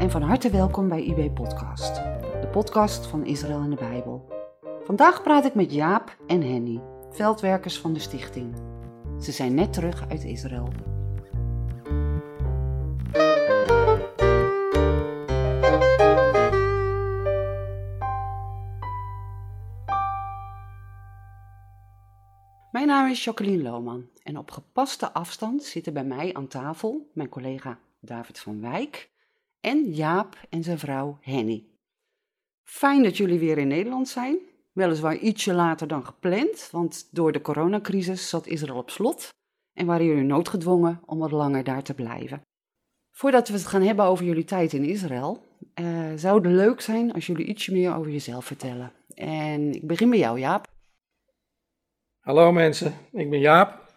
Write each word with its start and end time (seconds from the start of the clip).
en 0.00 0.10
van 0.10 0.22
harte 0.22 0.50
welkom 0.50 0.88
bij 0.88 1.02
IB 1.02 1.34
Podcast, 1.34 1.94
de 2.40 2.48
podcast 2.52 3.06
van 3.06 3.26
Israël 3.26 3.60
en 3.60 3.70
de 3.70 3.76
Bijbel. 3.76 4.28
Vandaag 4.84 5.22
praat 5.22 5.44
ik 5.44 5.54
met 5.54 5.72
Jaap 5.72 6.16
en 6.26 6.42
Henny, 6.42 6.80
veldwerkers 7.10 7.78
van 7.78 7.92
de 7.92 8.00
stichting. 8.00 8.54
Ze 9.18 9.32
zijn 9.32 9.54
net 9.54 9.72
terug 9.72 10.08
uit 10.08 10.24
Israël. 10.24 10.68
Mijn 22.70 22.86
naam 22.86 23.10
is 23.10 23.24
Jacqueline 23.24 23.62
Lohman 23.62 24.08
en 24.22 24.38
op 24.38 24.50
gepaste 24.50 25.12
afstand 25.12 25.62
zitten 25.62 25.92
bij 25.92 26.04
mij 26.04 26.34
aan 26.34 26.48
tafel 26.48 27.10
mijn 27.12 27.28
collega 27.28 27.78
David 28.00 28.38
van 28.38 28.60
Wijk 28.60 29.10
en 29.60 29.94
Jaap 29.94 30.36
en 30.48 30.62
zijn 30.62 30.78
vrouw 30.78 31.18
Henny. 31.20 31.64
Fijn 32.64 33.02
dat 33.02 33.16
jullie 33.16 33.38
weer 33.38 33.58
in 33.58 33.68
Nederland 33.68 34.08
zijn, 34.08 34.38
weliswaar 34.72 35.16
ietsje 35.16 35.52
later 35.52 35.88
dan 35.88 36.04
gepland, 36.06 36.68
want 36.70 37.08
door 37.10 37.32
de 37.32 37.40
coronacrisis 37.40 38.28
zat 38.28 38.46
Israël 38.46 38.76
op 38.76 38.90
slot 38.90 39.28
en 39.72 39.86
waren 39.86 40.06
jullie 40.06 40.22
noodgedwongen 40.22 41.00
om 41.06 41.18
wat 41.18 41.30
langer 41.30 41.64
daar 41.64 41.82
te 41.82 41.94
blijven. 41.94 42.42
Voordat 43.10 43.48
we 43.48 43.54
het 43.54 43.66
gaan 43.66 43.82
hebben 43.82 44.04
over 44.04 44.24
jullie 44.24 44.44
tijd 44.44 44.72
in 44.72 44.84
Israël, 44.84 45.42
uh, 45.74 46.12
zou 46.16 46.42
het 46.42 46.52
leuk 46.52 46.80
zijn 46.80 47.12
als 47.12 47.26
jullie 47.26 47.46
ietsje 47.46 47.72
meer 47.72 47.94
over 47.94 48.10
jezelf 48.10 48.44
vertellen. 48.44 48.92
En 49.14 49.72
ik 49.72 49.86
begin 49.86 50.10
bij 50.10 50.18
jou, 50.18 50.38
Jaap. 50.38 50.66
Hallo 52.20 52.52
mensen, 52.52 52.94
ik 53.12 53.30
ben 53.30 53.40
Jaap. 53.40 53.88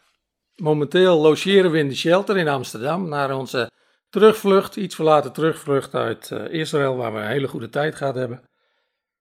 Momenteel 0.55 1.21
logeren 1.21 1.71
we 1.71 1.77
in 1.77 1.87
de 1.87 1.95
shelter 1.95 2.37
in 2.37 2.47
Amsterdam 2.47 3.09
naar 3.09 3.37
onze 3.37 3.71
terugvlucht, 4.13 4.75
iets 4.75 4.95
verlaten 4.95 5.33
terugvlucht 5.33 5.95
uit 5.95 6.29
uh, 6.33 6.53
Israël, 6.59 6.95
waar 6.95 7.13
we 7.13 7.19
een 7.19 7.27
hele 7.27 7.47
goede 7.47 7.69
tijd 7.69 7.95
gehad 7.95 8.15
hebben. 8.15 8.41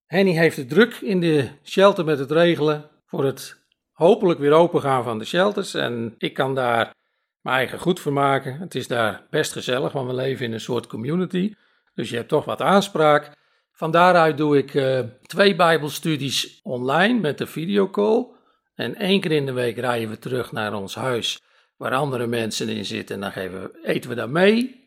Henny 0.07 0.33
heeft 0.33 0.57
het 0.57 0.69
druk 0.69 0.95
in 0.95 1.21
de 1.21 1.48
shelter 1.65 2.05
met 2.05 2.19
het 2.19 2.31
regelen 2.31 2.91
voor 3.07 3.25
het 3.25 3.57
hopelijk 3.93 4.41
weer 4.41 4.53
opengaan 4.53 5.05
van 5.05 5.19
de 5.19 5.25
shelters. 5.25 5.75
En 5.75 6.15
ik 6.19 6.35
kan 6.35 6.55
daar 6.55 6.95
mijn 7.41 7.57
eigen 7.57 7.79
goed 7.79 8.01
voor 8.01 8.13
maken. 8.13 8.59
Het 8.59 8.75
is 8.75 8.87
daar 8.87 9.27
best 9.31 9.53
gezellig, 9.53 9.93
want 9.93 10.09
we 10.09 10.15
leven 10.15 10.47
in 10.47 10.53
een 10.53 10.61
soort 10.61 10.87
community. 10.87 11.55
Dus 11.95 12.11
je 12.11 12.17
hebt 12.17 12.29
toch 12.29 12.45
wat 12.45 12.61
aanspraak. 12.61 13.31
Van 13.73 13.91
daaruit 13.91 14.37
doe 14.37 14.59
ik 14.59 14.75
uh, 14.75 15.01
twee 15.23 15.57
Bijbelstudies 15.57 16.61
online 16.63 17.20
met 17.20 17.39
de 17.39 17.47
videocall. 17.47 18.27
En 18.75 18.95
één 18.95 19.20
keer 19.20 19.33
in 19.33 19.47
de 19.47 19.53
week 19.53 19.77
rijden 19.79 20.09
we 20.09 20.19
terug 20.19 20.53
naar 20.53 20.75
ons 20.75 20.95
huis 20.95 21.41
waar 21.77 21.93
andere 21.93 22.27
mensen 22.27 22.69
in 22.69 22.85
zitten. 22.85 23.15
En 23.15 23.20
dan 23.20 23.33
geven 23.33 23.70
eten 23.83 24.11
we 24.11 24.17
daar 24.17 24.31
mee, 24.31 24.81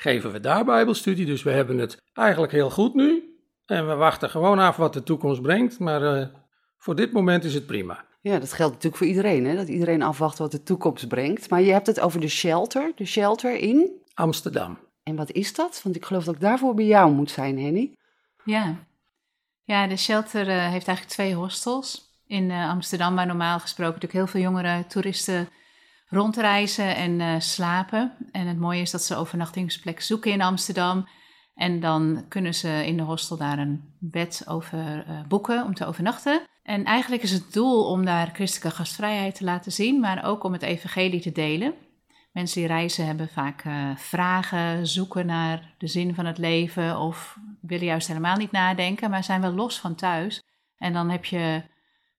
geven 0.00 0.32
we 0.32 0.40
daar 0.40 0.64
Bijbelstudie. 0.64 1.26
Dus 1.26 1.42
we 1.42 1.50
hebben 1.50 1.78
het 1.78 2.02
eigenlijk 2.12 2.52
heel 2.52 2.70
goed 2.70 2.94
nu. 2.94 3.36
En 3.66 3.88
we 3.88 3.94
wachten 3.94 4.30
gewoon 4.30 4.58
af 4.58 4.76
wat 4.76 4.92
de 4.92 5.02
toekomst 5.02 5.42
brengt. 5.42 5.78
Maar 5.78 6.02
uh, 6.02 6.26
voor 6.78 6.96
dit 6.96 7.12
moment 7.12 7.44
is 7.44 7.54
het 7.54 7.66
prima. 7.66 8.04
Ja, 8.20 8.38
dat 8.38 8.52
geldt 8.52 8.72
natuurlijk 8.72 8.96
voor 8.96 9.06
iedereen, 9.06 9.46
hè? 9.46 9.56
dat 9.56 9.68
iedereen 9.68 10.02
afwacht 10.02 10.38
wat 10.38 10.50
de 10.50 10.62
toekomst 10.62 11.08
brengt. 11.08 11.50
Maar 11.50 11.62
je 11.62 11.72
hebt 11.72 11.86
het 11.86 12.00
over 12.00 12.20
de 12.20 12.28
shelter, 12.28 12.92
de 12.94 13.04
shelter 13.04 13.56
in? 13.56 13.90
Amsterdam. 14.14 14.78
En 15.02 15.16
wat 15.16 15.30
is 15.30 15.54
dat? 15.54 15.80
Want 15.82 15.96
ik 15.96 16.04
geloof 16.04 16.24
dat 16.24 16.34
ik 16.34 16.40
daarvoor 16.40 16.74
bij 16.74 16.84
jou 16.84 17.12
moet 17.12 17.30
zijn, 17.30 17.58
Henny. 17.58 17.94
Ja, 18.44 18.76
ja 19.64 19.86
de 19.86 19.96
shelter 19.96 20.48
uh, 20.48 20.68
heeft 20.68 20.86
eigenlijk 20.86 21.08
twee 21.08 21.34
hostels 21.34 22.12
in 22.26 22.50
uh, 22.50 22.70
Amsterdam, 22.70 23.14
waar 23.14 23.26
normaal 23.26 23.58
gesproken 23.58 23.94
natuurlijk 24.00 24.20
heel 24.32 24.40
veel 24.40 24.50
jongere 24.50 24.86
toeristen 24.86 25.48
rondreizen 26.08 26.96
en 26.96 27.20
uh, 27.20 27.34
slapen. 27.38 28.12
En 28.32 28.46
het 28.46 28.58
mooie 28.58 28.80
is 28.80 28.90
dat 28.90 29.02
ze 29.02 29.16
overnachtingsplek 29.16 30.00
zoeken 30.00 30.32
in 30.32 30.42
Amsterdam. 30.42 31.08
En 31.54 31.80
dan 31.80 32.24
kunnen 32.28 32.54
ze 32.54 32.86
in 32.86 32.96
de 32.96 33.02
hostel 33.02 33.36
daar 33.36 33.58
een 33.58 33.94
bed 33.98 34.42
over 34.46 35.04
uh, 35.08 35.20
boeken 35.28 35.64
om 35.64 35.74
te 35.74 35.86
overnachten. 35.86 36.40
En 36.62 36.84
eigenlijk 36.84 37.22
is 37.22 37.30
het 37.30 37.52
doel 37.52 37.84
om 37.84 38.04
daar 38.04 38.30
christelijke 38.32 38.76
gastvrijheid 38.76 39.34
te 39.34 39.44
laten 39.44 39.72
zien, 39.72 40.00
maar 40.00 40.24
ook 40.24 40.44
om 40.44 40.52
het 40.52 40.62
evangelie 40.62 41.20
te 41.20 41.32
delen. 41.32 41.74
Mensen 42.32 42.60
die 42.60 42.68
reizen 42.68 43.06
hebben 43.06 43.28
vaak 43.28 43.64
uh, 43.64 43.96
vragen, 43.96 44.86
zoeken 44.86 45.26
naar 45.26 45.74
de 45.78 45.86
zin 45.86 46.14
van 46.14 46.26
het 46.26 46.38
leven 46.38 46.98
of 46.98 47.36
willen 47.60 47.86
juist 47.86 48.08
helemaal 48.08 48.36
niet 48.36 48.50
nadenken, 48.50 49.10
maar 49.10 49.24
zijn 49.24 49.40
wel 49.40 49.52
los 49.52 49.80
van 49.80 49.94
thuis. 49.94 50.42
En 50.76 50.92
dan 50.92 51.10
heb 51.10 51.24
je 51.24 51.62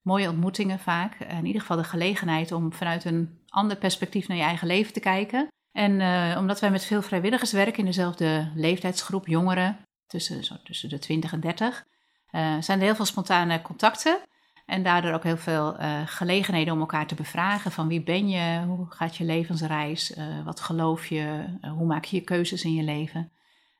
mooie 0.09 0.29
ontmoetingen 0.29 0.79
vaak. 0.79 1.19
In 1.19 1.45
ieder 1.45 1.61
geval 1.61 1.77
de 1.77 1.83
gelegenheid 1.83 2.51
om 2.51 2.73
vanuit 2.73 3.05
een 3.05 3.39
ander 3.49 3.77
perspectief 3.77 4.27
naar 4.27 4.37
je 4.37 4.43
eigen 4.43 4.67
leven 4.67 4.93
te 4.93 4.99
kijken. 4.99 5.47
En 5.71 5.99
uh, 5.99 6.35
omdat 6.37 6.59
wij 6.59 6.71
met 6.71 6.85
veel 6.85 7.01
vrijwilligers 7.01 7.51
werken 7.51 7.79
in 7.79 7.85
dezelfde 7.85 8.51
leeftijdsgroep, 8.55 9.27
jongeren, 9.27 9.77
tussen, 10.07 10.43
zo, 10.43 10.55
tussen 10.63 10.89
de 10.89 10.99
20 10.99 11.33
en 11.33 11.39
30, 11.39 11.85
uh, 12.31 12.55
zijn 12.59 12.79
er 12.79 12.85
heel 12.85 12.95
veel 12.95 13.05
spontane 13.05 13.61
contacten. 13.61 14.19
En 14.65 14.83
daardoor 14.83 15.13
ook 15.13 15.23
heel 15.23 15.37
veel 15.37 15.79
uh, 15.79 16.01
gelegenheden 16.05 16.73
om 16.73 16.79
elkaar 16.79 17.07
te 17.07 17.15
bevragen 17.15 17.71
van 17.71 17.87
wie 17.87 18.03
ben 18.03 18.29
je, 18.29 18.63
hoe 18.65 18.85
gaat 18.89 19.17
je 19.17 19.23
levensreis, 19.23 20.13
wat 20.45 20.59
geloof 20.59 21.05
je, 21.05 21.43
hoe 21.77 21.85
maak 21.85 22.05
je 22.05 22.15
je 22.15 22.23
keuzes 22.23 22.63
in 22.63 22.73
je 22.73 22.83
leven. 22.83 23.31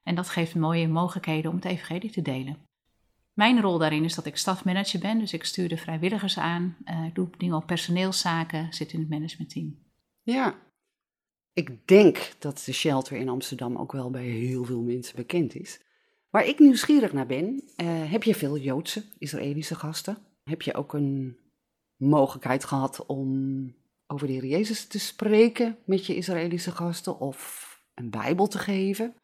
En 0.03 0.15
dat 0.15 0.29
geeft 0.29 0.55
mooie 0.55 0.87
mogelijkheden 0.87 1.51
om 1.51 1.55
het 1.55 1.65
evangelie 1.65 2.11
te 2.11 2.21
delen. 2.21 2.68
Mijn 3.39 3.61
rol 3.61 3.77
daarin 3.77 4.03
is 4.03 4.15
dat 4.15 4.25
ik 4.25 4.37
stafmanager 4.37 4.99
ben, 4.99 5.19
dus 5.19 5.33
ik 5.33 5.43
stuur 5.43 5.69
de 5.69 5.77
vrijwilligers 5.77 6.37
aan. 6.37 6.77
Uh, 6.85 7.05
ik 7.05 7.15
doe 7.15 7.29
dingen 7.37 7.55
op 7.55 7.65
personeelszaken, 7.65 8.73
zit 8.73 8.93
in 8.93 8.99
het 8.99 9.09
managementteam. 9.09 9.79
Ja, 10.21 10.55
ik 11.53 11.87
denk 11.87 12.33
dat 12.39 12.63
de 12.65 12.73
shelter 12.73 13.17
in 13.17 13.29
Amsterdam 13.29 13.77
ook 13.77 13.91
wel 13.91 14.09
bij 14.09 14.23
heel 14.23 14.63
veel 14.63 14.81
mensen 14.81 15.15
bekend 15.15 15.55
is. 15.55 15.81
Waar 16.29 16.45
ik 16.45 16.59
nieuwsgierig 16.59 17.13
naar 17.13 17.25
ben, 17.25 17.63
uh, 17.77 18.11
heb 18.11 18.23
je 18.23 18.35
veel 18.35 18.57
Joodse, 18.57 19.03
Israëlische 19.17 19.75
gasten? 19.75 20.17
Heb 20.43 20.61
je 20.61 20.73
ook 20.73 20.93
een 20.93 21.37
mogelijkheid 21.95 22.65
gehad 22.65 23.05
om 23.05 23.29
over 24.07 24.27
de 24.27 24.33
Heer 24.33 24.45
Jezus 24.45 24.87
te 24.87 24.99
spreken 24.99 25.77
met 25.85 26.05
je 26.05 26.15
Israëlische 26.15 26.71
gasten 26.71 27.19
of 27.19 27.67
een 27.93 28.09
Bijbel 28.09 28.47
te 28.47 28.57
geven? 28.57 29.15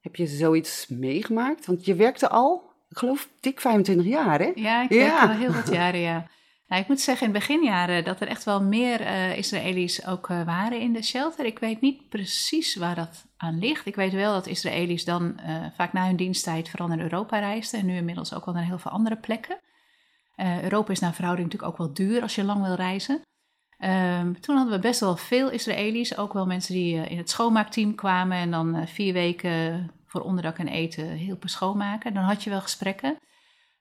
Heb 0.00 0.16
je 0.16 0.26
zoiets 0.26 0.86
meegemaakt? 0.86 1.66
Want 1.66 1.84
je 1.84 1.94
werkte 1.94 2.28
al 2.28 2.72
ik 2.88 2.98
geloof 2.98 3.28
dik 3.40 3.60
25 3.60 4.06
jaar, 4.06 4.38
hè? 4.38 4.52
Ja, 4.54 4.82
ik 4.88 5.12
al 5.20 5.28
heel 5.28 5.52
wat 5.52 5.70
jaren, 5.72 6.00
ja. 6.00 6.26
Nou, 6.66 6.82
ik 6.82 6.88
moet 6.88 7.00
zeggen 7.00 7.26
in 7.26 7.32
de 7.32 7.38
beginjaren 7.38 8.04
dat 8.04 8.20
er 8.20 8.28
echt 8.28 8.44
wel 8.44 8.62
meer 8.62 9.00
uh, 9.00 9.36
Israëli's 9.36 10.06
ook 10.06 10.28
uh, 10.28 10.44
waren 10.44 10.80
in 10.80 10.92
de 10.92 11.02
shelter. 11.02 11.44
Ik 11.44 11.58
weet 11.58 11.80
niet 11.80 12.08
precies 12.08 12.76
waar 12.76 12.94
dat 12.94 13.26
aan 13.36 13.58
ligt. 13.58 13.86
Ik 13.86 13.94
weet 13.94 14.12
wel 14.12 14.32
dat 14.32 14.46
Israëli's 14.46 15.04
dan 15.04 15.40
uh, 15.46 15.66
vaak 15.76 15.92
na 15.92 16.06
hun 16.06 16.16
diensttijd 16.16 16.70
vooral 16.70 16.88
naar 16.88 17.00
Europa 17.00 17.38
reisden. 17.38 17.80
En 17.80 17.86
nu 17.86 17.96
inmiddels 17.96 18.34
ook 18.34 18.44
wel 18.44 18.54
naar 18.54 18.64
heel 18.64 18.78
veel 18.78 18.90
andere 18.90 19.16
plekken. 19.16 19.58
Europa 20.62 20.92
is 20.92 21.00
naar 21.00 21.14
verhouding 21.14 21.46
natuurlijk 21.46 21.72
ook 21.72 21.86
wel 21.86 21.94
duur 21.94 22.22
als 22.22 22.34
je 22.34 22.44
lang 22.44 22.62
wil 22.62 22.74
reizen. 22.74 23.22
Um, 23.78 24.40
toen 24.40 24.56
hadden 24.56 24.74
we 24.74 24.80
best 24.80 25.00
wel 25.00 25.16
veel 25.16 25.50
Israëli's. 25.50 26.16
Ook 26.16 26.32
wel 26.32 26.46
mensen 26.46 26.74
die 26.74 27.08
in 27.08 27.18
het 27.18 27.30
schoonmaakteam 27.30 27.94
kwamen 27.94 28.36
en 28.36 28.50
dan 28.50 28.88
vier 28.88 29.12
weken 29.12 29.90
voor 30.14 30.22
onderdak 30.22 30.58
en 30.58 30.68
eten 30.68 31.08
hielpen 31.10 31.48
schoonmaken. 31.48 32.14
Dan 32.14 32.22
had 32.22 32.42
je 32.42 32.50
wel 32.50 32.60
gesprekken. 32.60 33.18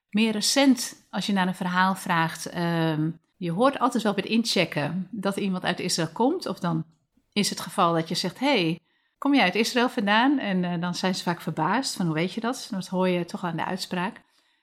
Meer 0.09 0.31
recent, 0.31 1.05
als 1.09 1.25
je 1.25 1.33
naar 1.33 1.47
een 1.47 1.55
verhaal 1.55 1.95
vraagt, 1.95 2.57
um, 2.57 3.19
je 3.38 3.51
hoort 3.51 3.79
altijd 3.79 4.03
wel 4.03 4.13
bij 4.13 4.23
het 4.23 4.31
inchecken 4.31 5.07
dat 5.11 5.38
iemand 5.38 5.63
uit 5.63 5.79
Israël 5.79 6.09
komt. 6.13 6.45
Of 6.45 6.59
dan 6.59 6.85
is 7.33 7.49
het 7.49 7.59
geval 7.59 7.94
dat 7.94 8.09
je 8.09 8.16
zegt, 8.16 8.39
hey, 8.39 8.79
kom 9.17 9.33
je 9.33 9.41
uit 9.41 9.55
Israël 9.55 9.89
vandaan? 9.89 10.39
En 10.39 10.63
uh, 10.63 10.81
dan 10.81 10.95
zijn 10.95 11.16
ze 11.16 11.23
vaak 11.23 11.41
verbaasd 11.41 11.95
van, 11.95 12.05
hoe 12.05 12.16
weet 12.16 12.33
je 12.33 12.41
dat? 12.41 12.68
Dat 12.71 12.88
hoor 12.88 13.07
je 13.07 13.25
toch 13.25 13.44
aan 13.44 13.56
de 13.56 13.65
uitspraak. 13.65 14.21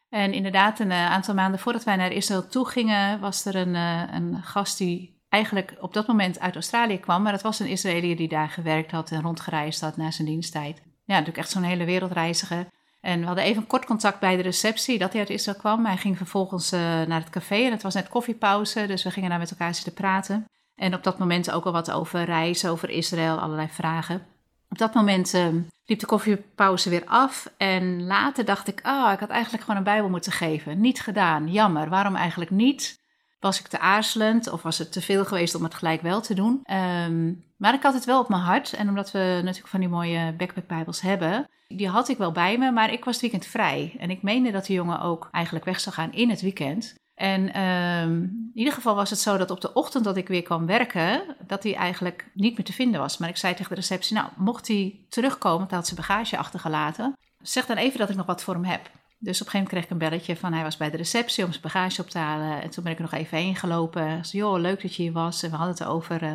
En 0.09 0.33
inderdaad, 0.33 0.79
een 0.79 0.91
uh, 0.91 1.11
aantal 1.11 1.35
maanden 1.35 1.61
voordat 1.61 1.85
wij 1.85 1.97
naar 1.97 2.13
Israël 2.13 2.49
toe 2.49 2.69
gingen, 2.69 3.21
was 3.21 3.45
er 3.45 3.57
een, 3.57 3.75
uh, 3.75 4.03
een 4.11 4.43
gast 4.43 4.79
die 4.79 5.23
eigenlijk 5.29 5.77
op 5.81 5.95
dat 5.95 6.07
moment 6.07 6.41
uit 6.41 6.55
Australië 6.55 6.99
kwam. 6.99 7.23
Maar 7.23 7.33
dat 7.33 7.43
was 7.43 7.59
een 7.59 7.69
Israëliër 7.69 8.17
die 8.17 8.29
daar 8.29 8.49
gewerkt 8.49 8.91
had 8.91 9.11
en 9.11 9.23
rondgereisd 9.23 9.81
had 9.81 9.97
na 9.97 10.11
zijn 10.11 10.29
diensttijd 10.29 10.83
natuurlijk 11.19 11.45
echt 11.45 11.51
zo'n 11.51 11.63
hele 11.63 11.85
wereldreiziger. 11.85 12.67
En 13.01 13.21
we 13.21 13.27
hadden 13.27 13.45
even 13.45 13.67
kort 13.67 13.85
contact 13.85 14.21
bij 14.21 14.37
de 14.37 14.43
receptie 14.43 14.99
dat 14.99 15.11
hij 15.11 15.21
uit 15.21 15.31
Israël 15.31 15.59
kwam. 15.59 15.87
Hij 15.87 15.97
ging 15.97 16.17
vervolgens 16.17 16.73
uh, 16.73 16.81
naar 16.81 17.21
het 17.21 17.31
café 17.31 17.55
en 17.65 17.71
het 17.71 17.83
was 17.83 17.95
net 17.95 18.09
koffiepauze, 18.09 18.87
dus 18.87 19.03
we 19.03 19.11
gingen 19.11 19.31
daar 19.31 19.39
met 19.39 19.51
elkaar 19.51 19.75
zitten 19.75 19.93
praten. 19.93 20.45
En 20.75 20.95
op 20.95 21.03
dat 21.03 21.19
moment 21.19 21.51
ook 21.51 21.65
al 21.65 21.73
wat 21.73 21.91
over 21.91 22.25
reizen, 22.25 22.71
over 22.71 22.91
Israël, 22.91 23.39
allerlei 23.39 23.69
vragen. 23.69 24.27
Op 24.69 24.79
dat 24.79 24.95
moment 24.95 25.35
uh, 25.35 25.47
liep 25.85 25.99
de 25.99 26.07
koffiepauze 26.07 26.91
weer 26.91 27.05
af 27.05 27.51
en 27.57 28.07
later 28.07 28.45
dacht 28.45 28.69
ik, 28.69 28.81
ah, 28.83 29.05
oh, 29.05 29.13
ik 29.13 29.21
had 29.21 29.29
eigenlijk 29.29 29.63
gewoon 29.63 29.77
een 29.77 29.85
Bijbel 29.85 30.11
moeten 30.11 30.33
geven. 30.33 30.81
Niet 30.81 31.01
gedaan, 31.01 31.53
jammer. 31.53 31.89
Waarom 31.89 32.17
eigenlijk 32.17 32.51
niet? 32.51 33.00
Was 33.41 33.61
ik 33.61 33.67
te 33.67 33.79
aarzelend 33.79 34.51
of 34.51 34.63
was 34.63 34.79
het 34.79 34.93
te 34.93 35.01
veel 35.01 35.25
geweest 35.25 35.55
om 35.55 35.63
het 35.63 35.75
gelijk 35.75 36.03
wel 36.03 36.21
te 36.21 36.35
doen? 36.35 36.63
Um, 37.07 37.45
maar 37.57 37.75
ik 37.75 37.83
had 37.83 37.95
het 37.95 38.05
wel 38.05 38.21
op 38.21 38.29
mijn 38.29 38.43
hart. 38.43 38.73
En 38.73 38.89
omdat 38.89 39.11
we 39.11 39.19
natuurlijk 39.19 39.69
van 39.69 39.81
die 39.81 39.89
mooie 39.89 40.35
backpackbijbels 40.37 41.01
hebben, 41.01 41.49
die 41.69 41.89
had 41.89 42.09
ik 42.09 42.19
wel 42.19 42.33
bij 42.33 42.59
me. 42.59 42.71
Maar 42.71 42.93
ik 42.93 43.05
was 43.05 43.13
het 43.13 43.23
weekend 43.23 43.47
vrij. 43.47 43.97
En 43.99 44.11
ik 44.11 44.23
meende 44.23 44.51
dat 44.51 44.67
de 44.67 44.73
jongen 44.73 45.01
ook 45.01 45.29
eigenlijk 45.31 45.65
weg 45.65 45.81
zou 45.81 45.95
gaan 45.95 46.13
in 46.13 46.31
het 46.31 46.41
weekend. 46.41 46.95
En 47.15 47.53
ehm, 47.53 48.13
in 48.23 48.51
ieder 48.55 48.73
geval 48.73 48.95
was 48.95 49.11
het 49.11 49.19
zo 49.19 49.37
dat 49.37 49.51
op 49.51 49.61
de 49.61 49.73
ochtend 49.73 50.05
dat 50.05 50.17
ik 50.17 50.29
weer 50.29 50.43
kwam 50.43 50.67
werken, 50.67 51.37
dat 51.47 51.63
hij 51.63 51.75
eigenlijk 51.75 52.31
niet 52.35 52.57
meer 52.57 52.67
te 52.67 52.73
vinden 52.73 53.01
was. 53.01 53.19
Maar 53.19 53.29
ik 53.29 53.37
zei 53.37 53.55
tegen 53.55 53.69
de 53.69 53.81
receptie, 53.81 54.17
nou, 54.17 54.29
mocht 54.37 54.69
hij 54.69 55.07
terugkomen, 55.09 55.59
want 55.59 55.71
hij 55.71 55.79
had 55.79 55.89
zijn 55.89 56.01
bagage 56.01 56.37
achtergelaten, 56.37 57.17
zeg 57.43 57.67
dan 57.67 57.77
even 57.77 57.99
dat 57.99 58.11
ik 58.11 58.17
nog 58.17 58.27
wat 58.27 58.43
voor 58.43 58.55
hem 58.55 58.65
heb. 58.65 58.91
Dus 59.23 59.41
op 59.41 59.47
een 59.47 59.53
gegeven 59.53 59.59
moment 59.59 59.69
kreeg 59.69 59.85
ik 59.85 59.91
een 59.91 60.09
belletje 60.09 60.37
van 60.37 60.53
hij 60.53 60.63
was 60.63 60.77
bij 60.77 60.91
de 60.91 60.97
receptie 60.97 61.45
om 61.45 61.51
zijn 61.51 61.63
bagage 61.63 62.01
op 62.01 62.09
te 62.11 62.19
halen. 62.19 62.63
En 62.63 62.71
toen 62.71 62.83
ben 62.83 62.93
ik 62.93 62.99
er 62.99 63.05
nog 63.05 63.13
even 63.13 63.39
heen 63.39 63.57
gelopen. 63.57 64.19
Ik 64.19 64.25
zei, 64.25 64.43
joh, 64.43 64.59
leuk 64.59 64.83
dat 64.83 64.95
je 64.95 65.03
hier 65.03 65.13
was. 65.13 65.43
En 65.43 65.51
we 65.51 65.57
hadden 65.57 65.75
het 65.75 65.85
over 65.85 66.23
uh, 66.23 66.33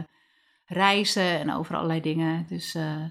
reizen 0.65 1.39
en 1.39 1.53
over 1.53 1.75
allerlei 1.75 2.01
dingen. 2.01 2.45
Dus 2.47 2.75
uh, 2.75 3.03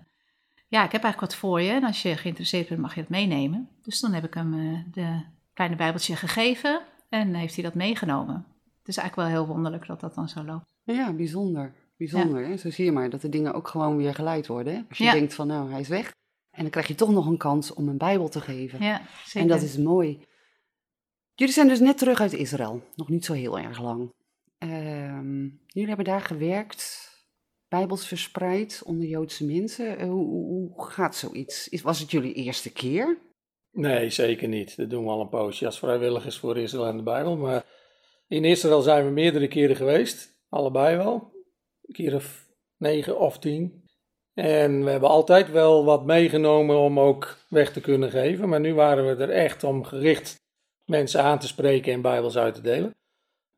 ja, 0.68 0.84
ik 0.84 0.92
heb 0.92 1.02
eigenlijk 1.02 1.20
wat 1.20 1.34
voor 1.34 1.60
je. 1.60 1.70
En 1.70 1.84
als 1.84 2.02
je 2.02 2.16
geïnteresseerd 2.16 2.68
bent, 2.68 2.80
mag 2.80 2.94
je 2.94 3.00
het 3.00 3.08
meenemen. 3.08 3.68
Dus 3.82 4.00
dan 4.00 4.12
heb 4.12 4.24
ik 4.24 4.34
hem 4.34 4.54
uh, 4.54 4.78
de 4.92 5.20
kleine 5.54 5.76
bijbeltje 5.76 6.16
gegeven. 6.16 6.80
En 7.08 7.34
heeft 7.34 7.54
hij 7.54 7.64
dat 7.64 7.74
meegenomen. 7.74 8.34
Het 8.78 8.88
is 8.88 8.96
eigenlijk 8.96 9.28
wel 9.28 9.38
heel 9.38 9.52
wonderlijk 9.54 9.86
dat 9.86 10.00
dat 10.00 10.14
dan 10.14 10.28
zo 10.28 10.44
loopt. 10.44 10.64
Ja, 10.82 11.12
bijzonder. 11.12 11.72
Bijzonder. 11.96 12.42
Ja. 12.42 12.48
Hè? 12.48 12.56
Zo 12.56 12.70
zie 12.70 12.84
je 12.84 12.92
maar 12.92 13.10
dat 13.10 13.20
de 13.20 13.28
dingen 13.28 13.54
ook 13.54 13.68
gewoon 13.68 13.96
weer 13.96 14.14
geleid 14.14 14.46
worden. 14.46 14.74
Hè? 14.74 14.82
Als 14.88 14.98
je 14.98 15.04
Ja. 15.04 15.12
denkt 15.12 15.34
van 15.34 15.46
nou, 15.46 15.70
hij 15.70 15.80
is 15.80 15.88
weg. 15.88 16.12
En 16.54 16.62
dan 16.62 16.70
krijg 16.70 16.86
je 16.86 16.94
toch 16.94 17.10
nog 17.10 17.26
een 17.26 17.36
kans 17.36 17.72
om 17.72 17.88
een 17.88 17.98
Bijbel 17.98 18.28
te 18.28 18.40
geven. 18.40 18.82
Ja, 18.82 19.02
zeker. 19.24 19.40
en 19.40 19.46
dat 19.46 19.62
is 19.62 19.76
mooi. 19.76 20.20
Jullie 21.34 21.54
zijn 21.54 21.68
dus 21.68 21.80
net 21.80 21.98
terug 21.98 22.20
uit 22.20 22.32
Israël. 22.32 22.82
Nog 22.94 23.08
niet 23.08 23.24
zo 23.24 23.32
heel 23.32 23.58
erg 23.58 23.80
lang. 23.80 24.12
Ehm, 24.58 25.42
jullie 25.66 25.88
hebben 25.88 26.04
daar 26.04 26.20
gewerkt, 26.20 27.12
Bijbels 27.68 28.06
verspreid 28.06 28.82
onder 28.84 29.06
Joodse 29.06 29.44
mensen. 29.44 29.98
Eh, 29.98 30.08
hoe, 30.08 30.26
hoe, 30.26 30.72
hoe 30.72 30.84
gaat 30.84 31.16
zoiets? 31.16 31.68
Is, 31.68 31.82
was 31.82 32.00
het 32.00 32.10
jullie 32.10 32.32
eerste 32.32 32.72
keer? 32.72 33.18
Nee, 33.70 34.10
zeker 34.10 34.48
niet. 34.48 34.76
Dat 34.76 34.90
doen 34.90 35.04
we 35.04 35.10
al 35.10 35.20
een 35.20 35.28
poosje 35.28 35.66
als 35.66 35.78
vrijwilligers 35.78 36.38
voor 36.38 36.58
Israël 36.58 36.86
en 36.86 36.96
de 36.96 37.02
Bijbel. 37.02 37.36
Maar 37.36 37.66
in 38.28 38.44
Israël 38.44 38.80
zijn 38.80 39.04
we 39.04 39.10
meerdere 39.10 39.48
keren 39.48 39.76
geweest. 39.76 40.42
Allebei 40.48 40.96
wel. 40.96 41.32
Een 41.82 41.94
keer 41.94 42.14
of 42.14 42.46
negen 42.76 43.18
of 43.18 43.38
tien. 43.38 43.83
En 44.34 44.84
we 44.84 44.90
hebben 44.90 45.08
altijd 45.08 45.50
wel 45.50 45.84
wat 45.84 46.04
meegenomen 46.04 46.78
om 46.78 47.00
ook 47.00 47.36
weg 47.48 47.72
te 47.72 47.80
kunnen 47.80 48.10
geven. 48.10 48.48
Maar 48.48 48.60
nu 48.60 48.74
waren 48.74 49.06
we 49.06 49.22
er 49.22 49.30
echt 49.30 49.64
om 49.64 49.84
gericht 49.84 50.42
mensen 50.84 51.22
aan 51.22 51.38
te 51.38 51.46
spreken 51.46 51.92
en 51.92 52.00
Bijbels 52.00 52.36
uit 52.36 52.54
te 52.54 52.60
delen. 52.60 52.94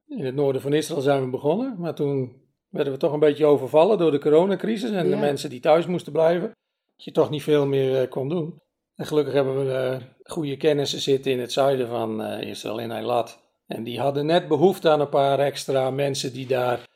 In 0.06 0.25
het 0.25 0.34
noorden 0.34 0.62
van 0.62 0.73
Israël 0.73 1.00
zijn 1.00 1.25
we 1.25 1.31
begonnen. 1.31 1.75
Maar 1.78 1.94
toen 1.94 2.43
werden 2.69 2.93
we 2.93 2.99
toch 2.99 3.12
een 3.12 3.20
beetje 3.20 3.46
overvallen 3.46 3.99
door 3.99 4.11
de 4.11 4.19
coronacrisis. 4.19 4.90
En 4.90 5.11
de 5.11 5.17
mensen 5.17 5.50
die 5.50 5.61
thuis 5.61 5.87
moesten 5.87 6.12
blijven. 6.12 6.49
Dat 6.96 7.05
je 7.05 7.12
toch 7.12 7.31
niet 7.31 7.43
veel 7.43 7.67
meer 7.67 8.00
eh, 8.00 8.11
kon 8.11 8.29
doen. 8.29 8.61
En 8.94 9.06
gelukkig 9.06 9.34
hebben 9.34 9.67
we 9.67 9.72
eh, 9.72 9.96
goede 10.22 10.56
kennissen 10.56 11.00
zitten 11.00 11.32
in 11.32 11.40
het 11.40 11.52
zuiden 11.52 11.88
van 11.88 12.22
eh, 12.22 12.49
Israël, 12.49 12.79
in 12.79 12.90
Eilat. 12.90 13.38
En 13.67 13.82
die 13.82 14.00
hadden 14.00 14.26
net 14.26 14.49
behoefte 14.49 14.90
aan 14.90 15.00
een 15.00 15.08
paar 15.08 15.38
extra 15.38 15.90
mensen 15.90 16.32
die 16.32 16.46
daar 16.46 16.88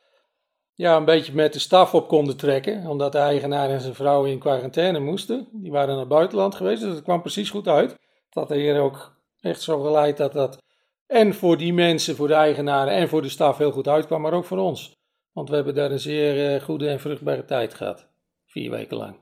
ja, 0.81 0.97
een 0.97 1.05
beetje 1.05 1.35
met 1.35 1.53
de 1.53 1.59
staf 1.59 1.94
op 1.94 2.09
konden 2.09 2.37
trekken. 2.37 2.87
Omdat 2.87 3.12
de 3.12 3.19
eigenaar 3.19 3.71
en 3.71 3.81
zijn 3.81 3.94
vrouw 3.94 4.25
in 4.25 4.38
quarantaine 4.38 4.99
moesten. 4.99 5.49
Die 5.53 5.71
waren 5.71 5.88
naar 5.88 5.99
het 5.99 6.09
buitenland 6.09 6.55
geweest, 6.55 6.82
dus 6.82 6.94
het 6.94 7.03
kwam 7.03 7.21
precies 7.21 7.50
goed 7.50 7.69
uit. 7.69 7.97
Dat 8.31 8.49
de 8.49 8.55
Heer 8.55 8.81
ook 8.81 9.17
echt 9.41 9.62
zo 9.62 9.82
geleid 9.82 10.17
dat 10.17 10.32
dat 10.32 10.59
en 11.06 11.35
voor 11.35 11.56
die 11.56 11.73
mensen, 11.73 12.17
voor 12.17 12.27
de 12.27 12.35
eigenaren 12.35 12.93
en 12.93 13.09
voor 13.09 13.23
de 13.23 13.29
staf 13.29 13.59
heel 13.59 13.73
goed 13.73 13.88
uitkwam, 13.88 14.21
maar 14.21 14.32
ook 14.32 14.44
voor 14.44 14.59
ons. 14.59 14.97
Want 15.32 15.49
we 15.49 15.55
hebben 15.55 15.75
daar 15.75 15.91
een 15.91 16.00
zeer 16.00 16.55
eh, 16.55 16.62
goede 16.62 16.88
en 16.88 17.00
vruchtbare 17.00 17.44
tijd 17.44 17.75
gehad. 17.75 18.06
Vier 18.47 18.71
weken 18.71 18.97
lang. 18.97 19.17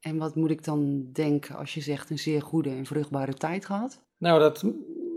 En 0.00 0.18
wat 0.18 0.34
moet 0.34 0.50
ik 0.50 0.64
dan 0.64 1.08
denken 1.12 1.56
als 1.56 1.74
je 1.74 1.80
zegt 1.80 2.10
een 2.10 2.18
zeer 2.18 2.42
goede 2.42 2.70
en 2.70 2.86
vruchtbare 2.86 3.34
tijd 3.34 3.66
gehad? 3.66 4.02
Nou, 4.18 4.38
dat, 4.40 4.64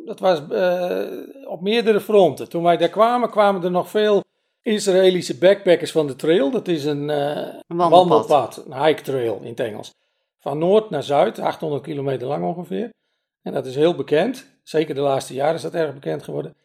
dat 0.05 0.19
was 0.19 0.47
eh, 0.47 1.47
op 1.47 1.61
meerdere 1.61 2.01
fronten. 2.01 2.49
Toen 2.49 2.63
wij 2.63 2.77
daar 2.77 2.89
kwamen, 2.89 3.29
kwamen 3.29 3.63
er 3.63 3.71
nog 3.71 3.89
veel 3.89 4.23
Israëlische 4.65 5.37
backpackers 5.37 5.91
van 5.91 6.07
de 6.07 6.15
trail. 6.15 6.51
Dat 6.51 6.67
is 6.67 6.85
een, 6.85 7.09
eh, 7.09 7.47
wandelpad, 7.67 8.65
een 8.65 8.85
hike 8.85 9.01
trail 9.01 9.39
in 9.41 9.49
het 9.49 9.59
Engels. 9.59 9.93
Van 10.39 10.57
noord 10.57 10.89
naar 10.89 11.03
zuid, 11.03 11.39
800 11.39 11.83
kilometer 11.83 12.27
lang 12.27 12.45
ongeveer. 12.45 12.89
En 13.41 13.53
dat 13.53 13.65
is 13.65 13.75
heel 13.75 13.95
bekend. 13.95 14.45
Zeker 14.63 14.95
de 14.95 15.01
laatste 15.01 15.33
jaren 15.33 15.55
is 15.55 15.61
dat 15.61 15.73
erg 15.73 15.93
bekend 15.93 16.23
geworden. 16.23 16.55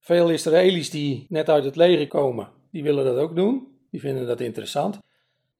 Veel 0.00 0.30
Israëli's 0.30 0.90
die 0.90 1.26
net 1.28 1.48
uit 1.48 1.64
het 1.64 1.76
leger 1.76 2.06
komen, 2.06 2.48
die 2.70 2.82
willen 2.82 3.04
dat 3.04 3.16
ook 3.16 3.36
doen. 3.36 3.68
Die 3.90 4.00
vinden 4.00 4.26
dat 4.26 4.40
interessant. 4.40 4.98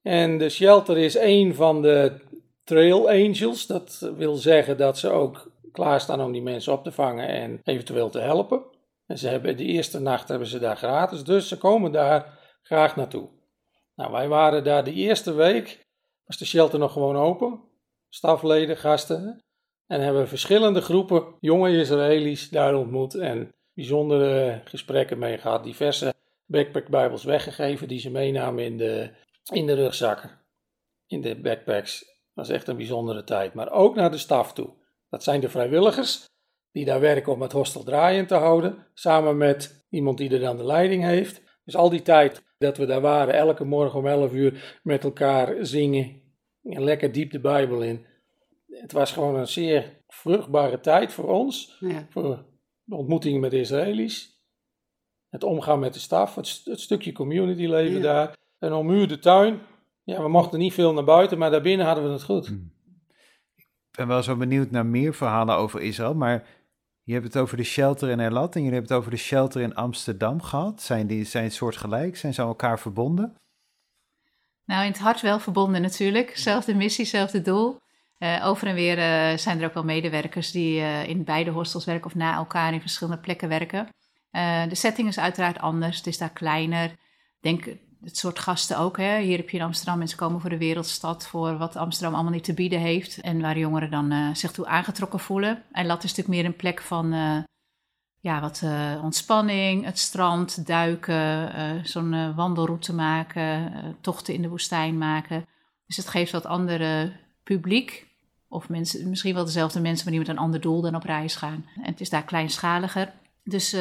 En 0.02 0.38
de 0.38 0.48
shelter 0.48 0.98
is 0.98 1.14
een 1.14 1.54
van 1.54 1.82
de 1.82 2.12
trail 2.64 3.08
angels. 3.08 3.66
Dat 3.66 4.12
wil 4.16 4.34
zeggen 4.34 4.76
dat 4.76 4.98
ze 4.98 5.10
ook 5.10 5.50
klaarstaan 5.72 6.20
om 6.20 6.32
die 6.32 6.42
mensen 6.42 6.72
op 6.72 6.84
te 6.84 6.92
vangen 6.92 7.28
en 7.28 7.60
eventueel 7.64 8.10
te 8.10 8.20
helpen. 8.20 8.62
En 9.12 9.18
ze 9.18 9.28
hebben 9.28 9.56
de 9.56 9.64
eerste 9.64 10.00
nacht 10.00 10.28
hebben 10.28 10.48
ze 10.48 10.58
daar 10.58 10.76
gratis, 10.76 11.24
dus 11.24 11.48
ze 11.48 11.58
komen 11.58 11.92
daar 11.92 12.38
graag 12.62 12.96
naartoe. 12.96 13.28
Nou, 13.94 14.12
wij 14.12 14.28
waren 14.28 14.64
daar 14.64 14.84
de 14.84 14.92
eerste 14.92 15.34
week, 15.34 15.86
was 16.24 16.38
de 16.38 16.44
shelter 16.44 16.78
nog 16.78 16.92
gewoon 16.92 17.16
open. 17.16 17.60
Stafleden, 18.08 18.76
gasten. 18.76 19.42
En 19.86 20.00
hebben 20.00 20.28
verschillende 20.28 20.80
groepen 20.80 21.34
jonge 21.40 21.76
Israëli's 21.78 22.50
daar 22.50 22.74
ontmoet 22.74 23.14
en 23.14 23.54
bijzondere 23.74 24.60
gesprekken 24.64 25.18
mee 25.18 25.38
gehad. 25.38 25.64
Diverse 25.64 26.14
backpackbijbels 26.46 27.24
weggegeven 27.24 27.88
die 27.88 28.00
ze 28.00 28.10
meenamen 28.10 28.64
in 28.64 28.76
de, 28.76 29.10
in 29.52 29.66
de 29.66 29.74
rugzakken. 29.74 30.30
In 31.06 31.20
de 31.20 31.40
backpacks. 31.40 31.98
Dat 32.00 32.46
was 32.46 32.48
echt 32.48 32.68
een 32.68 32.76
bijzondere 32.76 33.24
tijd. 33.24 33.54
Maar 33.54 33.70
ook 33.72 33.94
naar 33.94 34.10
de 34.10 34.18
staf 34.18 34.52
toe. 34.52 34.70
Dat 35.08 35.22
zijn 35.22 35.40
de 35.40 35.48
vrijwilligers 35.48 36.30
die 36.72 36.84
daar 36.84 37.00
werken 37.00 37.32
om 37.32 37.42
het 37.42 37.52
hostel 37.52 37.82
draaiend 37.82 38.28
te 38.28 38.34
houden. 38.34 38.86
Samen 38.94 39.36
met 39.36 39.86
iemand 39.90 40.18
die 40.18 40.30
er 40.30 40.40
dan 40.40 40.56
de 40.56 40.64
leiding 40.64 41.02
heeft. 41.02 41.42
Dus 41.64 41.76
al 41.76 41.90
die 41.90 42.02
tijd 42.02 42.42
dat 42.58 42.76
we 42.76 42.86
daar 42.86 43.00
waren, 43.00 43.34
elke 43.34 43.64
morgen 43.64 43.98
om 43.98 44.06
11 44.06 44.32
uur 44.32 44.80
met 44.82 45.04
elkaar 45.04 45.66
zingen. 45.66 46.20
En 46.62 46.84
lekker 46.84 47.12
diep 47.12 47.30
de 47.30 47.40
Bijbel 47.40 47.82
in. 47.82 48.06
Het 48.68 48.92
was 48.92 49.12
gewoon 49.12 49.34
een 49.34 49.48
zeer 49.48 50.00
vruchtbare 50.08 50.80
tijd 50.80 51.12
voor 51.12 51.28
ons. 51.28 51.76
Ja. 51.80 52.06
Voor 52.10 52.44
de 52.84 52.94
ontmoetingen 52.96 53.40
met 53.40 53.50
de 53.50 53.60
Israëli's. 53.60 54.40
Het 55.28 55.44
omgaan 55.44 55.78
met 55.78 55.94
de 55.94 56.00
staf. 56.00 56.34
Het, 56.34 56.46
st- 56.46 56.66
het 56.66 56.80
stukje 56.80 57.12
community 57.12 57.66
leven 57.66 57.96
Ja. 57.96 58.00
daar. 58.02 58.36
Een 58.58 58.72
ommuurde 58.72 59.18
tuin. 59.18 59.60
Ja, 60.04 60.22
we 60.22 60.28
mochten 60.28 60.58
niet 60.58 60.72
veel 60.72 60.92
naar 60.92 61.04
buiten, 61.04 61.38
maar 61.38 61.50
daarbinnen 61.50 61.86
hadden 61.86 62.04
we 62.04 62.10
het 62.10 62.22
goed. 62.22 62.46
Ik 63.90 63.98
ben 63.98 64.06
wel 64.08 64.22
zo 64.22 64.36
benieuwd 64.36 64.70
naar 64.70 64.86
meer 64.86 65.14
verhalen 65.14 65.56
over 65.56 65.80
Israël, 65.80 66.14
maar 66.14 66.46
je 67.04 67.12
hebt 67.12 67.24
het 67.24 67.36
over 67.36 67.56
de 67.56 67.62
shelter 67.62 68.08
in 68.08 68.20
Erlat 68.20 68.54
en 68.54 68.62
jullie 68.62 68.76
hebben 68.76 68.90
het 68.90 68.98
over 68.98 69.10
de 69.10 69.22
shelter 69.22 69.60
in 69.60 69.74
Amsterdam 69.74 70.42
gehad. 70.42 70.82
Zijn 70.82 71.06
die 71.06 71.24
zijn 71.24 71.50
soortgelijk? 71.50 72.16
Zijn 72.16 72.34
ze 72.34 72.40
aan 72.40 72.48
elkaar 72.48 72.78
verbonden? 72.78 73.36
Nou, 74.64 74.84
in 74.84 74.90
het 74.90 75.00
hart 75.00 75.20
wel 75.20 75.38
verbonden 75.38 75.82
natuurlijk. 75.82 76.36
Zelfde 76.36 76.74
missie, 76.74 77.04
zelfde 77.04 77.42
doel. 77.42 77.80
Eh, 78.18 78.46
over 78.46 78.68
en 78.68 78.74
weer 78.74 78.98
eh, 78.98 79.36
zijn 79.38 79.60
er 79.60 79.66
ook 79.66 79.74
wel 79.74 79.84
medewerkers 79.84 80.50
die 80.50 80.80
eh, 80.80 81.08
in 81.08 81.24
beide 81.24 81.50
hostels 81.50 81.84
werken 81.84 82.06
of 82.06 82.14
na 82.14 82.34
elkaar 82.34 82.72
in 82.72 82.80
verschillende 82.80 83.20
plekken 83.20 83.48
werken. 83.48 83.88
De 84.68 84.74
setting 84.74 85.08
is 85.08 85.18
uiteraard 85.18 85.58
anders. 85.58 85.96
Het 85.96 86.06
is 86.06 86.18
daar 86.18 86.32
kleiner. 86.32 86.96
Denk 87.40 87.76
het 88.04 88.16
soort 88.16 88.38
gasten 88.38 88.78
ook. 88.78 88.96
Hè. 88.96 89.20
Hier 89.20 89.36
heb 89.36 89.50
je 89.50 89.56
in 89.56 89.62
Amsterdam 89.62 89.98
mensen 89.98 90.18
komen 90.18 90.40
voor 90.40 90.50
de 90.50 90.58
wereldstad, 90.58 91.26
voor 91.26 91.56
wat 91.56 91.76
Amsterdam 91.76 92.14
allemaal 92.14 92.32
niet 92.32 92.44
te 92.44 92.54
bieden 92.54 92.80
heeft. 92.80 93.20
En 93.20 93.40
waar 93.40 93.58
jongeren 93.58 93.90
dan 93.90 94.10
eh, 94.10 94.34
zich 94.34 94.52
toe 94.52 94.66
aangetrokken 94.66 95.20
voelen. 95.20 95.62
En 95.72 95.86
Lat 95.86 96.04
is 96.04 96.10
natuurlijk 96.10 96.36
meer 96.36 96.44
een 96.44 96.56
plek 96.56 96.80
van 96.80 97.12
eh, 97.12 97.38
ja, 98.20 98.40
wat 98.40 98.60
eh, 98.64 99.00
ontspanning, 99.02 99.84
het 99.84 99.98
strand, 99.98 100.66
duiken, 100.66 101.50
zo'n 101.86 102.34
wandelroute 102.34 102.94
maken, 102.94 103.72
tochten 104.00 104.34
in 104.34 104.42
de 104.42 104.48
woestijn 104.48 104.98
maken. 104.98 105.46
Dus 105.86 105.96
het 105.96 106.08
geeft 106.08 106.32
wat 106.32 106.46
andere 106.46 107.12
publiek. 107.42 108.10
Of 108.48 108.68
mensen, 108.68 109.08
misschien 109.08 109.34
wel 109.34 109.44
dezelfde 109.44 109.80
mensen, 109.80 110.04
maar 110.04 110.14
die 110.14 110.22
met 110.26 110.36
een 110.36 110.42
ander 110.42 110.60
doel 110.60 110.80
dan 110.80 110.94
op 110.94 111.02
reis 111.02 111.36
gaan. 111.36 111.66
En 111.76 111.90
het 111.90 112.00
is 112.00 112.10
daar 112.10 112.24
kleinschaliger. 112.24 113.12
Dus 113.44 113.76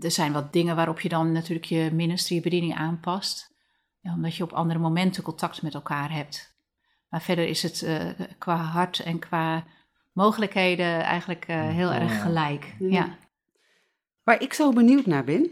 er 0.00 0.10
zijn 0.10 0.32
wat 0.32 0.52
dingen 0.52 0.76
waarop 0.76 1.00
je 1.00 1.08
dan 1.08 1.32
natuurlijk 1.32 1.66
je 1.66 1.90
ministry, 1.92 2.36
je 2.36 2.42
bediening 2.42 2.74
aanpast. 2.74 3.52
Ja, 4.00 4.14
omdat 4.14 4.36
je 4.36 4.42
op 4.42 4.52
andere 4.52 4.78
momenten 4.78 5.22
contact 5.22 5.62
met 5.62 5.74
elkaar 5.74 6.12
hebt. 6.12 6.56
Maar 7.08 7.22
verder 7.22 7.46
is 7.46 7.62
het 7.62 7.82
eh, 7.82 8.10
qua 8.38 8.56
hart 8.56 8.98
en 8.98 9.18
qua 9.18 9.66
mogelijkheden 10.12 11.02
eigenlijk 11.02 11.44
eh, 11.44 11.68
heel 11.68 11.92
erg 11.92 12.22
gelijk. 12.22 12.74
Ja. 12.78 12.88
ja. 12.88 13.18
Waar 14.22 14.42
ik 14.42 14.52
zo 14.52 14.72
benieuwd 14.72 15.06
naar 15.06 15.24
ben, 15.24 15.50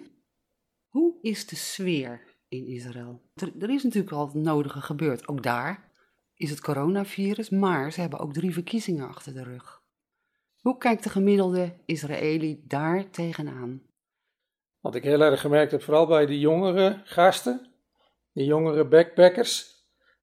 hoe 0.88 1.18
is 1.20 1.46
de 1.46 1.56
sfeer 1.56 2.36
in 2.48 2.66
Israël? 2.66 3.22
Er, 3.34 3.52
er 3.58 3.70
is 3.70 3.82
natuurlijk 3.82 4.12
al 4.12 4.26
het 4.26 4.34
nodige 4.34 4.80
gebeurd. 4.80 5.28
Ook 5.28 5.42
daar 5.42 5.90
is 6.34 6.50
het 6.50 6.60
coronavirus, 6.60 7.50
maar 7.50 7.92
ze 7.92 8.00
hebben 8.00 8.18
ook 8.18 8.32
drie 8.32 8.52
verkiezingen 8.52 9.08
achter 9.08 9.34
de 9.34 9.42
rug. 9.42 9.82
Hoe 10.60 10.78
kijkt 10.78 11.02
de 11.02 11.10
gemiddelde 11.10 11.76
Israëli 11.84 12.62
daar 12.66 13.10
tegenaan? 13.10 13.82
Wat 14.82 14.94
ik 14.94 15.02
heel 15.02 15.20
erg 15.20 15.40
gemerkt 15.40 15.72
heb, 15.72 15.82
vooral 15.82 16.06
bij 16.06 16.26
de 16.26 16.38
jongere 16.38 17.00
gasten, 17.04 17.66
de 18.32 18.44
jongere 18.44 18.84
backpackers, 18.84 19.70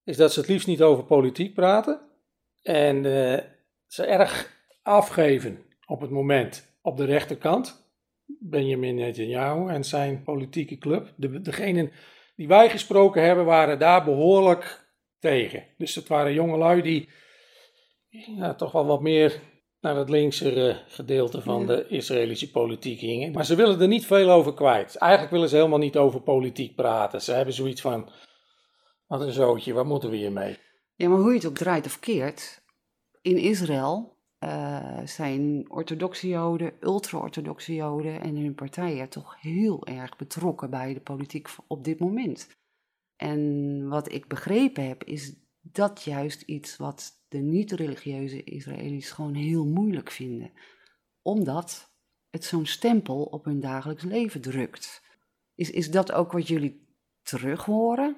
is 0.04 0.18
dat 0.18 0.34
ze 0.34 0.39
het 0.39 0.50
liefst 0.50 0.68
niet 0.68 0.82
over 0.82 1.04
politiek 1.04 1.54
praten. 1.54 2.01
En 2.62 2.96
eh, 3.06 3.44
ze 3.88 4.06
erg 4.06 4.58
afgeven 4.82 5.66
op 5.86 6.01
het 6.01 6.10
moment 6.10 6.78
op 6.82 6.98
de 6.98 7.06
rechterkant. 7.06 7.88
Benjamin 8.39 8.96
Netanyahu 8.96 9.70
en 9.70 9.84
zijn 9.84 10.24
politieke 10.24 10.78
club. 10.78 11.13
De, 11.16 11.42
degenen 11.42 11.92
die 12.36 12.48
wij 12.48 12.70
gesproken 12.70 13.24
hebben, 13.24 13.46
waren 13.46 13.80
daar 13.80 14.04
behoorlijk 14.04 14.88
tegen. 15.20 15.63
Dus 15.78 15.96
het 15.96 16.08
waren 16.08 16.34
jongelui 16.34 16.82
die 16.82 17.10
ja, 18.10 18.56
toch 18.56 18.72
wel 18.72 18.86
wat 18.86 19.01
meer 19.01 19.39
naar 19.82 19.96
het 19.96 20.10
linkse 20.10 20.82
gedeelte 20.88 21.42
van 21.42 21.66
de 21.66 21.88
Israëlische 21.88 22.52
politiek 22.52 23.00
gingen. 23.00 23.32
Maar 23.32 23.46
ze 23.46 23.56
willen 23.56 23.82
er 23.82 23.88
niet 23.88 24.06
veel 24.06 24.30
over 24.30 24.54
kwijt. 24.54 24.96
Eigenlijk 24.96 25.32
willen 25.32 25.50
ze 25.50 25.56
helemaal 25.56 25.80
niet 25.80 25.98
over 25.98 26.22
politiek 26.22 26.76
praten. 26.76 27.22
Ze 27.22 27.32
hebben 27.32 27.54
zoiets 27.54 27.82
van, 27.82 28.10
wat 29.08 29.22
een 29.22 29.32
zootje, 29.32 29.74
waar 29.74 29.86
moeten 29.86 30.10
we 30.10 30.16
hiermee? 30.16 30.58
Ja, 30.96 31.10
maar 31.10 31.20
hoe 31.20 31.30
je 31.30 31.36
het 31.36 31.46
ook 31.46 31.58
draait 31.58 31.86
of 31.86 32.00
keert, 32.00 32.64
in 33.22 33.38
Israël 33.38 34.18
uh, 34.40 35.00
zijn 35.06 35.66
orthodoxe 35.72 36.28
joden, 36.28 36.74
ultra-orthodoxe 36.80 37.76
joden 37.76 38.22
en 38.22 38.36
hun 38.36 38.56
partijen 38.56 39.10
toch 39.10 39.42
heel 39.42 39.86
erg 39.86 40.16
betrokken 40.16 40.70
bij 40.70 40.94
de 40.94 41.02
politiek 41.02 41.50
op 41.68 41.84
dit 41.84 42.00
moment. 42.00 42.58
En 43.16 43.88
wat 43.88 44.12
ik 44.12 44.28
begrepen 44.28 44.88
heb, 44.88 45.04
is 45.04 45.36
dat 45.62 46.04
juist 46.04 46.42
iets 46.42 46.78
wat 46.78 47.12
de 47.28 47.38
niet-religieuze 47.38 48.44
Israëli's 48.44 49.12
gewoon 49.12 49.34
heel 49.34 49.66
moeilijk 49.66 50.12
vinden. 50.12 50.51
Omdat 51.22 51.92
het 52.30 52.46
zo'n 52.46 52.66
stempel 52.66 53.24
op 53.24 53.46
hun 53.46 53.60
dagelijks 53.60 54.04
leven 54.04 54.42
drukt. 54.42 55.04
Is, 55.56 55.72
is 55.72 55.92
dat 55.92 56.12
ook 56.12 56.32
wat 56.32 56.48
jullie 56.48 56.88
terug 57.22 57.66
horen? 57.66 58.16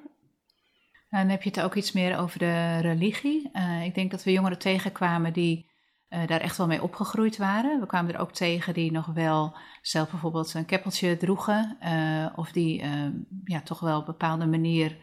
Dan 1.10 1.30
heb 1.30 1.44
je 1.44 1.50
het 1.50 1.62
ook 1.62 1.76
iets 1.76 1.92
meer 1.92 2.18
over 2.18 2.40
de 2.40 2.80
religie. 2.80 3.50
Uh, 3.54 3.86
ik 3.86 3.96
denk 3.96 4.12
dat 4.12 4.24
we 4.24 4.32
jongeren 4.32 4.60
tegenkwamen 4.60 5.34
die 5.34 5.70
uh, 6.10 6.28
daar 6.28 6.40
echt 6.40 6.58
wel 6.58 6.68
mee 6.68 6.84
opgegroeid 6.84 7.38
waren. 7.38 7.80
We 7.80 7.86
kwamen 7.86 8.14
er 8.14 8.20
ook 8.20 8.32
tegen 8.32 8.74
die 8.74 8.92
nog 8.92 9.06
wel 9.06 9.58
zelf 9.82 10.10
bijvoorbeeld 10.10 10.54
een 10.54 10.66
keppeltje 10.66 11.18
droegen. 11.18 11.78
Uh, 11.84 12.28
of 12.36 12.52
die 12.52 12.84
ja, 13.44 13.62
toch 13.62 13.80
wel 13.80 14.00
op 14.00 14.08
een 14.08 14.12
bepaalde 14.12 14.46
manier 14.46 14.98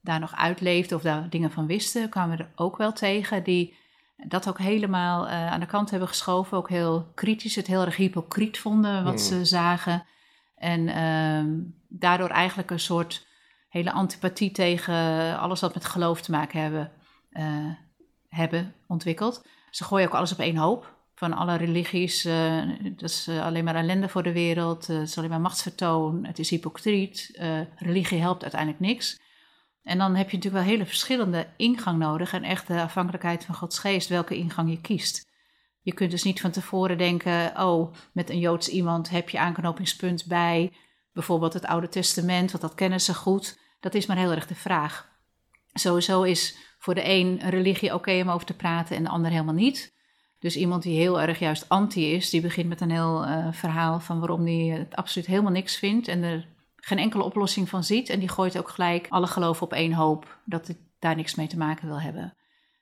daar 0.00 0.20
nog 0.20 0.36
uitleefden 0.36 0.96
of 0.96 1.02
daar 1.02 1.30
dingen 1.30 1.50
van 1.50 1.66
wisten, 1.66 2.08
kwamen 2.08 2.36
we 2.36 2.42
er 2.42 2.50
ook 2.54 2.76
wel 2.76 2.92
tegen 2.92 3.42
die 3.44 3.78
dat 4.26 4.48
ook 4.48 4.58
helemaal 4.58 5.26
uh, 5.26 5.52
aan 5.52 5.60
de 5.60 5.66
kant 5.66 5.90
hebben 5.90 6.08
geschoven. 6.08 6.56
Ook 6.56 6.68
heel 6.68 7.10
kritisch, 7.14 7.54
het 7.54 7.66
heel 7.66 7.84
erg 7.84 7.96
hypocriet 7.96 8.58
vonden 8.58 9.04
wat 9.04 9.20
ze 9.20 9.34
hmm. 9.34 9.44
zagen. 9.44 10.04
En 10.56 10.80
uh, 10.80 11.64
daardoor 11.88 12.28
eigenlijk 12.28 12.70
een 12.70 12.80
soort 12.80 13.26
hele 13.68 13.92
antipathie 13.92 14.50
tegen 14.50 15.38
alles 15.38 15.60
wat 15.60 15.74
met 15.74 15.84
geloof 15.84 16.20
te 16.20 16.30
maken 16.30 16.60
hebben, 16.60 16.92
uh, 17.32 17.70
hebben 18.28 18.74
ontwikkeld. 18.86 19.46
Ze 19.70 19.84
gooien 19.84 20.06
ook 20.06 20.14
alles 20.14 20.32
op 20.32 20.38
één 20.38 20.56
hoop. 20.56 20.98
Van 21.14 21.32
alle 21.32 21.56
religies, 21.56 22.26
uh, 22.26 22.62
dat 22.82 23.10
is 23.10 23.28
alleen 23.28 23.64
maar 23.64 23.74
ellende 23.74 24.08
voor 24.08 24.22
de 24.22 24.32
wereld, 24.32 24.86
het 24.86 25.08
is 25.08 25.18
alleen 25.18 25.30
maar 25.30 25.40
machtsvertoon, 25.40 26.24
het 26.24 26.38
is 26.38 26.50
hypocriet, 26.50 27.40
religie 27.76 28.20
helpt 28.20 28.42
uiteindelijk 28.42 28.80
niks. 28.80 29.18
En 29.82 29.98
dan 29.98 30.14
heb 30.14 30.30
je 30.30 30.36
natuurlijk 30.36 30.64
wel 30.64 30.72
hele 30.72 30.86
verschillende 30.86 31.46
ingang 31.56 31.98
nodig 31.98 32.32
en 32.32 32.44
echt 32.44 32.66
de 32.66 32.82
afhankelijkheid 32.82 33.44
van 33.44 33.54
Gods 33.54 33.78
geest, 33.78 34.08
welke 34.08 34.36
ingang 34.36 34.70
je 34.70 34.80
kiest. 34.80 35.28
Je 35.82 35.94
kunt 35.94 36.10
dus 36.10 36.22
niet 36.22 36.40
van 36.40 36.50
tevoren 36.50 36.98
denken, 36.98 37.60
oh, 37.66 37.94
met 38.12 38.30
een 38.30 38.38
Joods 38.38 38.68
iemand 38.68 39.10
heb 39.10 39.28
je 39.28 39.38
aanknopingspunt 39.38 40.26
bij 40.26 40.72
bijvoorbeeld 41.12 41.52
het 41.52 41.66
Oude 41.66 41.88
Testament, 41.88 42.50
want 42.50 42.62
dat 42.62 42.74
kennen 42.74 43.00
ze 43.00 43.14
goed. 43.14 43.58
Dat 43.80 43.94
is 43.94 44.06
maar 44.06 44.16
heel 44.16 44.30
erg 44.30 44.46
de 44.46 44.54
vraag. 44.54 45.08
Sowieso 45.72 46.22
is 46.22 46.56
voor 46.78 46.94
de 46.94 47.08
een 47.08 47.40
religie 47.50 47.94
oké 47.94 48.20
om 48.20 48.30
over 48.30 48.46
te 48.46 48.56
praten 48.56 48.96
en 48.96 49.02
de 49.02 49.08
ander 49.08 49.30
helemaal 49.30 49.54
niet. 49.54 49.94
Dus 50.38 50.56
iemand 50.56 50.82
die 50.82 50.98
heel 50.98 51.20
erg 51.20 51.38
juist 51.38 51.68
anti 51.68 52.12
is, 52.12 52.30
die 52.30 52.40
begint 52.40 52.68
met 52.68 52.80
een 52.80 52.90
heel 52.90 53.26
uh, 53.26 53.52
verhaal 53.52 54.00
van 54.00 54.18
waarom 54.18 54.46
hij 54.46 54.78
het 54.78 54.96
absoluut 54.96 55.28
helemaal 55.28 55.52
niks 55.52 55.76
vindt 55.76 56.08
en 56.08 56.22
er 56.22 56.48
geen 56.80 56.98
enkele 56.98 57.22
oplossing 57.22 57.68
van 57.68 57.84
ziet. 57.84 58.08
En 58.08 58.18
die 58.18 58.28
gooit 58.28 58.58
ook 58.58 58.68
gelijk 58.68 59.06
alle 59.08 59.26
geloven 59.26 59.62
op 59.62 59.72
één 59.72 59.92
hoop 59.92 60.38
dat 60.44 60.66
het 60.66 60.78
daar 60.98 61.16
niks 61.16 61.34
mee 61.34 61.46
te 61.46 61.58
maken 61.58 61.86
wil 61.86 62.00
hebben. 62.00 62.34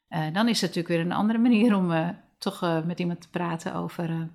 Uh, 0.09 0.27
dan 0.33 0.49
is 0.49 0.61
het 0.61 0.71
natuurlijk 0.75 0.89
weer 0.89 1.01
een 1.01 1.19
andere 1.19 1.39
manier 1.39 1.77
om 1.77 1.91
uh, 1.91 2.09
toch 2.39 2.63
uh, 2.63 2.85
met 2.85 2.99
iemand 2.99 3.21
te 3.21 3.31
praten 3.31 3.75
over 3.75 4.31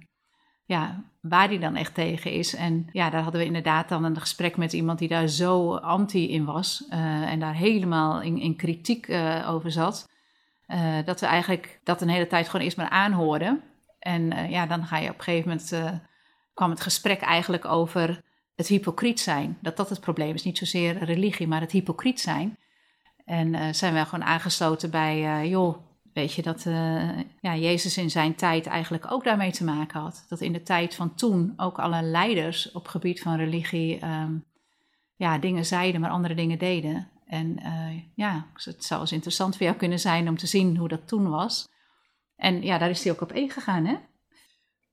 ja, 0.66 1.04
waar 1.22 1.48
die 1.48 1.60
dan 1.60 1.76
echt 1.76 1.94
tegen 1.94 2.32
is. 2.32 2.56
En 2.56 2.88
ja, 2.92 3.10
daar 3.10 3.22
hadden 3.22 3.42
we 3.42 3.48
inderdaad 3.48 3.90
dan 3.90 4.04
een 4.04 4.20
gesprek 4.20 4.58
met 4.58 4.74
iemand 4.74 5.00
die 5.00 5.08
daar 5.08 5.28
zo 5.28 5.76
anti 5.76 6.30
in 6.30 6.46
was 6.46 6.86
en 6.90 7.40
daar 7.40 7.56
helemaal 7.56 8.22
in, 8.22 8.40
in 8.40 8.56
kritiek 8.56 9.10
over 9.48 9.72
zat. 9.72 10.10
dat 11.06 11.20
we 11.20 11.26
eigenlijk 11.26 11.80
dat 11.84 12.02
een 12.02 12.10
hele 12.10 12.28
tijd 12.28 12.50
gewoon 12.50 12.66
eerst 12.66 12.78
maar 12.78 12.90
aanhoorden. 12.90 13.62
En 14.00 14.50
ja, 14.50 14.66
dan 14.66 14.86
ga 14.86 14.98
je 14.98 15.10
op 15.10 15.18
een 15.18 15.24
gegeven 15.24 15.50
moment 15.50 16.02
kwam 16.54 16.70
het 16.70 16.82
gesprek 16.82 17.22
eigenlijk 17.22 17.66
over 17.66 18.24
het 18.56 18.68
hypocriet 18.68 19.20
zijn. 19.20 19.58
Dat 19.62 19.78
dat 19.78 19.90
het 19.90 20.00
probleem 20.00 20.34
is. 20.34 20.44
Niet 20.44 20.58
zozeer 20.58 21.04
religie, 21.04 21.48
maar 21.48 21.62
het 21.62 21.72
hypocriet 21.72 22.20
zijn. 22.20 22.58
En 23.26 23.54
uh, 23.54 23.68
zijn 23.72 23.94
we 23.94 24.06
gewoon 24.06 24.26
aangesloten 24.26 24.92
bij, 24.92 25.44
uh, 25.44 25.50
joh, 25.50 25.78
weet 26.14 26.34
je 26.34 26.42
dat 26.42 26.66
uh, 26.66 27.20
ja, 27.42 27.56
Jezus 27.56 27.98
in 27.98 28.12
zijn 28.12 28.36
tijd 28.36 28.66
eigenlijk 28.66 29.12
ook 29.12 29.24
daarmee 29.24 29.52
te 29.52 29.64
maken 29.64 30.00
had. 30.00 30.26
Dat 30.30 30.42
in 30.42 30.54
de 30.54 30.64
tijd 30.64 30.96
van 30.96 31.16
toen 31.16 31.54
ook 31.58 31.80
alle 31.80 32.02
leiders 32.02 32.72
op 32.72 32.88
gebied 32.88 33.22
van 33.22 33.36
religie 33.36 34.06
um, 34.06 34.46
ja, 35.16 35.38
dingen 35.38 35.66
zeiden, 35.66 36.02
maar 36.02 36.10
andere 36.10 36.36
dingen 36.36 36.60
deden. 36.60 37.08
En 37.26 37.60
ja, 38.16 38.46
het 38.54 38.84
zou 38.84 39.02
eens 39.02 39.12
interessant 39.12 39.58
voor 39.58 39.66
jou 39.66 39.78
kunnen 39.78 40.00
zijn 40.00 40.30
om 40.30 40.38
te 40.38 40.48
zien 40.48 40.78
hoe 40.78 40.88
dat 40.88 41.08
toen 41.08 41.30
was. 41.30 41.70
En 42.36 42.62
ja, 42.62 42.78
daar 42.78 42.90
is 42.90 43.04
hij 43.04 43.14
ook 43.14 43.22
op 43.22 43.34
ingegaan, 43.34 43.86
hè? 43.86 43.96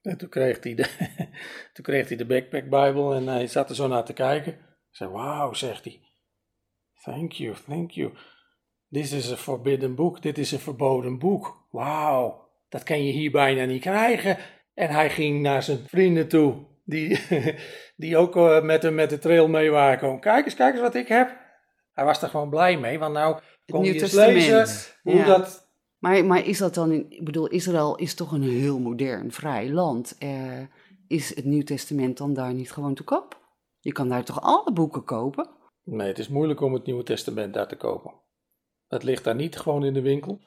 En 0.02 0.19
toen 0.19 0.28
kreeg 0.28 0.62
hij 0.62 0.75
de, 0.75 0.87
toen 1.73 1.85
kreeg 1.85 2.09
hij 2.09 2.16
de 2.16 2.26
Backpack 2.26 2.62
Bible 2.62 3.14
en 3.14 3.26
hij 3.26 3.47
zat 3.47 3.69
er 3.69 3.75
zo 3.75 3.88
naar 3.88 4.04
te 4.04 4.12
kijken. 4.12 4.52
Ik 4.52 4.97
zei, 4.97 5.11
wauw, 5.11 5.52
zegt 5.52 5.85
hij. 5.85 6.00
Thank 7.02 7.33
you, 7.33 7.54
thank 7.66 7.90
you. 7.90 8.12
This 8.90 9.12
is 9.12 9.33
a 9.33 9.37
forbidden 9.37 9.95
book. 9.95 10.23
Dit 10.23 10.38
is 10.38 10.52
een 10.52 10.59
verboden 10.59 11.19
boek. 11.19 11.66
Wauw, 11.71 12.49
dat 12.69 12.83
kan 12.83 13.04
je 13.04 13.12
hier 13.12 13.30
bijna 13.30 13.64
niet 13.64 13.80
krijgen. 13.80 14.38
En 14.75 14.90
hij 14.90 15.11
ging 15.11 15.40
naar 15.40 15.62
zijn 15.62 15.78
vrienden 15.88 16.28
toe, 16.28 16.66
die, 16.85 17.19
die 17.97 18.16
ook 18.16 18.37
eh, 18.37 18.62
met 18.62 18.83
hem 18.83 18.95
met 18.95 19.11
de 19.11 19.19
trail 19.19 19.49
mee 19.49 19.71
waren 19.71 19.99
komen. 19.99 20.21
Kijk 20.21 20.45
eens, 20.45 20.54
kijk 20.54 20.73
eens 20.73 20.83
wat 20.83 20.95
ik 20.95 21.09
heb. 21.09 21.38
Hij 21.92 22.04
was 22.04 22.23
er 22.23 22.28
gewoon 22.28 22.50
blij 22.50 22.78
mee, 22.78 22.99
want 22.99 23.14
nou 23.14 23.40
kon 23.66 23.85
je 23.85 23.92
eens 23.92 24.12
lezen 24.12 24.66
hoe 25.02 25.25
dat 25.25 25.69
maar, 26.00 26.25
maar 26.25 26.47
is 26.47 26.59
dat 26.59 26.75
dan, 26.75 26.92
ik 26.92 27.25
bedoel, 27.25 27.47
Israël 27.47 27.97
is 27.97 28.14
toch 28.14 28.33
een 28.33 28.42
heel 28.42 28.78
modern, 28.78 29.33
vrij 29.33 29.71
land. 29.71 30.16
Uh, 30.23 30.61
is 31.07 31.35
het 31.35 31.45
Nieuw 31.45 31.62
Testament 31.62 32.19
dan 32.19 32.35
daar 32.35 32.54
niet 32.54 32.73
gewoon 32.73 32.95
te 32.95 33.02
koop? 33.02 33.40
Je 33.78 33.92
kan 33.92 34.09
daar 34.09 34.25
toch 34.25 34.40
alle 34.40 34.73
boeken 34.73 35.04
kopen? 35.04 35.50
Nee, 35.85 36.07
het 36.07 36.19
is 36.19 36.28
moeilijk 36.28 36.61
om 36.61 36.73
het 36.73 36.87
Nieuwe 36.87 37.02
Testament 37.02 37.54
daar 37.54 37.69
te 37.69 37.76
kopen. 37.76 38.14
Het 38.88 39.02
ligt 39.02 39.25
daar 39.25 39.35
niet 39.35 39.59
gewoon 39.59 39.85
in 39.85 39.95
de 39.95 40.00
winkel. 40.00 40.40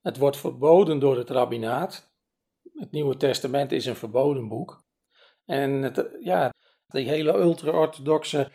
Het 0.00 0.18
wordt 0.18 0.36
verboden 0.36 0.98
door 0.98 1.16
het 1.16 1.30
rabbinaat. 1.30 2.12
Het 2.72 2.90
Nieuwe 2.90 3.16
Testament 3.16 3.72
is 3.72 3.86
een 3.86 3.96
verboden 3.96 4.48
boek. 4.48 4.84
En 5.44 5.70
het, 5.70 6.08
ja, 6.20 6.52
die 6.86 7.08
hele 7.08 7.32
ultra-orthodoxe 7.32 8.52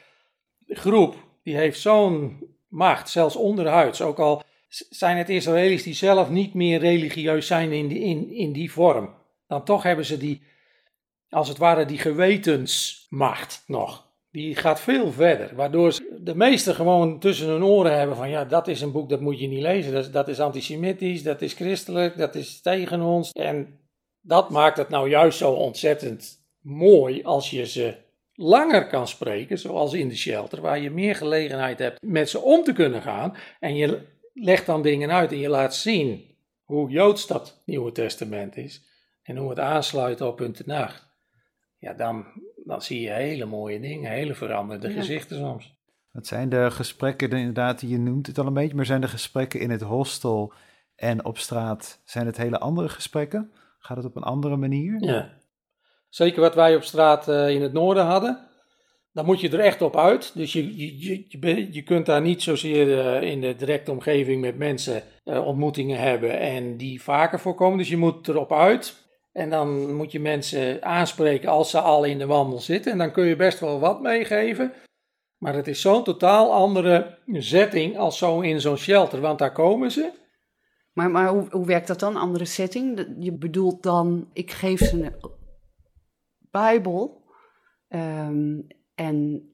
groep, 0.68 1.16
die 1.44 1.56
heeft 1.56 1.80
zo'n 1.80 2.48
macht, 2.68 3.10
zelfs 3.10 3.36
onderhuids. 3.36 4.02
Ook 4.02 4.20
al 4.20 4.44
zijn 4.90 5.18
het 5.18 5.30
Israëli's 5.30 5.84
die 5.84 5.94
zelf 5.94 6.30
niet 6.30 6.54
meer 6.54 6.80
religieus 6.80 7.48
zijn 7.48 7.72
in 7.72 7.88
die, 7.88 8.00
in, 8.00 8.32
in 8.32 8.52
die 8.52 8.72
vorm. 8.72 9.14
Dan 9.48 9.64
toch 9.64 9.84
hebben 9.84 10.06
ze 10.06 10.18
die, 10.18 10.42
als 11.30 11.48
het 11.48 11.58
ware, 11.58 11.86
die 11.86 11.98
gewetensmacht 11.98 13.64
nog. 13.68 14.04
Die 14.32 14.56
gaat 14.56 14.80
veel 14.80 15.12
verder, 15.12 15.56
waardoor 15.56 16.00
de 16.20 16.36
meesten 16.36 16.76
gewoon 16.76 17.20
tussen 17.20 17.48
hun 17.48 17.64
oren 17.64 17.98
hebben 17.98 18.16
van 18.16 18.30
ja, 18.30 18.46
dat 18.46 18.68
is 18.68 18.82
een 18.82 18.92
boek 18.92 19.10
dat 19.10 19.20
moet 19.20 19.40
je 19.40 19.48
niet 19.48 19.62
lezen. 19.62 19.94
Dat, 19.94 20.14
dat 20.14 20.28
is 20.28 20.40
antisemitisch, 20.40 21.24
dat 21.24 21.42
is 21.42 21.54
christelijk, 21.54 22.18
dat 22.18 22.36
is 22.36 22.62
tegen 22.62 23.02
ons. 23.02 23.32
En 23.32 23.80
dat 24.22 24.50
maakt 24.50 24.78
het 24.78 24.90
nou 24.90 25.10
juist 25.10 25.38
zo 25.38 25.52
ontzettend 25.52 26.44
mooi 26.62 27.24
als 27.24 27.50
je 27.50 27.66
ze 27.66 27.96
langer 28.34 28.88
kan 28.88 29.08
spreken, 29.08 29.60
zoals 29.60 29.94
in 29.94 30.10
de 30.10 30.16
shelter, 30.16 30.62
waar 30.62 30.80
je 30.80 30.90
meer 30.90 31.16
gelegenheid 31.16 31.80
hebt 31.80 32.02
met 32.02 32.30
ze 32.30 32.40
om 32.40 32.64
te 32.64 32.74
kunnen 32.74 33.02
gaan. 33.02 33.38
En 33.60 33.76
je 33.76 34.02
leg 34.36 34.66
dan 34.66 34.82
dingen 34.82 35.12
uit 35.12 35.32
en 35.32 35.38
je 35.38 35.50
laat 35.50 35.76
zien 35.76 36.36
hoe 36.64 36.90
joods 36.90 37.28
dat 37.28 37.62
Nieuwe 37.66 37.92
Testament 37.92 38.58
is 38.58 38.84
en 39.24 39.38
hoe 39.38 39.50
het 39.50 39.60
aansluit 39.60 40.22
op 40.22 40.40
hun 40.40 40.56
nacht. 40.66 41.08
Ja, 41.78 41.94
dan, 41.94 42.26
dan 42.66 42.82
zie 42.82 43.02
je 43.02 43.10
hele 43.10 43.46
mooie 43.46 43.80
dingen, 43.80 44.12
hele 44.12 44.36
veranderde 44.36 44.92
gezichten 44.92 45.38
soms. 45.38 45.74
Wat 46.12 46.28
zijn 46.28 46.50
de 46.50 46.72
gesprekken, 46.72 47.32
inderdaad, 47.32 47.82
je 47.82 47.98
noemt 47.98 48.28
het 48.28 48.38
al 48.38 48.46
een 48.46 48.54
beetje, 48.54 48.76
maar 48.76 48.86
zijn 48.86 49.02
de 49.02 49.08
gesprekken 49.08 49.60
in 49.60 49.70
het 49.70 49.82
hostel 49.82 50.54
en 50.96 51.26
op 51.26 51.38
straat, 51.38 52.02
zijn 52.06 52.26
het 52.26 52.38
hele 52.38 52.60
andere 52.60 52.90
gesprekken? 52.90 53.52
Gaat 53.80 53.98
het 53.98 54.06
op 54.06 54.16
een 54.16 54.24
andere 54.24 54.56
manier? 54.56 55.04
Ja, 55.04 55.38
zeker 56.10 56.42
wat 56.42 56.56
wij 56.56 56.76
op 56.76 56.84
straat 56.84 57.28
uh, 57.28 57.50
in 57.50 57.62
het 57.62 57.74
noorden 57.74 58.06
hadden 58.06 58.48
dan 59.16 59.26
moet 59.26 59.42
je 59.42 59.50
er 59.50 59.60
echt 59.60 59.82
op 59.82 59.98
uit. 59.98 60.32
Dus 60.34 60.54
je, 60.54 60.78
je, 60.78 61.26
je, 61.28 61.74
je 61.74 61.82
kunt 61.82 62.06
daar 62.06 62.22
niet 62.22 62.42
zozeer 62.42 62.88
uh, 62.88 63.30
in 63.32 63.42
de 63.42 63.56
directe 63.56 63.92
omgeving 63.92 64.42
met 64.42 64.58
mensen 64.58 65.04
uh, 65.26 65.46
ontmoetingen 65.46 66.00
hebben 66.00 66.40
en 66.40 66.78
die 66.78 67.02
vaker 67.02 67.40
voorkomen. 67.40 67.78
Dus 67.78 67.90
je 67.90 67.98
moet 67.98 68.28
erop 68.28 68.52
uit. 68.52 69.08
En 69.32 69.50
dan 69.50 69.96
moet 69.96 70.12
je 70.12 70.20
mensen 70.20 70.84
aanspreken 70.84 71.50
als 71.50 71.70
ze 71.70 71.80
al 71.80 72.04
in 72.04 72.18
de 72.18 72.26
wandel 72.26 72.60
zitten. 72.60 72.92
En 72.92 72.98
dan 72.98 73.12
kun 73.12 73.26
je 73.26 73.36
best 73.36 73.60
wel 73.60 73.80
wat 73.80 74.02
meegeven. 74.02 74.74
Maar 75.38 75.56
het 75.56 75.68
is 75.68 75.82
zo'n 75.82 76.04
totaal 76.04 76.54
andere 76.54 77.18
setting 77.32 77.98
als 77.98 78.18
zo 78.18 78.42
in 78.42 78.62
zo'n 78.62 78.78
shelter, 78.78 79.22
want 79.22 79.40
daar 79.40 79.54
komen 79.54 79.92
ze. 79.92 80.12
Maar, 80.94 81.12
maar 81.12 81.28
hoe, 81.28 81.48
hoe 81.50 81.66
werkt 81.66 81.88
dat 81.88 82.00
dan, 82.00 82.16
andere 82.16 82.46
setting? 82.46 83.16
Je 83.20 83.38
bedoelt 83.38 83.84
dan, 83.84 84.30
ik 84.34 84.52
geef 84.52 84.80
ze 84.80 85.04
een 85.04 85.14
Bijbel 86.52 87.24
ehm, 87.88 88.60
en 88.96 89.50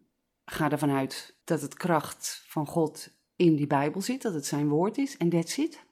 ga 0.46 0.72
ervan 0.72 0.92
uit 0.92 1.36
dat 1.44 1.62
het 1.62 1.74
kracht 1.74 2.44
van 2.48 2.68
God 2.68 3.10
in 3.36 3.56
die 3.56 3.68
Bijbel 3.68 4.02
zit, 4.02 4.22
dat 4.22 4.34
het 4.34 4.46
zijn 4.46 4.70
woord 4.70 4.98
is 4.98 5.18
en 5.18 5.30
that's 5.30 5.58
it? 5.58 5.84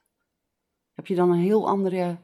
Heb 0.93 1.07
je 1.07 1.15
dan 1.15 1.31
een 1.31 1.39
heel 1.41 1.67
andere 1.67 2.17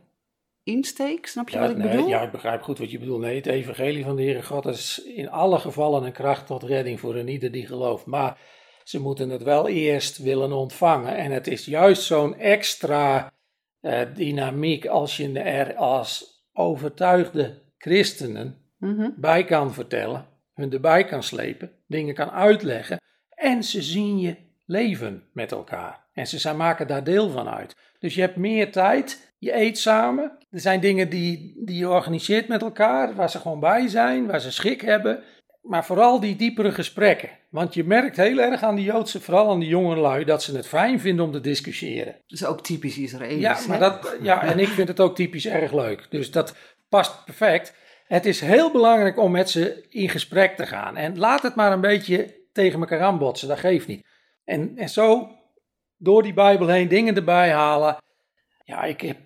insteek? 0.64 1.28
Snap 1.28 1.50
je 1.50 1.56
Ja, 1.56 1.62
wat 1.62 1.72
ik 1.72 1.78
nee, 1.78 1.90
bedoel? 1.92 2.08
ja, 2.08 2.22
ik 2.22 2.32
begrijp 2.32 2.62
goed 2.62 2.78
wat 2.78 2.92
je 2.92 3.00
bedoelt. 3.00 3.22
Nee, 3.22 3.36
het 3.36 3.46
evangelie 3.46 4.04
van 4.04 4.16
de 4.16 4.22
Heere 4.22 4.44
God 4.44 4.66
is 4.66 5.04
in 5.04 5.30
alle 5.30 5.60
gevallen 5.60 6.04
een 6.04 6.12
kracht 6.12 6.48
tot 6.48 6.64
redding 6.64 7.00
voor 7.00 7.16
een 7.16 7.28
ieder 7.28 7.52
die 7.52 7.66
gelooft. 7.66 8.06
Maar 8.06 8.40
ze 8.84 9.00
moeten 9.02 9.30
het 9.30 9.44
wel 9.44 9.68
eerst 9.68 10.18
willen 10.18 10.52
ontvangen. 10.52 11.16
En 11.18 11.32
het 11.32 11.48
is 11.48 11.66
juist 11.66 12.04
zo'n 12.04 12.36
extra 12.36 13.34
eh, 13.80 14.02
dynamiek 14.16 14.86
als 14.88 15.18
je 15.18 15.40
er 15.40 15.76
als 15.76 16.44
overtuigde 16.54 17.62
christenen 17.78 18.60
Mhm. 18.78 19.10
bij 19.16 19.44
kan 19.44 19.74
vertellen, 19.74 20.28
hun 20.56 20.72
erbij 20.72 21.06
kan 21.06 21.24
slepen, 21.24 21.72
dingen 21.88 22.14
kan 22.14 22.32
uitleggen 22.32 23.00
en 23.30 23.64
ze 23.64 23.82
zien 23.82 24.20
je 24.20 24.36
leven 24.66 25.24
met 25.34 25.52
elkaar. 25.52 26.04
En 26.14 26.28
ze 26.28 26.40
zijn, 26.40 26.58
maken 26.58 26.88
daar 26.88 27.04
deel 27.04 27.30
van 27.30 27.50
uit. 27.50 27.76
Dus 28.00 28.16
je 28.16 28.22
hebt 28.22 28.36
meer 28.36 28.72
tijd, 28.72 29.34
je 29.38 29.56
eet 29.56 29.78
samen. 29.78 30.38
Er 30.50 30.60
zijn 30.60 30.80
dingen 30.80 31.10
die, 31.10 31.62
die 31.66 31.78
je 31.78 31.90
organiseert 31.90 32.48
met 32.48 32.62
elkaar, 32.62 33.16
waar 33.16 33.30
ze 33.30 33.40
gewoon 33.40 33.60
bij 33.60 33.88
zijn, 33.88 34.28
waar 34.28 34.40
ze 34.40 34.52
schik 34.52 34.82
hebben. 34.82 35.24
Maar 35.62 35.86
vooral 35.86 36.20
die 36.20 36.36
diepere 36.36 36.72
gesprekken. 36.72 37.30
Want 37.50 37.74
je 37.74 37.84
merkt 37.84 38.18
heel 38.18 38.38
erg 38.38 38.64
aan 38.64 38.76
die 38.76 38.86
Joodse, 38.86 39.22
vooral 39.22 39.50
aan 39.50 39.60
die 39.60 39.70
jongelui, 39.70 40.26
dat 40.26 40.44
ze 40.44 40.56
het 40.56 40.68
fijn 40.68 41.00
vinden 41.00 41.26
om 41.26 41.32
te 41.32 41.42
discussiëren. 41.42 42.14
Dat 42.14 42.40
is 42.40 42.46
ook 42.46 42.64
typisch 42.64 42.98
Israëlisch. 42.98 43.42
Ja, 43.42 43.58
maar 43.68 43.80
dat, 43.80 44.18
ja, 44.22 44.44
en 44.44 44.60
ik 44.60 44.68
vind 44.68 44.88
het 44.88 45.00
ook 45.00 45.16
typisch 45.16 45.48
erg 45.48 45.74
leuk. 45.74 46.06
Dus 46.10 46.32
dat 46.32 46.56
past 46.90 47.26
perfect. 47.26 47.74
Het 48.06 48.26
is 48.26 48.42
heel 48.42 48.72
belangrijk 48.72 49.18
om 49.20 49.32
met 49.32 49.50
ze 49.50 49.86
in 49.90 50.10
gesprek 50.10 50.56
te 50.56 50.66
gaan. 50.66 50.98
En 50.98 51.18
laat 51.18 51.42
het 51.42 51.56
maar 51.56 51.72
een 51.72 51.82
beetje 51.82 52.36
tegen 52.52 52.80
elkaar 52.80 53.02
aanbotsen, 53.02 53.48
dat 53.48 53.60
geeft 53.60 53.88
niet. 53.88 54.06
En, 54.44 54.78
en 54.78 54.90
zo 54.90 55.30
door 55.98 56.24
die 56.24 56.34
Bijbel 56.34 56.68
heen 56.68 56.88
dingen 56.88 57.16
erbij 57.16 57.52
halen. 57.52 57.98
Ja, 58.64 58.84
ik 58.84 59.02
heb, 59.02 59.18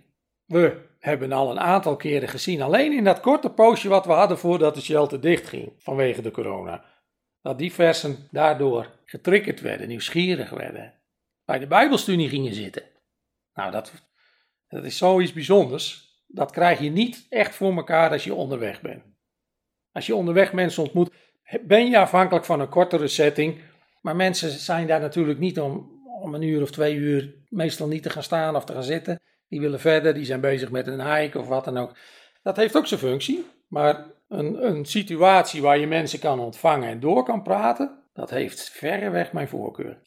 we 0.46 0.88
hebben 1.00 1.32
al 1.32 1.52
een 1.52 1.60
aantal 1.60 1.96
keren 1.96 2.30
gezien, 2.30 2.62
alleen 2.62 2.94
in 2.94 3.04
dat 3.04 3.20
korte 3.20 3.50
poosje 3.50 3.90
wat 3.90 4.06
we 4.06 4.12
hadden 4.12 4.38
voordat 4.38 4.76
de 4.76 4.82
shelter 4.82 5.22
dichtging 5.22 5.74
vanwege 5.78 6.22
de 6.22 6.32
corona. 6.32 6.86
Dat 7.42 7.58
die 7.58 7.74
versen 7.74 8.28
daardoor 8.32 8.90
getriggerd 9.06 9.62
werden, 9.62 9.88
nieuwsgierig 9.88 10.50
werden. 10.50 10.94
Bij 11.46 11.60
de 11.60 11.68
Bijbelstudie 11.68 12.30
gingen 12.30 12.54
zitten. 12.54 12.84
Nou, 13.54 13.72
dat, 13.72 13.92
dat 14.68 14.84
is 14.84 14.98
zoiets 14.98 15.34
bijzonders. 15.34 16.09
Dat 16.32 16.52
krijg 16.52 16.80
je 16.80 16.90
niet 16.90 17.26
echt 17.30 17.56
voor 17.56 17.76
elkaar 17.76 18.12
als 18.12 18.24
je 18.24 18.34
onderweg 18.34 18.82
bent. 18.82 19.04
Als 19.92 20.06
je 20.06 20.16
onderweg 20.16 20.54
mensen 20.54 20.84
ontmoet, 20.84 21.12
ben 21.62 21.90
je 21.90 22.00
afhankelijk 22.00 22.46
van 22.46 22.60
een 22.60 22.70
kortere 22.70 23.08
setting. 23.08 23.62
Maar 24.02 24.16
mensen 24.16 24.50
zijn 24.50 24.88
daar 24.88 25.00
natuurlijk 25.00 25.40
niet 25.40 25.60
om, 25.60 26.02
om 26.22 26.34
een 26.34 26.42
uur 26.42 26.62
of 26.62 26.72
twee 26.72 26.96
uur 26.96 27.34
meestal 27.50 27.88
niet 27.88 28.04
te 28.04 28.10
gaan 28.10 28.24
staan 28.24 28.56
of 28.56 28.66
te 28.66 28.74
gaan 28.74 28.84
zitten. 28.84 29.22
Die 29.48 29.60
willen 29.60 29.80
verder, 29.80 30.14
die 30.14 30.26
zijn 30.26 30.42
bezig 30.42 30.72
met 30.72 30.88
een 30.88 31.16
hike 31.16 31.40
of 31.40 31.48
wat 31.48 31.66
dan 31.66 31.78
ook. 31.78 31.98
Dat 32.42 32.56
heeft 32.56 32.78
ook 32.78 32.88
zijn 32.88 33.00
functie. 33.00 33.46
Maar 33.68 34.06
een, 34.28 34.66
een 34.68 34.86
situatie 34.86 35.62
waar 35.62 35.78
je 35.78 35.88
mensen 35.88 36.20
kan 36.20 36.40
ontvangen 36.40 36.90
en 36.90 37.00
door 37.00 37.24
kan 37.24 37.44
praten, 37.44 38.04
dat 38.14 38.30
heeft 38.30 38.70
verreweg 38.70 39.34
mijn 39.34 39.48
voorkeur. 39.48 40.02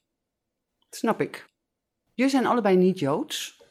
Snap 0.90 1.20
ik. 1.20 1.50
Jullie 2.14 2.32
zijn 2.32 2.46
allebei 2.46 2.76
niet 2.76 2.98
Joods. 2.98 3.61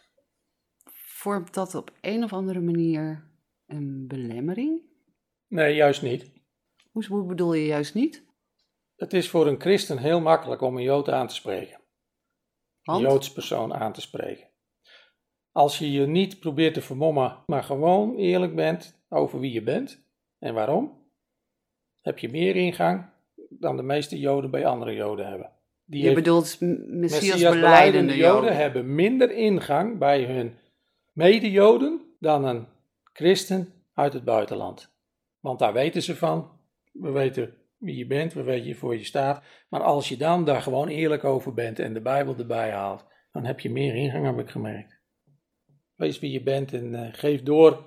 Vormt 1.21 1.53
dat 1.53 1.75
op 1.75 1.91
een 2.01 2.23
of 2.23 2.33
andere 2.33 2.59
manier 2.59 3.23
een 3.65 4.07
belemmering? 4.07 4.81
Nee, 5.47 5.75
juist 5.75 6.01
niet. 6.01 6.31
Hoe, 6.91 7.05
hoe 7.05 7.25
bedoel 7.25 7.53
je 7.53 7.65
juist 7.65 7.93
niet? 7.93 8.25
Het 8.95 9.13
is 9.13 9.29
voor 9.29 9.47
een 9.47 9.61
christen 9.61 9.97
heel 9.97 10.21
makkelijk 10.21 10.61
om 10.61 10.77
een 10.77 10.83
Jood 10.83 11.09
aan 11.09 11.27
te 11.27 11.33
spreken. 11.33 11.79
Een? 12.83 12.99
Joods 12.99 13.31
persoon 13.31 13.73
aan 13.73 13.93
te 13.93 14.01
spreken. 14.01 14.47
Als 15.51 15.77
je 15.77 15.91
je 15.91 16.07
niet 16.07 16.39
probeert 16.39 16.73
te 16.73 16.81
vermommen, 16.81 17.43
maar 17.45 17.63
gewoon 17.63 18.15
eerlijk 18.15 18.55
bent 18.55 19.03
over 19.09 19.39
wie 19.39 19.51
je 19.51 19.63
bent 19.63 20.03
en 20.39 20.53
waarom, 20.53 21.11
heb 21.99 22.19
je 22.19 22.29
meer 22.29 22.55
ingang 22.55 23.09
dan 23.49 23.77
de 23.77 23.83
meeste 23.83 24.19
Joden 24.19 24.51
bij 24.51 24.65
andere 24.65 24.93
Joden 24.93 25.27
hebben. 25.27 25.51
Die 25.85 26.03
Je 26.03 26.13
bedoelt 26.13 26.57
Messias 26.59 27.21
Messias 27.21 27.53
beleidende 27.53 28.15
Joden. 28.15 28.55
hebben 28.55 28.95
minder 28.95 29.31
ingang 29.31 29.97
bij 29.97 30.23
hun 30.23 30.59
mede-Joden 31.11 32.15
dan 32.19 32.45
een 32.45 32.67
christen 33.13 33.73
uit 33.93 34.13
het 34.13 34.23
buitenland. 34.23 34.93
Want 35.39 35.59
daar 35.59 35.73
weten 35.73 36.01
ze 36.01 36.15
van. 36.15 36.59
We 36.91 37.11
weten 37.11 37.53
wie 37.77 37.95
je 37.95 38.07
bent, 38.07 38.33
we 38.33 38.43
weten 38.43 38.75
voor 38.75 38.97
je 38.97 39.03
staat. 39.03 39.43
Maar 39.69 39.81
als 39.81 40.09
je 40.09 40.17
dan 40.17 40.45
daar 40.45 40.61
gewoon 40.61 40.87
eerlijk 40.87 41.23
over 41.23 41.53
bent 41.53 41.79
en 41.79 41.93
de 41.93 42.01
Bijbel 42.01 42.37
erbij 42.37 42.71
haalt, 42.71 43.05
dan 43.31 43.45
heb 43.45 43.59
je 43.59 43.69
meer 43.69 43.95
ingang, 43.95 44.25
heb 44.25 44.39
ik 44.39 44.49
gemerkt. 44.49 44.99
Wees 45.95 46.19
wie 46.19 46.31
je 46.31 46.43
bent 46.43 46.73
en 46.73 46.95
eh, 46.95 47.13
geef 47.13 47.43
door 47.43 47.83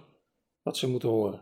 wat 0.63 0.77
ze 0.77 0.89
moeten 0.89 1.09
horen. 1.09 1.41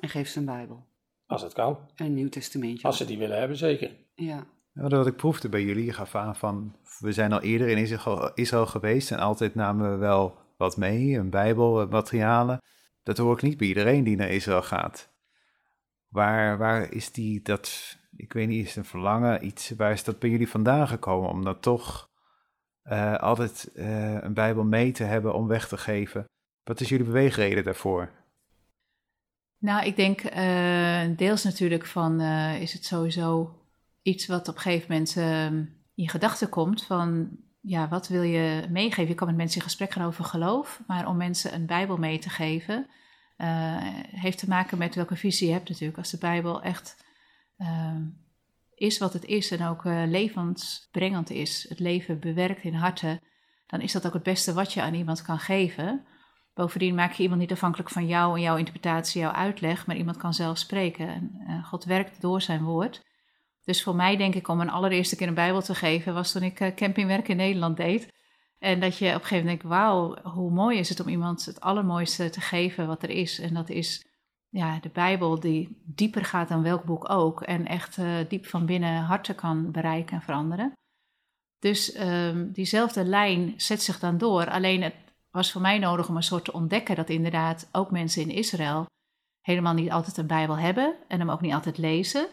En 0.00 0.08
geef 0.08 0.28
ze 0.28 0.38
een 0.38 0.44
Bijbel. 0.44 0.86
Als 1.26 1.42
het 1.42 1.52
kan. 1.52 1.78
Een 1.96 2.14
Nieuw 2.14 2.28
Testamentje. 2.28 2.86
Als 2.86 2.96
ze 2.96 3.04
die 3.04 3.18
willen 3.18 3.38
hebben, 3.38 3.56
zeker. 3.56 3.96
Ja. 4.14 4.46
Ja, 4.72 4.88
Wat 4.88 5.06
ik 5.06 5.16
proefde 5.16 5.48
bij 5.48 5.62
jullie, 5.62 5.84
je 5.84 5.92
gaf 5.92 6.14
aan 6.14 6.36
van, 6.36 6.76
we 6.98 7.12
zijn 7.12 7.32
al 7.32 7.40
eerder 7.40 7.68
in 7.68 7.78
Israël, 7.78 8.34
Israël 8.34 8.66
geweest 8.66 9.10
en 9.10 9.18
altijd 9.18 9.54
namen 9.54 9.90
we 9.90 9.96
wel 9.96 10.38
wat 10.56 10.76
mee, 10.76 11.16
een 11.16 11.30
bijbel, 11.30 11.86
materialen. 11.88 12.62
Dat 13.02 13.18
hoor 13.18 13.34
ik 13.34 13.42
niet 13.42 13.56
bij 13.56 13.66
iedereen 13.66 14.04
die 14.04 14.16
naar 14.16 14.30
Israël 14.30 14.62
gaat. 14.62 15.10
Waar, 16.08 16.58
waar 16.58 16.92
is 16.92 17.12
die, 17.12 17.42
dat, 17.42 17.96
ik 18.16 18.32
weet 18.32 18.48
niet, 18.48 18.66
is 18.66 18.76
een 18.76 18.84
verlangen, 18.84 19.46
iets, 19.46 19.70
waar 19.70 19.92
is 19.92 20.04
dat 20.04 20.18
bij 20.18 20.30
jullie 20.30 20.48
vandaan 20.48 20.88
gekomen? 20.88 21.30
Om 21.30 21.44
dan 21.44 21.60
toch 21.60 22.10
eh, 22.82 23.14
altijd 23.14 23.70
eh, 23.74 24.22
een 24.22 24.34
bijbel 24.34 24.64
mee 24.64 24.92
te 24.92 25.04
hebben 25.04 25.34
om 25.34 25.46
weg 25.46 25.68
te 25.68 25.76
geven. 25.76 26.24
Wat 26.62 26.80
is 26.80 26.88
jullie 26.88 27.06
beweegreden 27.06 27.64
daarvoor? 27.64 28.10
Nou, 29.58 29.86
ik 29.86 29.96
denk 29.96 30.20
eh, 30.20 31.02
deels 31.16 31.44
natuurlijk 31.44 31.86
van 31.86 32.20
is 32.60 32.72
het 32.72 32.84
sowieso 32.84 33.56
iets 34.02 34.26
wat 34.26 34.48
op 34.48 34.54
een 34.54 34.60
gegeven 34.60 34.86
moment 34.90 35.16
eh, 35.16 35.46
in 35.94 36.08
gedachten 36.08 36.48
komt 36.48 36.84
van 36.84 37.30
ja, 37.62 37.88
wat 37.88 38.08
wil 38.08 38.22
je 38.22 38.66
meegeven? 38.70 39.08
Je 39.08 39.14
kan 39.14 39.26
met 39.26 39.36
mensen 39.36 39.56
in 39.56 39.66
gesprek 39.66 39.92
gaan 39.92 40.06
over 40.06 40.24
geloof, 40.24 40.82
maar 40.86 41.06
om 41.06 41.16
mensen 41.16 41.54
een 41.54 41.66
Bijbel 41.66 41.96
mee 41.96 42.18
te 42.18 42.30
geven 42.30 42.86
eh, 43.36 43.76
heeft 44.00 44.38
te 44.38 44.48
maken 44.48 44.78
met 44.78 44.94
welke 44.94 45.16
visie 45.16 45.46
je 45.46 45.52
hebt 45.52 45.68
natuurlijk. 45.68 45.98
Als 45.98 46.10
de 46.10 46.18
Bijbel 46.18 46.62
echt 46.62 47.04
eh, 47.56 47.96
is 48.74 48.98
wat 48.98 49.12
het 49.12 49.24
is 49.24 49.50
en 49.50 49.66
ook 49.66 49.84
eh, 49.84 50.02
levensbrengend 50.06 51.30
is, 51.30 51.66
het 51.68 51.78
leven 51.78 52.20
bewerkt 52.20 52.62
in 52.62 52.74
harten, 52.74 53.20
dan 53.66 53.80
is 53.80 53.92
dat 53.92 54.06
ook 54.06 54.12
het 54.12 54.22
beste 54.22 54.52
wat 54.52 54.72
je 54.72 54.82
aan 54.82 54.94
iemand 54.94 55.22
kan 55.22 55.38
geven. 55.38 56.06
Bovendien 56.54 56.94
maak 56.94 57.12
je 57.12 57.22
iemand 57.22 57.40
niet 57.40 57.52
afhankelijk 57.52 57.90
van 57.90 58.06
jou 58.06 58.36
en 58.36 58.42
jouw 58.42 58.56
interpretatie, 58.56 59.20
jouw 59.20 59.32
uitleg, 59.32 59.86
maar 59.86 59.96
iemand 59.96 60.16
kan 60.16 60.34
zelf 60.34 60.58
spreken. 60.58 61.08
En 61.46 61.64
God 61.64 61.84
werkt 61.84 62.20
door 62.20 62.40
zijn 62.42 62.62
woord. 62.62 63.02
Dus 63.64 63.82
voor 63.82 63.94
mij 63.94 64.16
denk 64.16 64.34
ik 64.34 64.48
om 64.48 64.60
een 64.60 64.70
allereerste 64.70 65.16
keer 65.16 65.28
een 65.28 65.34
Bijbel 65.34 65.62
te 65.62 65.74
geven, 65.74 66.14
was 66.14 66.32
toen 66.32 66.42
ik 66.42 66.60
eh, 66.60 66.74
campingwerk 66.74 67.28
in 67.28 67.36
Nederland 67.36 67.76
deed. 67.76 68.12
En 68.58 68.80
dat 68.80 68.98
je 68.98 69.06
op 69.06 69.14
een 69.14 69.20
gegeven 69.20 69.36
moment 69.36 69.60
denkt, 69.60 69.74
wauw, 69.74 70.16
hoe 70.22 70.50
mooi 70.50 70.78
is 70.78 70.88
het 70.88 71.00
om 71.00 71.08
iemand 71.08 71.44
het 71.44 71.60
allermooiste 71.60 72.30
te 72.30 72.40
geven 72.40 72.86
wat 72.86 73.02
er 73.02 73.10
is. 73.10 73.38
En 73.38 73.54
dat 73.54 73.68
is 73.68 74.06
ja, 74.48 74.78
de 74.80 74.88
Bijbel 74.88 75.40
die 75.40 75.82
dieper 75.84 76.24
gaat 76.24 76.48
dan 76.48 76.62
welk 76.62 76.84
boek 76.84 77.10
ook. 77.10 77.42
En 77.42 77.66
echt 77.66 77.98
eh, 77.98 78.14
diep 78.28 78.46
van 78.46 78.66
binnen 78.66 79.02
harten 79.02 79.34
kan 79.34 79.70
bereiken 79.70 80.16
en 80.16 80.22
veranderen. 80.22 80.72
Dus 81.58 81.92
ehm, 81.92 82.52
diezelfde 82.52 83.04
lijn 83.04 83.54
zet 83.56 83.82
zich 83.82 83.98
dan 83.98 84.18
door. 84.18 84.50
Alleen 84.50 84.82
het 84.82 84.94
was 85.30 85.52
voor 85.52 85.60
mij 85.60 85.78
nodig 85.78 86.08
om 86.08 86.16
een 86.16 86.22
soort 86.22 86.44
te 86.44 86.52
ontdekken 86.52 86.96
dat 86.96 87.08
inderdaad 87.08 87.68
ook 87.72 87.90
mensen 87.90 88.22
in 88.22 88.30
Israël 88.30 88.86
helemaal 89.40 89.74
niet 89.74 89.90
altijd 89.90 90.16
een 90.16 90.26
Bijbel 90.26 90.58
hebben 90.58 90.94
en 91.08 91.18
hem 91.18 91.30
ook 91.30 91.40
niet 91.40 91.52
altijd 91.52 91.78
lezen. 91.78 92.28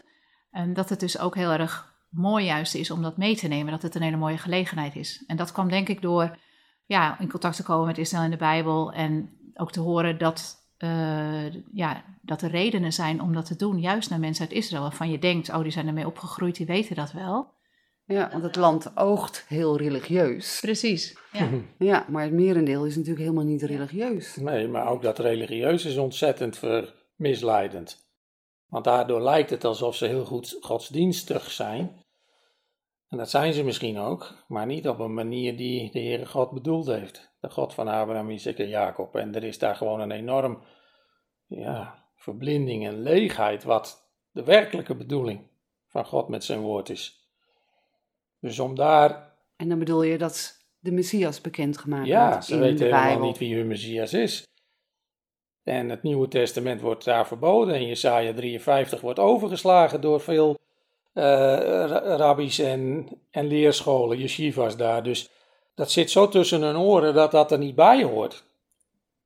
En 0.50 0.74
dat 0.74 0.88
het 0.88 1.00
dus 1.00 1.18
ook 1.18 1.34
heel 1.34 1.50
erg 1.50 1.94
mooi 2.10 2.44
juist 2.44 2.74
is 2.74 2.90
om 2.90 3.02
dat 3.02 3.16
mee 3.16 3.36
te 3.36 3.48
nemen, 3.48 3.72
dat 3.72 3.82
het 3.82 3.94
een 3.94 4.02
hele 4.02 4.16
mooie 4.16 4.38
gelegenheid 4.38 4.96
is. 4.96 5.24
En 5.26 5.36
dat 5.36 5.52
kwam 5.52 5.68
denk 5.68 5.88
ik 5.88 6.02
door 6.02 6.36
ja, 6.86 7.20
in 7.20 7.30
contact 7.30 7.56
te 7.56 7.62
komen 7.62 7.86
met 7.86 7.98
Israël 7.98 8.24
in 8.24 8.30
de 8.30 8.36
Bijbel 8.36 8.92
en 8.92 9.30
ook 9.54 9.72
te 9.72 9.80
horen 9.80 10.18
dat, 10.18 10.56
uh, 10.78 11.52
ja, 11.72 12.04
dat 12.22 12.42
er 12.42 12.50
redenen 12.50 12.92
zijn 12.92 13.20
om 13.20 13.32
dat 13.32 13.46
te 13.46 13.56
doen, 13.56 13.80
juist 13.80 14.10
naar 14.10 14.18
mensen 14.18 14.46
uit 14.46 14.56
Israël, 14.56 14.82
waarvan 14.82 15.10
je 15.10 15.18
denkt, 15.18 15.48
oh 15.48 15.62
die 15.62 15.72
zijn 15.72 15.86
ermee 15.86 16.06
opgegroeid, 16.06 16.56
die 16.56 16.66
weten 16.66 16.96
dat 16.96 17.12
wel. 17.12 17.58
Ja, 18.04 18.28
want 18.30 18.42
het 18.42 18.56
land 18.56 18.96
oogt 18.96 19.44
heel 19.48 19.76
religieus. 19.76 20.58
Precies. 20.60 21.16
Ja. 21.32 21.48
Ja, 21.78 22.06
maar 22.08 22.22
het 22.22 22.32
merendeel 22.32 22.84
is 22.86 22.96
natuurlijk 22.96 23.22
helemaal 23.22 23.44
niet 23.44 23.62
religieus. 23.62 24.36
Nee, 24.36 24.68
maar 24.68 24.88
ook 24.88 25.02
dat 25.02 25.18
religieus 25.18 25.84
is 25.84 25.96
ontzettend 25.96 26.58
ver- 26.58 26.94
misleidend. 27.16 28.09
Want 28.70 28.84
daardoor 28.84 29.20
lijkt 29.20 29.50
het 29.50 29.64
alsof 29.64 29.96
ze 29.96 30.06
heel 30.06 30.24
goed 30.24 30.58
godsdienstig 30.60 31.50
zijn. 31.50 32.04
En 33.08 33.18
dat 33.18 33.30
zijn 33.30 33.52
ze 33.52 33.64
misschien 33.64 33.98
ook, 33.98 34.34
maar 34.48 34.66
niet 34.66 34.88
op 34.88 34.98
een 34.98 35.14
manier 35.14 35.56
die 35.56 35.90
de 35.90 36.00
Heere 36.00 36.26
God 36.26 36.50
bedoeld 36.50 36.86
heeft. 36.86 37.32
De 37.40 37.50
God 37.50 37.74
van 37.74 37.88
Abraham, 37.88 38.30
Isaac 38.30 38.56
en 38.56 38.68
Jacob. 38.68 39.16
En 39.16 39.34
er 39.34 39.44
is 39.44 39.58
daar 39.58 39.76
gewoon 39.76 40.00
een 40.00 40.10
enorm 40.10 40.62
ja, 41.46 42.04
verblinding 42.16 42.86
en 42.86 43.02
leegheid 43.02 43.64
wat 43.64 44.10
de 44.30 44.44
werkelijke 44.44 44.94
bedoeling 44.94 45.48
van 45.88 46.06
God 46.06 46.28
met 46.28 46.44
zijn 46.44 46.60
woord 46.60 46.88
is. 46.88 47.28
Dus 48.40 48.58
om 48.58 48.74
daar 48.74 49.34
En 49.56 49.68
dan 49.68 49.78
bedoel 49.78 50.02
je 50.02 50.18
dat 50.18 50.64
de 50.78 50.92
Messias 50.92 51.40
bekendgemaakt 51.40 52.06
Ja, 52.06 52.30
wordt 52.30 52.44
ze 52.44 52.54
in 52.54 52.60
weten 52.60 52.76
de 52.76 52.84
helemaal 52.84 53.06
Bijbel. 53.06 53.26
niet 53.26 53.38
wie 53.38 53.56
hun 53.56 53.66
Messias 53.66 54.12
is. 54.12 54.48
En 55.70 55.88
het 55.88 56.02
Nieuwe 56.02 56.28
Testament 56.28 56.80
wordt 56.80 57.04
daar 57.04 57.26
verboden. 57.26 57.74
En 57.74 57.86
Jesaja 57.86 58.32
53 58.32 59.00
wordt 59.00 59.18
overgeslagen 59.18 60.00
door 60.00 60.20
veel 60.20 60.58
eh, 61.12 61.24
ra- 61.24 62.16
rabbies 62.16 62.58
en, 62.58 63.08
en 63.30 63.46
leerscholen, 63.46 64.18
yeshivas 64.18 64.76
daar. 64.76 65.02
Dus 65.02 65.30
dat 65.74 65.90
zit 65.90 66.10
zo 66.10 66.28
tussen 66.28 66.62
hun 66.62 66.76
oren 66.76 67.14
dat 67.14 67.30
dat 67.30 67.52
er 67.52 67.58
niet 67.58 67.74
bij 67.74 68.02
hoort. 68.02 68.44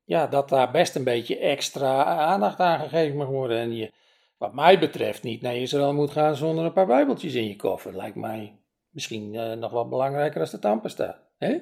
Ja, 0.03 0.27
dat 0.27 0.49
daar 0.49 0.71
best 0.71 0.95
een 0.95 1.03
beetje 1.03 1.37
extra 1.37 2.03
aandacht 2.05 2.59
aan 2.59 2.79
gegeven 2.79 3.17
mag 3.17 3.27
worden. 3.27 3.57
En 3.57 3.75
je, 3.75 3.91
wat 4.37 4.53
mij 4.53 4.79
betreft, 4.79 5.23
niet 5.23 5.41
naar 5.41 5.55
Israël 5.55 5.93
moet 5.93 6.11
gaan 6.11 6.35
zonder 6.35 6.65
een 6.65 6.73
paar 6.73 6.85
bijbeltjes 6.85 7.33
in 7.33 7.47
je 7.47 7.55
koffer. 7.55 7.95
Lijkt 7.95 8.15
mij 8.15 8.53
misschien 8.89 9.35
eh, 9.35 9.51
nog 9.53 9.71
wel 9.71 9.87
belangrijker 9.87 10.41
als 10.41 10.51
de 10.51 10.59
tandpasta. 10.59 11.19
hè? 11.37 11.57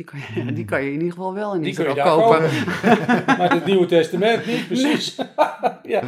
Die 0.00 0.08
kan, 0.08 0.18
je, 0.44 0.52
die 0.58 0.64
kan 0.64 0.82
je 0.82 0.86
in 0.86 0.98
ieder 0.98 1.12
geval 1.12 1.34
wel 1.34 1.54
in 1.54 1.62
Die 1.62 1.74
kun 1.74 1.84
je 1.84 1.90
Israël 1.90 2.16
daar 2.16 2.28
kopen. 2.28 2.50
kopen. 2.50 3.24
maar 3.38 3.54
het 3.54 3.64
Nieuwe 3.64 3.86
Testament 3.86 4.46
niet, 4.46 4.66
precies. 4.66 5.16
ja. 5.82 6.02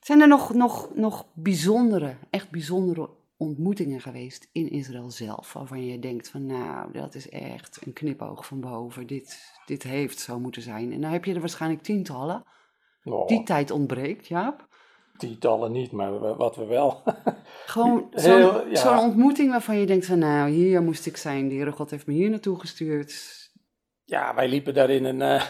Zijn 0.00 0.20
er 0.20 0.28
nog, 0.28 0.54
nog, 0.54 0.94
nog 0.94 1.26
bijzondere, 1.34 2.16
echt 2.30 2.50
bijzondere 2.50 3.10
ontmoetingen 3.36 4.00
geweest 4.00 4.48
in 4.52 4.70
Israël 4.70 5.10
zelf? 5.10 5.52
Waarvan 5.52 5.86
je 5.86 5.98
denkt 5.98 6.28
van 6.28 6.46
nou, 6.46 6.92
dat 6.92 7.14
is 7.14 7.28
echt 7.28 7.78
een 7.86 7.92
knipoog 7.92 8.46
van 8.46 8.60
boven. 8.60 9.06
Dit, 9.06 9.38
dit 9.66 9.82
heeft 9.82 10.18
zo 10.18 10.38
moeten 10.40 10.62
zijn. 10.62 10.92
En 10.92 11.00
dan 11.00 11.10
heb 11.12 11.24
je 11.24 11.34
er 11.34 11.40
waarschijnlijk 11.40 11.82
tientallen. 11.82 12.44
Oh, 13.04 13.26
Die 13.26 13.42
tijd 13.42 13.70
ontbreekt, 13.70 14.26
Jaap. 14.26 14.68
Tientallen 15.16 15.72
niet, 15.72 15.92
maar 15.92 16.36
wat 16.36 16.56
we 16.56 16.64
wel. 16.64 17.02
Gewoon 17.66 18.08
zo'n 18.14 18.70
ja. 18.70 19.04
ontmoeting 19.04 19.50
waarvan 19.50 19.78
je 19.78 19.86
denkt 19.86 20.06
van 20.06 20.18
nou, 20.18 20.50
hier 20.50 20.82
moest 20.82 21.06
ik 21.06 21.16
zijn. 21.16 21.48
De 21.48 21.54
Heere 21.54 21.72
God 21.72 21.90
heeft 21.90 22.06
me 22.06 22.14
hier 22.14 22.30
naartoe 22.30 22.60
gestuurd. 22.60 23.14
ja, 24.04 24.34
wij 24.34 24.48
liepen 24.48 24.74
daar 24.74 24.90
in 24.90 25.04
een, 25.04 25.22
eh, 25.22 25.42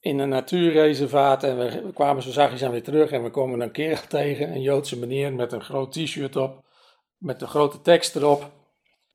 in 0.00 0.18
een 0.18 0.28
natuurreservaat 0.28 1.44
en 1.44 1.58
we, 1.58 1.82
we 1.82 1.92
kwamen 1.92 2.22
zo 2.22 2.30
zachtjes 2.30 2.64
aan 2.64 2.70
weer 2.70 2.82
terug 2.82 3.10
en 3.10 3.22
we 3.22 3.30
komen 3.30 3.60
een 3.60 3.72
kerel 3.72 4.06
tegen, 4.18 4.52
een 4.52 4.62
Joodse 4.62 4.98
meneer 4.98 5.32
met 5.32 5.52
een 5.52 5.62
groot 5.62 5.92
t-shirt 5.92 6.36
op, 6.36 6.64
met 7.16 7.42
een 7.42 7.48
grote 7.48 7.80
tekst 7.80 8.16
erop. 8.16 8.50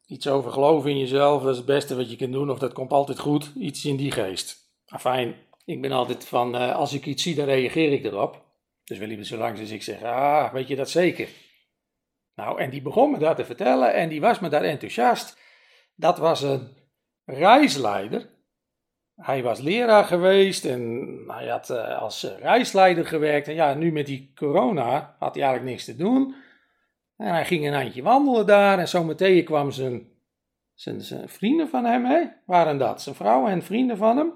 Iets 0.08 0.28
over 0.28 0.52
geloven 0.52 0.90
in 0.90 1.00
jezelf, 1.00 1.42
dat 1.42 1.52
is 1.52 1.58
het 1.58 1.66
beste 1.66 1.96
wat 1.96 2.10
je 2.10 2.16
kunt 2.16 2.34
doen 2.34 2.50
of 2.50 2.60
dat 2.60 2.74
komt 2.74 2.92
altijd 2.92 3.20
goed. 3.20 3.52
Iets 3.56 3.86
in 3.86 3.96
die 3.96 4.12
geest. 4.12 4.64
Fijn, 4.86 5.36
ik 5.66 5.82
ben 5.82 5.92
altijd 5.92 6.26
van, 6.26 6.56
eh, 6.56 6.76
als 6.76 6.94
ik 6.94 7.06
iets 7.06 7.24
zie, 7.24 7.36
dan 7.36 7.46
reageer 7.46 7.92
ik 7.92 8.06
erop. 8.06 8.45
Dus 8.86 8.98
we 8.98 9.08
liepen 9.08 9.26
zo 9.26 9.38
langs 9.38 9.60
dus 9.60 9.72
ik 9.72 9.84
zeg, 9.84 10.04
ah, 10.04 10.54
weet 10.54 10.68
je 10.68 10.76
dat 10.76 10.90
zeker? 10.90 11.30
Nou, 12.36 12.60
en 12.60 12.70
die 12.70 12.82
begon 12.82 13.12
me 13.12 13.18
dat 13.18 13.36
te 13.36 13.46
vertellen 13.46 13.94
en 13.94 14.10
die 14.10 14.22
was 14.22 14.40
me 14.40 14.50
daar 14.50 14.64
enthousiast. 14.64 15.38
Dat 15.96 16.18
was 16.18 16.42
een 16.42 16.68
reisleider. 17.26 18.34
Hij 19.16 19.44
was 19.44 19.60
leraar 19.60 20.04
geweest 20.04 20.66
en 20.66 21.08
hij 21.28 21.48
had 21.48 21.70
eh, 21.70 22.02
als 22.02 22.24
eh, 22.24 22.40
reisleider 22.40 23.06
gewerkt. 23.06 23.48
En 23.48 23.54
ja, 23.54 23.74
nu 23.74 23.92
met 23.92 24.06
die 24.06 24.32
corona 24.36 25.16
had 25.20 25.36
hij 25.36 25.44
eigenlijk 25.44 25.74
niks 25.74 25.86
te 25.86 25.96
doen. 25.96 26.36
En 27.18 27.28
hij 27.28 27.46
ging 27.46 27.68
een 27.68 27.74
eindje 27.74 28.04
wandelen 28.04 28.46
daar 28.46 28.80
en 28.80 28.88
zo 28.88 29.04
meteen 29.04 29.44
kwam 29.44 29.72
zijn, 29.72 30.08
zijn, 30.74 31.02
zijn 31.02 31.30
vrienden 31.30 31.70
van 31.70 31.86
hem, 31.86 32.06
hè? 32.06 32.24
waren 32.46 32.78
dat, 32.78 33.02
zijn 33.02 33.16
vrouw 33.16 33.48
en 33.48 33.64
vrienden 33.64 33.98
van 33.98 34.18
hem. 34.18 34.34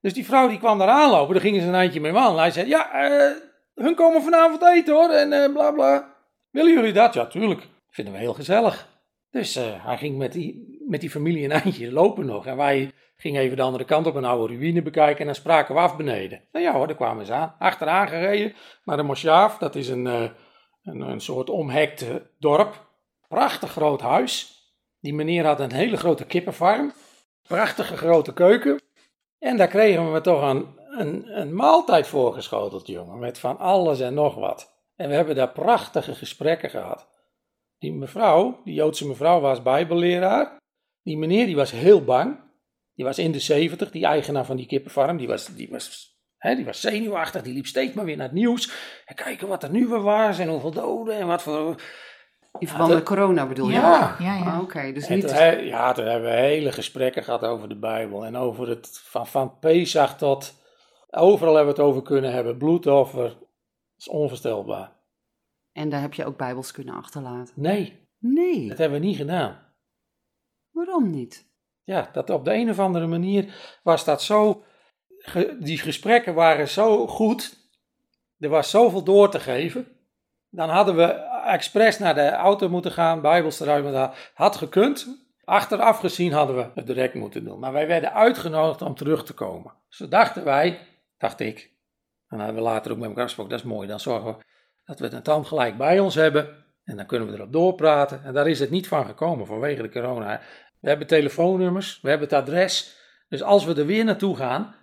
Dus 0.00 0.14
die 0.14 0.24
vrouw 0.24 0.48
die 0.48 0.58
kwam 0.58 0.78
daar 0.78 0.88
aanlopen, 0.88 1.34
daar 1.34 1.42
gingen 1.42 1.60
ze 1.60 1.66
een 1.66 1.74
eindje 1.74 2.00
mee 2.00 2.12
wandelen. 2.12 2.40
Hij 2.40 2.50
zei, 2.50 2.68
ja, 2.68 2.92
eh, 2.92 3.47
hun 3.78 3.94
komen 3.94 4.22
vanavond 4.22 4.62
eten 4.62 4.94
hoor 4.94 5.10
en 5.10 5.32
eh, 5.32 5.52
bla 5.52 5.72
bla. 5.72 6.14
Willen 6.50 6.72
jullie 6.72 6.92
dat? 6.92 7.14
Ja, 7.14 7.26
tuurlijk. 7.26 7.68
Vinden 7.90 8.14
we 8.14 8.20
heel 8.20 8.34
gezellig. 8.34 8.88
Dus 9.30 9.56
eh, 9.56 9.84
hij 9.84 9.96
ging 9.96 10.18
met 10.18 10.32
die, 10.32 10.84
met 10.88 11.00
die 11.00 11.10
familie 11.10 11.44
een 11.44 11.50
eindje 11.62 11.92
lopen 11.92 12.26
nog. 12.26 12.46
En 12.46 12.56
wij 12.56 12.92
gingen 13.16 13.42
even 13.42 13.56
de 13.56 13.62
andere 13.62 13.84
kant 13.84 14.06
op 14.06 14.14
een 14.14 14.24
oude 14.24 14.54
ruïne 14.54 14.82
bekijken. 14.82 15.18
En 15.18 15.26
dan 15.26 15.34
spraken 15.34 15.74
we 15.74 15.80
af 15.80 15.96
beneden. 15.96 16.42
Nou 16.52 16.64
ja 16.64 16.72
hoor, 16.72 16.86
daar 16.86 16.96
kwamen 16.96 17.26
ze 17.26 17.32
aan. 17.32 17.54
Achteraan 17.58 18.08
gereden 18.08 18.54
naar 18.84 18.96
de 18.96 19.02
Mosjaaf. 19.02 19.58
Dat 19.58 19.74
is 19.74 19.88
een, 19.88 20.06
eh, 20.06 20.28
een, 20.82 21.00
een 21.00 21.20
soort 21.20 21.50
omhekt 21.50 22.04
dorp. 22.38 22.86
Prachtig 23.28 23.70
groot 23.70 24.00
huis. 24.00 24.56
Die 25.00 25.14
meneer 25.14 25.44
had 25.44 25.60
een 25.60 25.72
hele 25.72 25.96
grote 25.96 26.26
kippenfarm. 26.26 26.92
Prachtige 27.42 27.96
grote 27.96 28.32
keuken. 28.32 28.80
En 29.38 29.56
daar 29.56 29.68
kregen 29.68 30.12
we 30.12 30.20
toch 30.20 30.42
een, 30.42 30.66
een, 30.88 31.40
een 31.40 31.54
maaltijd 31.54 32.06
voorgeschoteld, 32.06 32.86
jongen. 32.86 33.18
Met 33.18 33.38
van 33.38 33.58
alles 33.58 34.00
en 34.00 34.14
nog 34.14 34.34
wat. 34.34 34.76
En 34.96 35.08
we 35.08 35.14
hebben 35.14 35.34
daar 35.34 35.52
prachtige 35.52 36.14
gesprekken 36.14 36.70
gehad. 36.70 37.08
Die 37.78 37.92
mevrouw, 37.92 38.60
die 38.64 38.74
Joodse 38.74 39.06
mevrouw, 39.06 39.40
was 39.40 39.62
bijbelleraar. 39.62 40.56
Die 41.02 41.18
meneer 41.18 41.46
die 41.46 41.56
was 41.56 41.70
heel 41.70 42.04
bang. 42.04 42.40
Die 42.94 43.04
was 43.04 43.18
in 43.18 43.32
de 43.32 43.40
zeventig, 43.40 43.90
die 43.90 44.06
eigenaar 44.06 44.44
van 44.44 44.56
die 44.56 44.66
kippenfarm. 44.66 45.16
Die 45.16 45.26
was, 45.26 45.46
die, 45.46 45.68
was, 45.70 46.16
hè, 46.36 46.54
die 46.54 46.64
was 46.64 46.80
zenuwachtig, 46.80 47.42
die 47.42 47.54
liep 47.54 47.66
steeds 47.66 47.94
maar 47.94 48.04
weer 48.04 48.16
naar 48.16 48.26
het 48.26 48.34
nieuws. 48.34 48.72
En 49.04 49.14
kijken 49.14 49.48
wat 49.48 49.62
er 49.62 49.70
nu 49.70 49.86
weer 49.86 50.02
was 50.02 50.38
en 50.38 50.48
hoeveel 50.48 50.70
doden 50.70 51.16
en 51.16 51.26
wat 51.26 51.42
voor... 51.42 51.80
In 52.58 52.68
verband 52.68 52.92
met 52.92 53.02
corona 53.02 53.46
bedoel 53.46 53.68
je? 53.68 53.74
Ja. 53.74 54.16
Ja, 54.18 54.36
ja. 54.36 54.52
Ah, 54.52 54.60
Oké, 54.60 54.92
dus 54.92 55.06
En 55.06 55.14
niet... 55.14 55.28
toen, 55.28 55.64
ja, 55.64 55.92
toen 55.92 56.04
hebben 56.04 56.30
we 56.30 56.36
hele 56.36 56.72
gesprekken 56.72 57.24
gehad 57.24 57.42
over 57.42 57.68
de 57.68 57.78
Bijbel. 57.78 58.24
En 58.24 58.36
over 58.36 58.68
het, 58.68 59.00
van, 59.04 59.26
van 59.26 59.58
Pesach 59.58 60.16
tot... 60.16 60.54
Overal 61.10 61.54
hebben 61.54 61.74
we 61.74 61.80
het 61.80 61.90
over 61.90 62.02
kunnen 62.02 62.32
hebben. 62.32 62.58
Bloedoffer. 62.58 63.28
Dat 63.28 63.46
is 63.98 64.08
onvoorstelbaar. 64.08 64.92
En 65.72 65.88
daar 65.88 66.00
heb 66.00 66.14
je 66.14 66.24
ook 66.24 66.36
bijbels 66.36 66.72
kunnen 66.72 66.94
achterlaten. 66.94 67.54
Nee, 67.56 68.06
Nee, 68.20 68.68
dat 68.68 68.78
hebben 68.78 69.00
we 69.00 69.06
niet 69.06 69.16
gedaan. 69.16 69.58
waarom 70.70 71.10
niet? 71.10 71.46
Ja, 71.82 72.08
dat 72.12 72.30
op 72.30 72.44
de 72.44 72.54
een 72.54 72.70
of 72.70 72.78
andere 72.78 73.06
manier 73.06 73.78
was 73.82 74.04
dat 74.04 74.22
zo. 74.22 74.62
die 75.58 75.78
gesprekken 75.78 76.34
waren 76.34 76.68
zo 76.68 77.06
goed. 77.06 77.56
Er 78.38 78.48
was 78.48 78.70
zoveel 78.70 79.04
door 79.04 79.30
te 79.30 79.40
geven. 79.40 79.86
Dan 80.50 80.68
hadden 80.68 80.96
we 80.96 81.04
expres 81.46 81.98
naar 81.98 82.14
de 82.14 82.30
auto 82.30 82.68
moeten 82.68 82.92
gaan, 82.92 83.20
Bijbels 83.20 83.60
eruit 83.60 83.82
moeten 83.82 84.00
halen. 84.00 84.16
Had 84.34 84.56
gekund. 84.56 85.26
Achteraf 85.44 85.98
gezien 85.98 86.32
hadden 86.32 86.56
we 86.56 86.70
het 86.74 86.86
direct 86.86 87.14
moeten 87.14 87.44
doen. 87.44 87.58
Maar 87.58 87.72
wij 87.72 87.86
werden 87.86 88.12
uitgenodigd 88.12 88.82
om 88.82 88.94
terug 88.94 89.24
te 89.24 89.34
komen. 89.34 89.72
Zo 89.88 90.08
dachten 90.08 90.44
wij, 90.44 90.78
dacht 91.18 91.40
ik. 91.40 91.76
En 92.28 92.36
dan 92.36 92.46
hebben 92.46 92.62
we 92.62 92.68
later 92.68 92.92
ook 92.92 92.98
met 92.98 93.08
elkaar 93.08 93.24
gesproken. 93.24 93.52
Dat 93.52 93.60
is 93.60 93.70
mooi. 93.70 93.88
Dan 93.88 94.00
zorgen 94.00 94.36
we 94.36 94.44
dat 94.84 94.98
we 94.98 95.08
het 95.08 95.24
dan 95.24 95.46
gelijk 95.46 95.76
bij 95.76 95.98
ons 95.98 96.14
hebben. 96.14 96.66
En 96.84 96.96
dan 96.96 97.06
kunnen 97.06 97.28
we 97.28 97.34
erop 97.34 97.52
doorpraten. 97.52 98.24
En 98.24 98.32
daar 98.32 98.48
is 98.48 98.60
het 98.60 98.70
niet 98.70 98.88
van 98.88 99.06
gekomen 99.06 99.46
vanwege 99.46 99.82
de 99.82 99.90
corona. 99.90 100.40
We 100.80 100.88
hebben 100.88 101.06
telefoonnummers, 101.06 102.00
we 102.00 102.08
hebben 102.08 102.28
het 102.28 102.36
adres. 102.36 102.96
Dus 103.28 103.42
als 103.42 103.64
we 103.64 103.74
er 103.74 103.86
weer 103.86 104.04
naartoe 104.04 104.36
gaan 104.36 104.74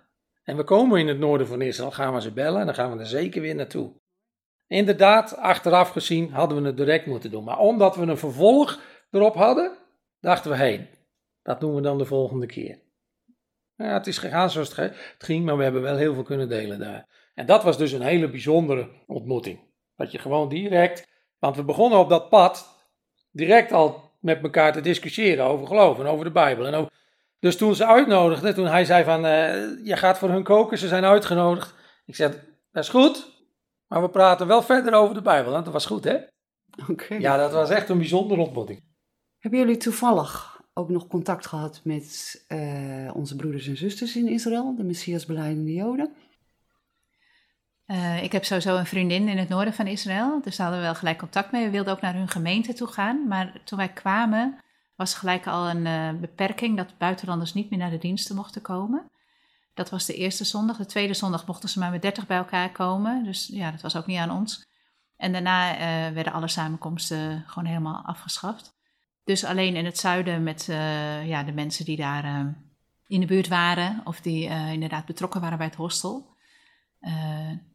en 0.42 0.56
we 0.56 0.64
komen 0.64 1.00
in 1.00 1.08
het 1.08 1.18
noorden 1.18 1.46
van 1.46 1.62
Israël, 1.62 1.90
gaan 1.90 2.14
we 2.14 2.20
ze 2.20 2.32
bellen 2.32 2.60
en 2.60 2.66
dan 2.66 2.74
gaan 2.74 2.92
we 2.92 2.98
er 2.98 3.06
zeker 3.06 3.40
weer 3.40 3.54
naartoe. 3.54 3.92
Inderdaad, 4.66 5.36
achteraf 5.36 5.88
gezien 5.88 6.32
hadden 6.32 6.62
we 6.62 6.66
het 6.66 6.76
direct 6.76 7.06
moeten 7.06 7.30
doen. 7.30 7.44
Maar 7.44 7.58
omdat 7.58 7.96
we 7.96 8.02
een 8.02 8.18
vervolg 8.18 8.80
erop 9.10 9.34
hadden, 9.34 9.78
dachten 10.20 10.50
we, 10.50 10.56
hey, 10.56 10.90
dat 11.42 11.60
doen 11.60 11.74
we 11.74 11.80
dan 11.80 11.98
de 11.98 12.04
volgende 12.04 12.46
keer. 12.46 12.78
Ja, 13.76 13.92
het 13.92 14.06
is 14.06 14.18
gegaan 14.18 14.50
zoals 14.50 14.76
het, 14.76 15.14
ging, 15.18 15.44
maar 15.44 15.56
we 15.56 15.62
hebben 15.62 15.82
wel 15.82 15.96
heel 15.96 16.14
veel 16.14 16.22
kunnen 16.22 16.48
delen 16.48 16.78
daar. 16.78 17.30
En 17.34 17.46
dat 17.46 17.62
was 17.62 17.78
dus 17.78 17.92
een 17.92 18.02
hele 18.02 18.30
bijzondere 18.30 18.88
ontmoeting. 19.06 19.60
Dat 19.96 20.12
je 20.12 20.18
gewoon 20.18 20.48
direct, 20.48 21.08
want 21.38 21.56
we 21.56 21.64
begonnen 21.64 21.98
op 21.98 22.08
dat 22.08 22.28
pad 22.28 22.76
direct 23.30 23.72
al 23.72 24.12
met 24.20 24.42
elkaar 24.42 24.72
te 24.72 24.80
discussiëren 24.80 25.44
over 25.44 25.66
geloof 25.66 25.98
en 25.98 26.06
over 26.06 26.24
de 26.24 26.30
Bijbel. 26.30 26.66
En 26.66 26.74
over... 26.74 26.92
Dus 27.38 27.56
toen 27.56 27.74
ze 27.74 27.86
uitnodigden, 27.86 28.54
toen 28.54 28.66
hij 28.66 28.84
zei 28.84 29.04
van, 29.04 29.26
eh, 29.26 29.84
je 29.84 29.96
gaat 29.96 30.18
voor 30.18 30.28
hun 30.28 30.42
koken, 30.42 30.78
ze 30.78 30.88
zijn 30.88 31.04
uitgenodigd. 31.04 31.74
Ik 32.04 32.14
zei, 32.14 32.32
dat 32.72 32.82
is 32.82 32.90
goed, 32.90 33.44
maar 33.86 34.02
we 34.02 34.10
praten 34.10 34.46
wel 34.46 34.62
verder 34.62 34.92
over 34.92 35.14
de 35.14 35.22
Bijbel. 35.22 35.54
En 35.54 35.64
dat 35.64 35.72
was 35.72 35.86
goed, 35.86 36.04
hè? 36.04 36.16
Oké. 36.90 37.14
Ja, 37.14 37.36
dat 37.36 37.52
was 37.52 37.70
echt 37.70 37.88
een 37.88 37.98
bijzondere 37.98 38.40
ontmoeting. 38.40 38.84
Hebben 39.38 39.60
jullie 39.60 39.76
toevallig 39.76 40.55
ook 40.78 40.88
nog 40.88 41.06
contact 41.06 41.46
gehad 41.46 41.80
met 41.84 42.44
eh, 42.48 43.10
onze 43.14 43.36
broeders 43.36 43.66
en 43.66 43.76
zusters 43.76 44.16
in 44.16 44.28
Israël, 44.28 44.74
de 44.76 44.84
Messias 44.84 45.26
beleidende 45.26 45.72
Joden? 45.72 46.14
Uh, 47.86 48.22
ik 48.22 48.32
heb 48.32 48.44
sowieso 48.44 48.76
een 48.76 48.86
vriendin 48.86 49.28
in 49.28 49.38
het 49.38 49.48
noorden 49.48 49.74
van 49.74 49.86
Israël, 49.86 50.40
dus 50.42 50.56
daar 50.56 50.66
hadden 50.66 50.84
we 50.84 50.90
wel 50.90 50.98
gelijk 50.98 51.18
contact 51.18 51.52
mee. 51.52 51.64
We 51.64 51.70
wilden 51.70 51.92
ook 51.92 52.00
naar 52.00 52.14
hun 52.14 52.28
gemeente 52.28 52.72
toe 52.72 52.86
gaan, 52.86 53.28
maar 53.28 53.60
toen 53.64 53.78
wij 53.78 53.92
kwamen 53.92 54.58
was 54.96 55.14
gelijk 55.14 55.46
al 55.46 55.68
een 55.68 55.86
uh, 55.86 56.20
beperking 56.20 56.76
dat 56.76 56.98
buitenlanders 56.98 57.54
niet 57.54 57.70
meer 57.70 57.78
naar 57.78 57.90
de 57.90 57.98
diensten 57.98 58.36
mochten 58.36 58.62
komen. 58.62 59.10
Dat 59.74 59.90
was 59.90 60.06
de 60.06 60.14
eerste 60.14 60.44
zondag. 60.44 60.76
De 60.76 60.86
tweede 60.86 61.14
zondag 61.14 61.46
mochten 61.46 61.68
ze 61.68 61.78
maar 61.78 61.90
met 61.90 62.02
dertig 62.02 62.26
bij 62.26 62.36
elkaar 62.36 62.72
komen, 62.72 63.24
dus 63.24 63.46
ja, 63.46 63.70
dat 63.70 63.80
was 63.80 63.96
ook 63.96 64.06
niet 64.06 64.18
aan 64.18 64.30
ons. 64.30 64.66
En 65.16 65.32
daarna 65.32 65.78
werden 66.12 66.32
alle 66.32 66.48
samenkomsten 66.48 67.44
gewoon 67.46 67.68
helemaal 67.68 68.02
afgeschaft. 68.04 68.75
Dus 69.26 69.44
alleen 69.44 69.76
in 69.76 69.84
het 69.84 69.98
zuiden 69.98 70.42
met 70.42 70.64
ja, 71.24 71.42
de 71.42 71.52
mensen 71.52 71.84
die 71.84 71.96
daar 71.96 72.54
in 73.06 73.20
de 73.20 73.26
buurt 73.26 73.48
waren 73.48 74.00
of 74.04 74.20
die 74.20 74.48
inderdaad 74.48 75.06
betrokken 75.06 75.40
waren 75.40 75.58
bij 75.58 75.66
het 75.66 75.76
hostel. 75.76 76.34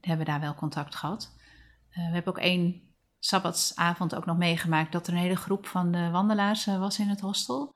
Hebben 0.02 0.26
daar 0.26 0.40
wel 0.40 0.56
contact 0.56 0.96
gehad. 0.96 1.36
We 1.90 2.02
hebben 2.02 2.34
ook 2.34 2.40
één 2.40 2.82
sabbatsavond 3.20 4.16
ook 4.16 4.26
nog 4.26 4.38
meegemaakt 4.38 4.92
dat 4.92 5.08
er 5.08 5.14
een 5.14 5.20
hele 5.20 5.36
groep 5.36 5.66
van 5.66 5.92
de 5.92 6.10
wandelaars 6.10 6.66
was 6.66 7.00
in 7.00 7.08
het 7.08 7.20
hostel. 7.20 7.76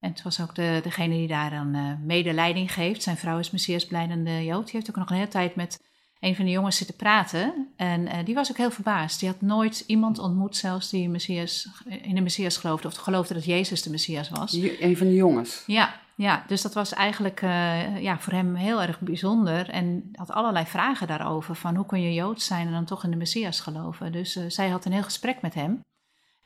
En 0.00 0.10
het 0.10 0.22
was 0.22 0.40
ook 0.40 0.54
de, 0.54 0.80
degene 0.82 1.14
die 1.14 1.28
daar 1.28 1.50
dan 1.50 1.98
medeleiding 2.06 2.72
geeft. 2.72 3.02
Zijn 3.02 3.16
vrouw 3.16 3.38
is 3.38 3.50
Messias 3.50 3.86
blijdende 3.86 4.44
Jood. 4.44 4.64
Die 4.64 4.74
heeft 4.74 4.88
ook 4.88 4.96
nog 4.96 5.10
een 5.10 5.16
hele 5.16 5.28
tijd 5.28 5.54
met 5.54 5.84
een 6.26 6.36
van 6.36 6.44
de 6.44 6.50
jongens 6.50 6.76
zitten 6.76 6.96
praten. 6.96 7.68
En 7.76 8.24
die 8.24 8.34
was 8.34 8.50
ook 8.50 8.56
heel 8.56 8.70
verbaasd. 8.70 9.20
Die 9.20 9.28
had 9.28 9.40
nooit 9.40 9.84
iemand 9.86 10.18
ontmoet, 10.18 10.56
zelfs 10.56 10.90
die 10.90 11.08
Messias, 11.08 11.68
in 12.02 12.14
de 12.14 12.20
Messias 12.20 12.56
geloofde. 12.56 12.88
Of 12.88 12.94
geloofde 12.94 13.34
dat 13.34 13.44
Jezus 13.44 13.82
de 13.82 13.90
Messias 13.90 14.28
was. 14.28 14.52
Een 14.52 14.96
van 14.96 15.06
de 15.06 15.14
jongens? 15.14 15.62
Ja, 15.66 15.94
ja, 16.14 16.44
dus 16.46 16.62
dat 16.62 16.74
was 16.74 16.92
eigenlijk 16.92 17.42
uh, 17.42 18.02
ja, 18.02 18.18
voor 18.18 18.32
hem 18.32 18.54
heel 18.54 18.82
erg 18.82 19.00
bijzonder. 19.00 19.70
En 19.70 20.08
had 20.12 20.30
allerlei 20.30 20.66
vragen 20.66 21.06
daarover. 21.06 21.54
Van 21.54 21.76
hoe 21.76 21.86
kun 21.86 22.02
je 22.02 22.14
Joods 22.14 22.46
zijn 22.46 22.66
en 22.66 22.72
dan 22.72 22.84
toch 22.84 23.04
in 23.04 23.10
de 23.10 23.16
Messias 23.16 23.60
geloven. 23.60 24.12
Dus 24.12 24.36
uh, 24.36 24.44
zij 24.48 24.68
had 24.68 24.84
een 24.84 24.92
heel 24.92 25.02
gesprek 25.02 25.42
met 25.42 25.54
hem. 25.54 25.80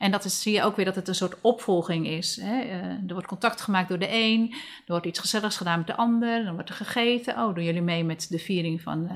En 0.01 0.11
dat 0.11 0.25
is, 0.25 0.41
zie 0.41 0.53
je 0.53 0.63
ook 0.63 0.75
weer 0.75 0.85
dat 0.85 0.95
het 0.95 1.07
een 1.07 1.15
soort 1.15 1.41
opvolging 1.41 2.07
is. 2.07 2.41
Hè? 2.41 2.63
Uh, 2.63 2.73
er 2.83 3.13
wordt 3.13 3.27
contact 3.27 3.61
gemaakt 3.61 3.89
door 3.89 3.99
de 3.99 4.11
een. 4.11 4.49
Er 4.51 4.83
wordt 4.85 5.05
iets 5.05 5.19
gezelligs 5.19 5.57
gedaan 5.57 5.77
met 5.77 5.87
de 5.87 5.95
ander. 5.95 6.43
Dan 6.43 6.53
wordt 6.53 6.69
er 6.69 6.75
gegeten. 6.75 7.37
Oh, 7.37 7.55
doen 7.55 7.63
jullie 7.63 7.81
mee 7.81 8.03
met 8.03 8.29
de 8.29 8.39
viering 8.39 8.81
van 8.81 9.07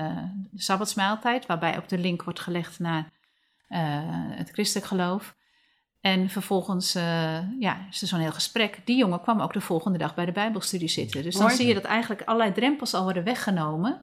de 0.50 0.62
Sabbatsmaaltijd. 0.62 1.46
Waarbij 1.46 1.76
ook 1.76 1.88
de 1.88 1.98
link 1.98 2.22
wordt 2.22 2.40
gelegd 2.40 2.78
naar 2.78 3.12
het 4.30 4.50
christelijk 4.50 4.86
geloof. 4.86 5.34
En 6.00 6.28
vervolgens 6.28 6.96
uh, 6.96 7.02
ja, 7.60 7.86
is 7.90 8.02
er 8.02 8.08
zo'n 8.08 8.20
heel 8.20 8.32
gesprek. 8.32 8.80
Die 8.84 8.96
jongen 8.96 9.20
kwam 9.20 9.40
ook 9.40 9.52
de 9.52 9.60
volgende 9.60 9.98
dag 9.98 10.14
bij 10.14 10.24
de 10.24 10.32
Bijbelstudie 10.32 10.88
zitten. 10.88 11.22
Dus 11.22 11.36
dan 11.36 11.50
zie 11.50 11.66
je 11.66 11.74
dat 11.74 11.84
eigenlijk 11.84 12.22
allerlei 12.22 12.52
drempels 12.52 12.94
al 12.94 13.02
worden 13.02 13.24
weggenomen. 13.24 14.00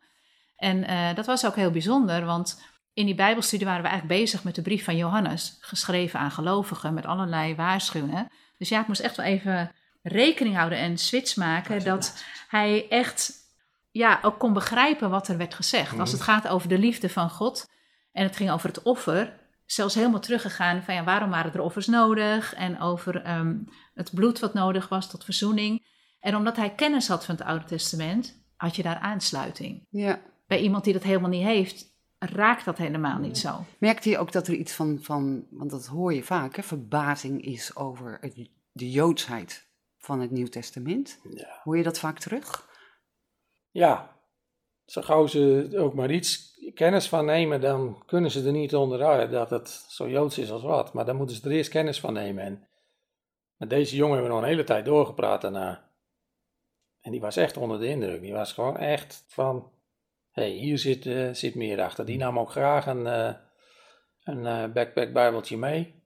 En 0.56 1.16
dat 1.16 1.26
was 1.26 1.46
ook 1.46 1.56
heel 1.56 1.72
bijzonder, 1.72 2.26
want 2.26 2.62
in 2.94 3.06
die 3.06 3.16
Bijbelstudie 3.16 3.66
waren 3.66 3.82
we 3.82 3.88
eigenlijk 3.88 4.22
bezig 4.22 4.44
met 4.44 4.56
de 4.56 4.62
brief 4.62 4.84
van 4.84 4.98
Johannes, 4.98 5.58
geschreven 5.60 6.20
aan 6.20 6.32
gelovigen 6.32 6.94
met 6.94 7.06
allerlei 7.06 7.56
waarschuwingen. 7.56 8.32
Dus 8.58 8.70
ja, 8.70 8.82
ik 8.82 8.88
moest 8.88 9.00
echt 9.00 9.18
wel 9.18 9.26
even 9.26 9.72
rekening 10.02 10.56
houden 10.56 10.78
en 10.78 10.98
switch 10.98 11.36
maken 11.36 11.84
dat 11.84 12.24
hij 12.48 12.90
echt 12.90 13.34
ja, 13.92 14.20
ook 14.22 14.40
kon 14.40 14.54
begrijpen 14.54 15.10
wat 15.10 15.28
er 15.28 15.38
werd 15.38 15.54
gezegd. 15.54 16.00
Als 16.00 16.10
mhm. 16.10 16.18
het 16.18 16.30
gaat 16.30 16.48
over 16.48 16.70
de 16.70 16.78
liefde 16.78 17.10
van 17.10 17.30
God 17.30 17.70
en 18.12 18.24
het 18.24 18.36
ging 18.36 18.52
over 18.52 18.68
het 18.68 18.82
offer, 18.82 19.34
zelfs 19.66 19.96
helemaal 19.96 20.20
teruggegaan 20.20 20.84
van 20.84 20.94
ja, 20.94 21.04
waarom 21.04 21.30
waren 21.30 21.54
er 21.54 21.62
offers 21.62 21.88
nodig 21.88 22.54
en 22.54 22.80
over 22.80 23.38
um, 23.38 23.70
het 23.94 24.12
bloed 24.14 24.40
wat 24.40 24.54
nodig 24.54 24.90
was 24.90 25.10
tot 25.10 25.24
verzoening. 25.24 25.86
En 26.20 26.36
omdat 26.36 26.56
hij 26.56 26.76
kennis 26.76 27.08
had 27.08 27.26
van 27.26 27.36
het 27.36 27.44
Oude 27.44 27.66
Testament, 27.66 28.42
had 28.56 28.76
je 28.76 28.84
daar 28.84 28.98
aansluiting. 28.98 29.88
Ja. 29.90 30.22
Bij 30.48 30.60
iemand 30.60 30.84
die 30.84 30.94
dat 30.94 31.04
helemaal 31.04 31.30
niet 31.30 31.44
heeft, 31.44 31.93
raakt 32.30 32.66
dat 32.66 32.78
helemaal 32.78 33.20
niet 33.20 33.38
zo. 33.38 33.66
Merkte 33.78 34.10
je 34.10 34.18
ook 34.18 34.32
dat 34.32 34.48
er 34.48 34.54
iets 34.54 34.74
van, 34.74 34.98
van 35.02 35.46
want 35.50 35.72
dat 35.72 35.86
hoor 35.86 36.14
je 36.14 36.24
vaak, 36.24 36.56
hè, 36.56 36.64
verbazing 36.64 37.46
is 37.46 37.76
over 37.76 38.18
het, 38.22 38.50
de 38.72 38.92
joodsheid 38.92 39.68
van 39.98 40.20
het 40.20 40.32
Nieuw 40.32 40.48
Testament? 40.48 41.20
Ja. 41.30 41.60
Hoor 41.64 41.78
je 41.78 41.84
dat 41.84 42.00
vaak 42.00 42.20
terug? 42.20 42.70
Ja, 43.72 44.18
zo 44.86 45.02
gauw 45.02 45.28
ze 45.28 45.70
ook 45.78 45.94
maar 45.94 46.12
iets 46.12 46.60
kennis 46.74 47.10
van 47.10 47.26
nemen, 47.26 47.62
dan 47.62 48.04
kunnen 48.06 48.32
ze 48.32 48.46
er 48.46 48.52
niet 48.52 48.76
onderuit 48.76 49.32
dat 49.32 49.50
het 49.50 49.70
zo 49.70 50.10
joods 50.10 50.38
is 50.38 50.52
als 50.52 50.62
wat. 50.62 50.94
Maar 50.94 51.06
dan 51.06 51.16
moeten 51.16 51.36
ze 51.36 51.46
er 51.46 51.56
eerst 51.56 51.70
kennis 51.70 52.00
van 52.00 52.14
nemen. 52.14 52.44
En 52.44 52.68
met 53.58 53.70
deze 53.70 53.96
jongen 53.96 54.14
hebben 54.14 54.32
we 54.32 54.36
nog 54.36 54.46
een 54.46 54.52
hele 54.54 54.68
tijd 54.68 54.86
doorgepraat 54.86 55.42
daarna. 55.42 55.92
En 57.02 57.12
die 57.12 57.22
was 57.22 57.36
echt 57.36 57.58
onder 57.58 57.80
de 57.80 57.88
indruk. 57.88 58.22
Die 58.22 58.34
was 58.34 58.54
gewoon 58.54 58.78
echt 58.78 59.24
van, 59.28 59.72
hey, 60.34 60.50
hier 60.50 60.78
zit, 60.78 61.06
uh, 61.06 61.34
zit 61.34 61.56
meer 61.56 61.82
achter. 61.82 62.06
Die 62.06 62.18
nam 62.18 62.40
ook 62.40 62.52
graag 62.52 62.86
een, 62.86 63.06
uh, 63.06 63.34
een 64.24 64.40
uh, 64.40 64.74
backpack 64.74 65.14
bijbeltje 65.14 65.58
mee. 65.58 66.02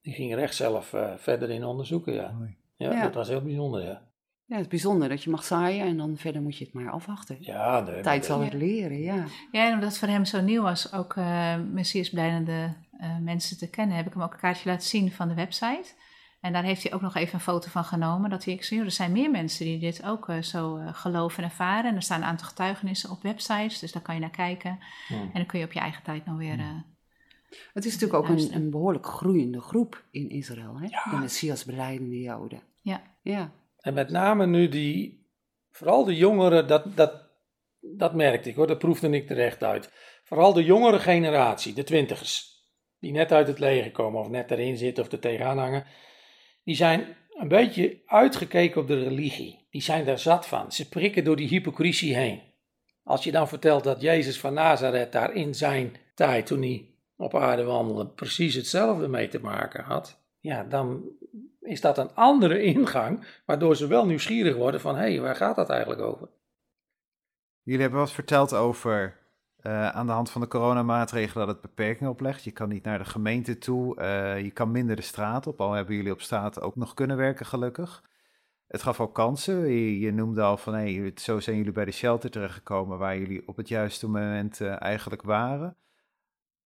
Die 0.00 0.14
ging 0.14 0.34
recht 0.34 0.54
zelf 0.54 0.94
verder 1.16 1.50
in 1.50 1.64
onderzoeken, 1.64 2.12
ja. 2.12 2.34
ja. 2.76 2.92
Ja, 2.92 3.02
dat 3.02 3.14
was 3.14 3.28
heel 3.28 3.42
bijzonder, 3.42 3.82
ja. 3.82 4.02
Ja, 4.46 4.54
het 4.54 4.64
is 4.64 4.70
bijzonder 4.70 5.08
dat 5.08 5.22
je 5.22 5.30
mag 5.30 5.44
zaaien 5.44 5.86
en 5.86 5.96
dan 5.96 6.16
verder 6.16 6.42
moet 6.42 6.58
je 6.58 6.64
het 6.64 6.74
maar 6.74 6.90
afwachten. 6.90 7.36
Ja, 7.40 7.82
de 7.82 8.00
tijd 8.00 8.24
zal 8.24 8.40
het 8.40 8.52
leren, 8.52 9.00
ja. 9.00 9.24
Ja, 9.52 9.66
en 9.66 9.72
omdat 9.72 9.88
het 9.88 9.98
voor 9.98 10.08
hem 10.08 10.24
zo 10.24 10.40
nieuw 10.40 10.62
was, 10.62 10.92
ook 10.92 11.14
uh, 11.14 11.56
Messias 11.72 12.10
blijdende 12.10 12.74
uh, 13.00 13.18
mensen 13.18 13.58
te 13.58 13.70
kennen, 13.70 13.96
heb 13.96 14.06
ik 14.06 14.12
hem 14.12 14.22
ook 14.22 14.32
een 14.32 14.38
kaartje 14.38 14.68
laten 14.68 14.88
zien 14.88 15.12
van 15.12 15.28
de 15.28 15.34
website. 15.34 15.94
En 16.44 16.52
daar 16.52 16.62
heeft 16.62 16.82
hij 16.82 16.92
ook 16.92 17.00
nog 17.00 17.14
even 17.14 17.34
een 17.34 17.40
foto 17.40 17.68
van 17.68 17.84
genomen. 17.84 18.30
Dat 18.30 18.44
hij, 18.44 18.54
ik 18.54 18.64
zie, 18.64 18.80
er 18.80 18.90
zijn 18.90 19.12
meer 19.12 19.30
mensen 19.30 19.64
die 19.64 19.78
dit 19.78 20.04
ook 20.04 20.28
uh, 20.28 20.42
zo 20.42 20.80
geloven 20.92 21.42
en 21.42 21.48
ervaren. 21.48 21.90
En 21.90 21.96
er 21.96 22.02
staan 22.02 22.20
een 22.20 22.26
aantal 22.26 22.46
getuigenissen 22.46 23.10
op 23.10 23.22
websites, 23.22 23.78
dus 23.78 23.92
daar 23.92 24.02
kan 24.02 24.14
je 24.14 24.20
naar 24.20 24.30
kijken. 24.30 24.78
En 25.08 25.30
dan 25.32 25.46
kun 25.46 25.58
je 25.58 25.64
op 25.64 25.72
je 25.72 25.80
eigen 25.80 26.02
tijd 26.02 26.26
nog 26.26 26.36
weer. 26.36 26.54
Hmm. 26.54 26.84
het 27.72 27.84
is 27.84 27.92
natuurlijk 27.92 28.22
ook 28.22 28.28
een, 28.28 28.54
een, 28.54 28.70
behoorlijk 28.70 29.06
groeiende 29.06 29.60
groep 29.60 30.04
in 30.10 30.30
Israël, 30.30 30.78
hè? 30.80 30.86
Ja. 30.86 31.10
de 31.10 31.16
Messias 31.16 31.64
beleidende 31.64 32.20
Joden. 32.20 32.62
Ja. 32.80 33.02
ja. 33.22 33.50
En 33.80 33.94
met 33.94 34.10
name 34.10 34.46
nu 34.46 34.68
die, 34.68 35.26
vooral 35.70 36.04
de 36.04 36.16
jongeren, 36.16 36.66
dat, 36.66 36.96
dat, 36.96 37.12
dat 37.80 38.14
merkte 38.14 38.48
ik 38.48 38.56
hoor, 38.56 38.66
dat 38.66 38.78
proefde 38.78 39.10
ik 39.10 39.26
terecht 39.26 39.62
uit. 39.62 39.92
Vooral 40.24 40.52
de 40.52 40.64
jongere 40.64 40.98
generatie, 40.98 41.74
de 41.74 41.84
twintigers, 41.84 42.62
die 42.98 43.12
net 43.12 43.32
uit 43.32 43.46
het 43.46 43.58
leger 43.58 43.90
komen 43.90 44.20
of 44.20 44.28
net 44.28 44.50
erin 44.50 44.76
zitten 44.76 45.04
of 45.04 45.12
er 45.12 45.18
tegenaan 45.18 45.58
hangen, 45.58 45.86
die 46.64 46.74
zijn 46.74 47.16
een 47.34 47.48
beetje 47.48 48.00
uitgekeken 48.06 48.80
op 48.80 48.86
de 48.86 49.02
religie. 49.02 49.66
Die 49.70 49.82
zijn 49.82 50.04
daar 50.04 50.18
zat 50.18 50.46
van. 50.46 50.72
Ze 50.72 50.88
prikken 50.88 51.24
door 51.24 51.36
die 51.36 51.48
hypocrisie 51.48 52.14
heen. 52.14 52.42
Als 53.02 53.24
je 53.24 53.32
dan 53.32 53.48
vertelt 53.48 53.84
dat 53.84 54.00
Jezus 54.00 54.40
van 54.40 54.54
Nazareth 54.54 55.12
daar 55.12 55.32
in 55.32 55.54
zijn 55.54 55.96
tijd, 56.14 56.46
toen 56.46 56.60
hij 56.60 56.88
op 57.16 57.34
aarde 57.36 57.64
wandelde, 57.64 58.06
precies 58.06 58.54
hetzelfde 58.54 59.08
mee 59.08 59.28
te 59.28 59.40
maken 59.40 59.84
had, 59.84 60.20
ja, 60.40 60.64
dan 60.64 61.02
is 61.60 61.80
dat 61.80 61.98
een 61.98 62.14
andere 62.14 62.62
ingang, 62.62 63.40
waardoor 63.46 63.76
ze 63.76 63.86
wel 63.86 64.06
nieuwsgierig 64.06 64.56
worden 64.56 64.80
van, 64.80 64.94
hé, 64.94 65.00
hey, 65.00 65.20
waar 65.20 65.36
gaat 65.36 65.56
dat 65.56 65.70
eigenlijk 65.70 66.00
over? 66.00 66.28
Jullie 67.62 67.80
hebben 67.80 68.00
wat 68.00 68.12
verteld 68.12 68.54
over 68.54 69.23
uh, 69.66 69.88
aan 69.88 70.06
de 70.06 70.12
hand 70.12 70.30
van 70.30 70.40
de 70.40 70.46
coronamaatregelen 70.46 71.46
dat 71.46 71.56
het 71.56 71.64
beperkingen 71.64 72.12
oplegt. 72.12 72.44
Je 72.44 72.50
kan 72.50 72.68
niet 72.68 72.84
naar 72.84 72.98
de 72.98 73.04
gemeente 73.04 73.58
toe, 73.58 74.00
uh, 74.00 74.42
je 74.42 74.50
kan 74.50 74.70
minder 74.70 74.96
de 74.96 75.02
straat 75.02 75.46
op, 75.46 75.60
al 75.60 75.72
hebben 75.72 75.94
jullie 75.94 76.12
op 76.12 76.20
straat 76.20 76.60
ook 76.60 76.76
nog 76.76 76.94
kunnen 76.94 77.16
werken 77.16 77.46
gelukkig. 77.46 78.02
Het 78.66 78.82
gaf 78.82 79.00
ook 79.00 79.14
kansen. 79.14 79.70
Je, 79.72 80.12
noemde 80.12 80.42
al 80.42 80.56
van, 80.56 80.74
hey, 80.74 81.12
zo 81.14 81.40
zijn 81.40 81.56
jullie 81.56 81.72
bij 81.72 81.84
de 81.84 81.90
shelter 81.90 82.30
terechtgekomen 82.30 82.98
waar 82.98 83.18
jullie 83.18 83.48
op 83.48 83.56
het 83.56 83.68
juiste 83.68 84.08
moment 84.08 84.60
uh, 84.60 84.82
eigenlijk 84.82 85.22
waren. 85.22 85.76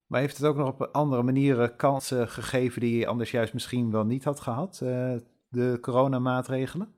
Maar 0.07 0.21
heeft 0.21 0.37
het 0.37 0.47
ook 0.47 0.57
nog 0.57 0.69
op 0.69 0.89
andere 0.93 1.23
manieren 1.23 1.77
kansen 1.77 2.29
gegeven 2.29 2.81
die 2.81 2.99
je 2.99 3.07
anders 3.07 3.31
juist 3.31 3.53
misschien 3.53 3.91
wel 3.91 4.05
niet 4.05 4.25
had 4.25 4.41
gehad, 4.41 4.79
de 5.49 5.79
coronamaatregelen? 5.81 6.95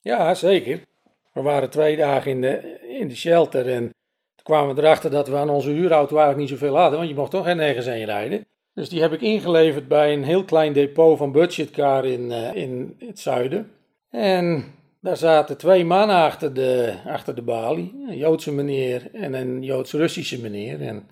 Ja, 0.00 0.34
zeker. 0.34 0.82
We 1.32 1.42
waren 1.42 1.70
twee 1.70 1.96
dagen 1.96 2.30
in 2.30 2.40
de, 2.40 2.80
in 2.98 3.08
de 3.08 3.16
shelter 3.16 3.68
en 3.68 3.92
kwamen 4.48 4.74
we 4.74 4.82
erachter 4.82 5.10
dat 5.10 5.28
we 5.28 5.36
aan 5.36 5.50
onze 5.50 5.70
huurauto 5.70 6.16
eigenlijk 6.16 6.50
niet 6.50 6.58
zoveel 6.58 6.76
hadden, 6.76 6.98
want 6.98 7.10
je 7.10 7.16
mocht 7.16 7.30
toch 7.30 7.54
nergens 7.54 7.86
heen 7.86 8.04
rijden. 8.04 8.46
Dus 8.74 8.88
die 8.88 9.00
heb 9.00 9.12
ik 9.12 9.20
ingeleverd 9.20 9.88
bij 9.88 10.12
een 10.12 10.24
heel 10.24 10.44
klein 10.44 10.72
depot 10.72 11.18
van 11.18 11.32
budgetcar 11.32 12.04
in, 12.04 12.30
uh, 12.30 12.54
in 12.54 12.96
het 12.98 13.18
zuiden. 13.18 13.70
En 14.10 14.74
daar 15.00 15.16
zaten 15.16 15.56
twee 15.56 15.84
mannen 15.84 16.16
achter 16.16 16.54
de, 16.54 16.94
achter 17.06 17.34
de 17.34 17.42
balie, 17.42 18.04
een 18.08 18.16
Joodse 18.16 18.52
meneer 18.52 19.10
en 19.12 19.34
een 19.34 19.62
Joods-Russische 19.62 20.40
meneer. 20.40 20.80
En 20.82 21.08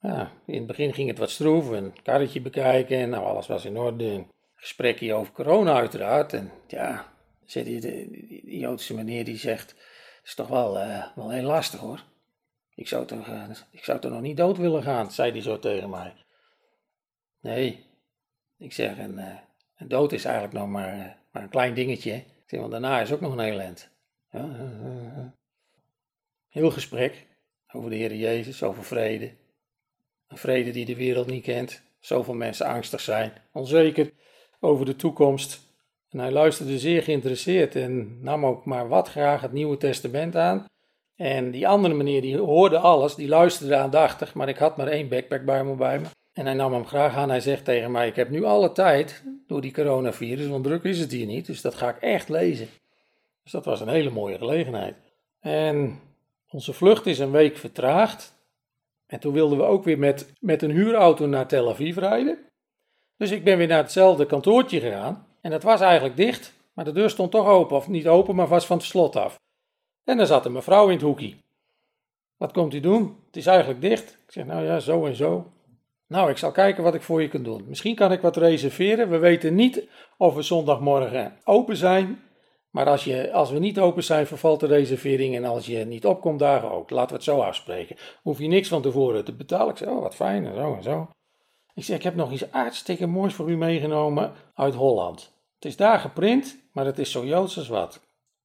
ja, 0.00 0.30
in 0.46 0.54
het 0.54 0.66
begin 0.66 0.94
ging 0.94 1.08
het 1.08 1.18
wat 1.18 1.30
stroef, 1.30 1.70
een 1.70 1.92
karretje 2.02 2.40
bekijken 2.40 2.98
en 2.98 3.10
nou, 3.10 3.24
alles 3.24 3.46
was 3.46 3.64
in 3.64 3.78
orde. 3.78 4.04
Een 4.04 4.26
gesprekje 4.54 5.14
over 5.14 5.32
corona 5.32 5.74
uiteraard. 5.74 6.32
En 6.32 6.50
ja, 6.66 7.06
zit 7.44 7.64
die, 7.64 7.80
de, 7.80 8.58
Joodse 8.58 8.94
meneer 8.94 9.24
die 9.24 9.38
zegt, 9.38 9.70
het 9.70 10.26
is 10.26 10.34
toch 10.34 10.48
wel, 10.48 10.76
uh, 10.76 11.04
wel 11.14 11.30
heel 11.30 11.42
lastig 11.42 11.80
hoor. 11.80 12.02
Ik 12.78 12.88
zou, 12.88 13.06
toch, 13.06 13.28
uh, 13.28 13.44
ik 13.70 13.84
zou 13.84 13.98
toch 13.98 14.12
nog 14.12 14.20
niet 14.20 14.36
dood 14.36 14.56
willen 14.56 14.82
gaan, 14.82 15.10
zei 15.10 15.30
hij 15.30 15.40
zo 15.40 15.58
tegen 15.58 15.90
mij. 15.90 16.12
Nee, 17.40 17.86
ik 18.58 18.72
zeg, 18.72 18.98
een, 18.98 19.18
een 19.76 19.88
dood 19.88 20.12
is 20.12 20.24
eigenlijk 20.24 20.54
nog 20.54 20.68
maar, 20.68 21.18
maar 21.30 21.42
een 21.42 21.48
klein 21.48 21.74
dingetje. 21.74 22.24
Zeg, 22.46 22.60
want 22.60 22.72
daarna 22.72 23.00
is 23.00 23.12
ook 23.12 23.20
nog 23.20 23.36
een. 23.36 23.76
Ja, 24.30 25.34
heel 26.48 26.70
gesprek. 26.70 27.26
over 27.72 27.90
de 27.90 27.96
Heer 27.96 28.14
Jezus, 28.14 28.62
over 28.62 28.84
vrede. 28.84 29.34
Een 30.28 30.38
vrede 30.38 30.70
die 30.70 30.84
de 30.84 30.96
wereld 30.96 31.26
niet 31.26 31.44
kent. 31.44 31.82
Zoveel 32.00 32.34
mensen 32.34 32.66
angstig 32.66 33.00
zijn, 33.00 33.32
onzeker 33.52 34.12
over 34.60 34.86
de 34.86 34.96
toekomst. 34.96 35.60
En 36.08 36.18
hij 36.18 36.30
luisterde 36.30 36.78
zeer 36.78 37.02
geïnteresseerd 37.02 37.76
en 37.76 38.22
nam 38.22 38.46
ook 38.46 38.64
maar 38.64 38.88
wat 38.88 39.08
graag 39.08 39.40
het 39.40 39.52
Nieuwe 39.52 39.76
Testament 39.76 40.36
aan. 40.36 40.66
En 41.18 41.50
die 41.50 41.68
andere 41.68 41.94
meneer 41.94 42.20
die 42.20 42.38
hoorde 42.38 42.78
alles, 42.78 43.14
die 43.14 43.28
luisterde 43.28 43.76
aandachtig, 43.76 44.34
maar 44.34 44.48
ik 44.48 44.56
had 44.56 44.76
maar 44.76 44.86
één 44.86 45.08
backpackbijbel 45.08 45.74
bij 45.74 45.98
me. 45.98 46.06
En 46.32 46.46
hij 46.46 46.54
nam 46.54 46.72
hem 46.72 46.86
graag 46.86 47.14
aan. 47.14 47.28
Hij 47.28 47.40
zegt 47.40 47.64
tegen 47.64 47.90
mij: 47.90 48.08
Ik 48.08 48.16
heb 48.16 48.30
nu 48.30 48.44
alle 48.44 48.72
tijd 48.72 49.22
door 49.46 49.60
die 49.60 49.72
coronavirus, 49.72 50.46
want 50.46 50.64
druk 50.64 50.82
is 50.82 50.98
het 50.98 51.12
hier 51.12 51.26
niet, 51.26 51.46
dus 51.46 51.60
dat 51.60 51.74
ga 51.74 51.88
ik 51.88 51.96
echt 52.00 52.28
lezen. 52.28 52.68
Dus 53.42 53.52
dat 53.52 53.64
was 53.64 53.80
een 53.80 53.88
hele 53.88 54.10
mooie 54.10 54.38
gelegenheid. 54.38 54.94
En 55.40 56.00
onze 56.50 56.72
vlucht 56.72 57.06
is 57.06 57.18
een 57.18 57.30
week 57.30 57.56
vertraagd. 57.56 58.36
En 59.06 59.20
toen 59.20 59.32
wilden 59.32 59.58
we 59.58 59.64
ook 59.64 59.84
weer 59.84 59.98
met, 59.98 60.32
met 60.40 60.62
een 60.62 60.70
huurauto 60.70 61.26
naar 61.26 61.46
Tel 61.46 61.68
Aviv 61.68 61.96
rijden. 61.96 62.38
Dus 63.16 63.30
ik 63.30 63.44
ben 63.44 63.58
weer 63.58 63.66
naar 63.66 63.82
hetzelfde 63.82 64.26
kantoortje 64.26 64.80
gegaan. 64.80 65.26
En 65.40 65.50
dat 65.50 65.62
was 65.62 65.80
eigenlijk 65.80 66.16
dicht, 66.16 66.54
maar 66.72 66.84
de 66.84 66.92
deur 66.92 67.10
stond 67.10 67.30
toch 67.30 67.46
open. 67.46 67.76
Of 67.76 67.88
niet 67.88 68.08
open, 68.08 68.34
maar 68.34 68.48
was 68.48 68.66
van 68.66 68.76
het 68.76 68.86
slot 68.86 69.16
af. 69.16 69.38
En 70.08 70.16
daar 70.16 70.26
zat 70.26 70.46
een 70.46 70.52
mevrouw 70.52 70.86
in 70.86 70.92
het 70.92 71.02
hoekje. 71.02 71.34
Wat 72.36 72.52
komt 72.52 72.74
u 72.74 72.80
doen? 72.80 73.16
Het 73.26 73.36
is 73.36 73.46
eigenlijk 73.46 73.80
dicht. 73.80 74.10
Ik 74.10 74.32
zeg, 74.32 74.44
nou 74.44 74.64
ja, 74.64 74.78
zo 74.78 75.06
en 75.06 75.14
zo. 75.14 75.46
Nou, 76.06 76.30
ik 76.30 76.36
zal 76.36 76.52
kijken 76.52 76.82
wat 76.82 76.94
ik 76.94 77.02
voor 77.02 77.22
je 77.22 77.28
kan 77.28 77.42
doen. 77.42 77.64
Misschien 77.66 77.94
kan 77.94 78.12
ik 78.12 78.20
wat 78.20 78.36
reserveren. 78.36 79.10
We 79.10 79.18
weten 79.18 79.54
niet 79.54 79.88
of 80.16 80.34
we 80.34 80.42
zondagmorgen 80.42 81.36
open 81.44 81.76
zijn. 81.76 82.22
Maar 82.70 82.86
als, 82.86 83.04
je, 83.04 83.32
als 83.32 83.50
we 83.50 83.58
niet 83.58 83.78
open 83.78 84.04
zijn, 84.04 84.26
vervalt 84.26 84.60
de 84.60 84.66
reservering. 84.66 85.36
En 85.36 85.44
als 85.44 85.66
je 85.66 85.84
niet 85.84 86.06
opkomt, 86.06 86.38
dagen 86.38 86.70
ook. 86.70 86.90
Laten 86.90 87.08
we 87.08 87.14
het 87.14 87.24
zo 87.24 87.40
afspreken. 87.40 87.96
Hoef 88.22 88.38
je 88.38 88.48
niks 88.48 88.68
van 88.68 88.82
tevoren 88.82 89.24
te 89.24 89.32
betalen. 89.32 89.70
Ik 89.70 89.76
zeg, 89.76 89.88
oh, 89.88 90.02
wat 90.02 90.14
fijn 90.14 90.46
en 90.46 90.54
zo 90.54 90.74
en 90.74 90.82
zo. 90.82 91.08
Ik 91.74 91.84
zeg, 91.84 91.96
ik 91.96 92.02
heb 92.02 92.14
nog 92.14 92.32
iets 92.32 92.44
hartstikke 92.50 93.06
moois 93.06 93.34
voor 93.34 93.50
u 93.50 93.56
meegenomen 93.56 94.32
uit 94.54 94.74
Holland. 94.74 95.32
Het 95.54 95.64
is 95.64 95.76
daar 95.76 95.98
geprint, 95.98 96.58
maar 96.72 96.84
het 96.84 96.98
is 96.98 97.10
zo 97.10 97.24
Joods 97.24 97.58
als 97.58 97.68
wat. 97.68 98.00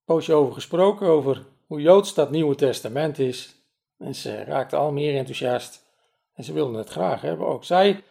Poosje 0.05 0.33
over 0.33 0.53
gesproken, 0.53 1.07
over 1.07 1.51
hoe 1.67 1.81
Joods 1.81 2.13
dat 2.13 2.31
Nieuwe 2.31 2.55
Testament 2.55 3.19
is. 3.19 3.55
En 3.97 4.15
ze 4.15 4.43
raakte 4.43 4.75
al 4.75 4.91
meer 4.91 5.17
enthousiast. 5.17 5.85
En 6.33 6.43
ze 6.43 6.53
wilden 6.53 6.75
het 6.75 6.89
graag 6.89 7.21
hebben. 7.21 7.47
Ook 7.47 7.63
zij 7.63 8.03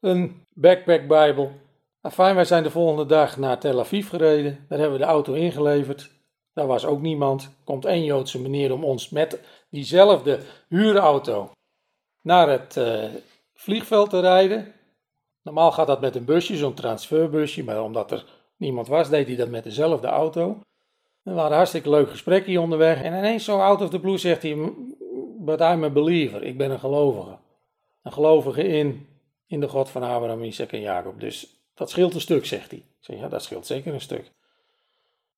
een 0.00 0.44
backpack-bijbel. 0.52 1.52
Fijn, 2.12 2.34
wij 2.34 2.44
zijn 2.44 2.62
de 2.62 2.70
volgende 2.70 3.06
dag 3.06 3.36
naar 3.36 3.58
Tel 3.58 3.80
Aviv 3.80 4.08
gereden. 4.08 4.64
Daar 4.68 4.78
hebben 4.78 4.98
we 4.98 5.04
de 5.04 5.10
auto 5.10 5.32
ingeleverd. 5.32 6.10
Daar 6.52 6.66
was 6.66 6.84
ook 6.84 7.00
niemand. 7.00 7.50
Komt 7.64 7.84
één 7.84 8.04
Joodse 8.04 8.40
meneer 8.40 8.72
om 8.72 8.84
ons 8.84 9.08
met 9.08 9.40
diezelfde 9.70 10.40
huurauto 10.68 11.50
naar 12.22 12.48
het 12.48 12.76
uh, 12.76 13.04
vliegveld 13.54 14.10
te 14.10 14.20
rijden. 14.20 14.72
Normaal 15.42 15.72
gaat 15.72 15.86
dat 15.86 16.00
met 16.00 16.16
een 16.16 16.24
busje, 16.24 16.56
zo'n 16.56 16.74
transferbusje. 16.74 17.64
Maar 17.64 17.82
omdat 17.82 18.10
er 18.10 18.24
niemand 18.56 18.88
was, 18.88 19.08
deed 19.08 19.26
hij 19.26 19.36
dat 19.36 19.48
met 19.48 19.64
dezelfde 19.64 20.06
auto. 20.06 20.60
We 21.26 21.32
hadden 21.32 21.50
een 21.50 21.56
hartstikke 21.56 21.90
leuk 21.90 22.10
gesprekje 22.10 22.60
onderweg. 22.60 23.02
En 23.02 23.14
ineens 23.14 23.44
zo 23.44 23.58
out 23.58 23.80
of 23.80 23.90
the 23.90 24.00
blue 24.00 24.18
zegt 24.18 24.42
hij, 24.42 24.72
but 25.38 25.60
I'm 25.60 25.84
a 25.84 25.90
believer. 25.90 26.42
Ik 26.42 26.58
ben 26.58 26.70
een 26.70 26.78
gelovige. 26.78 27.36
Een 28.02 28.12
gelovige 28.12 28.62
in, 28.62 29.08
in 29.46 29.60
de 29.60 29.68
God 29.68 29.88
van 29.88 30.02
Abraham, 30.02 30.42
Isaac 30.42 30.72
en 30.72 30.80
Jacob. 30.80 31.20
Dus 31.20 31.60
dat 31.74 31.90
scheelt 31.90 32.14
een 32.14 32.20
stuk, 32.20 32.46
zegt 32.46 32.70
hij. 32.70 32.78
Ik 32.78 32.96
zeg, 33.00 33.18
ja, 33.18 33.28
dat 33.28 33.42
scheelt 33.42 33.66
zeker 33.66 33.94
een 33.94 34.00
stuk. 34.00 34.32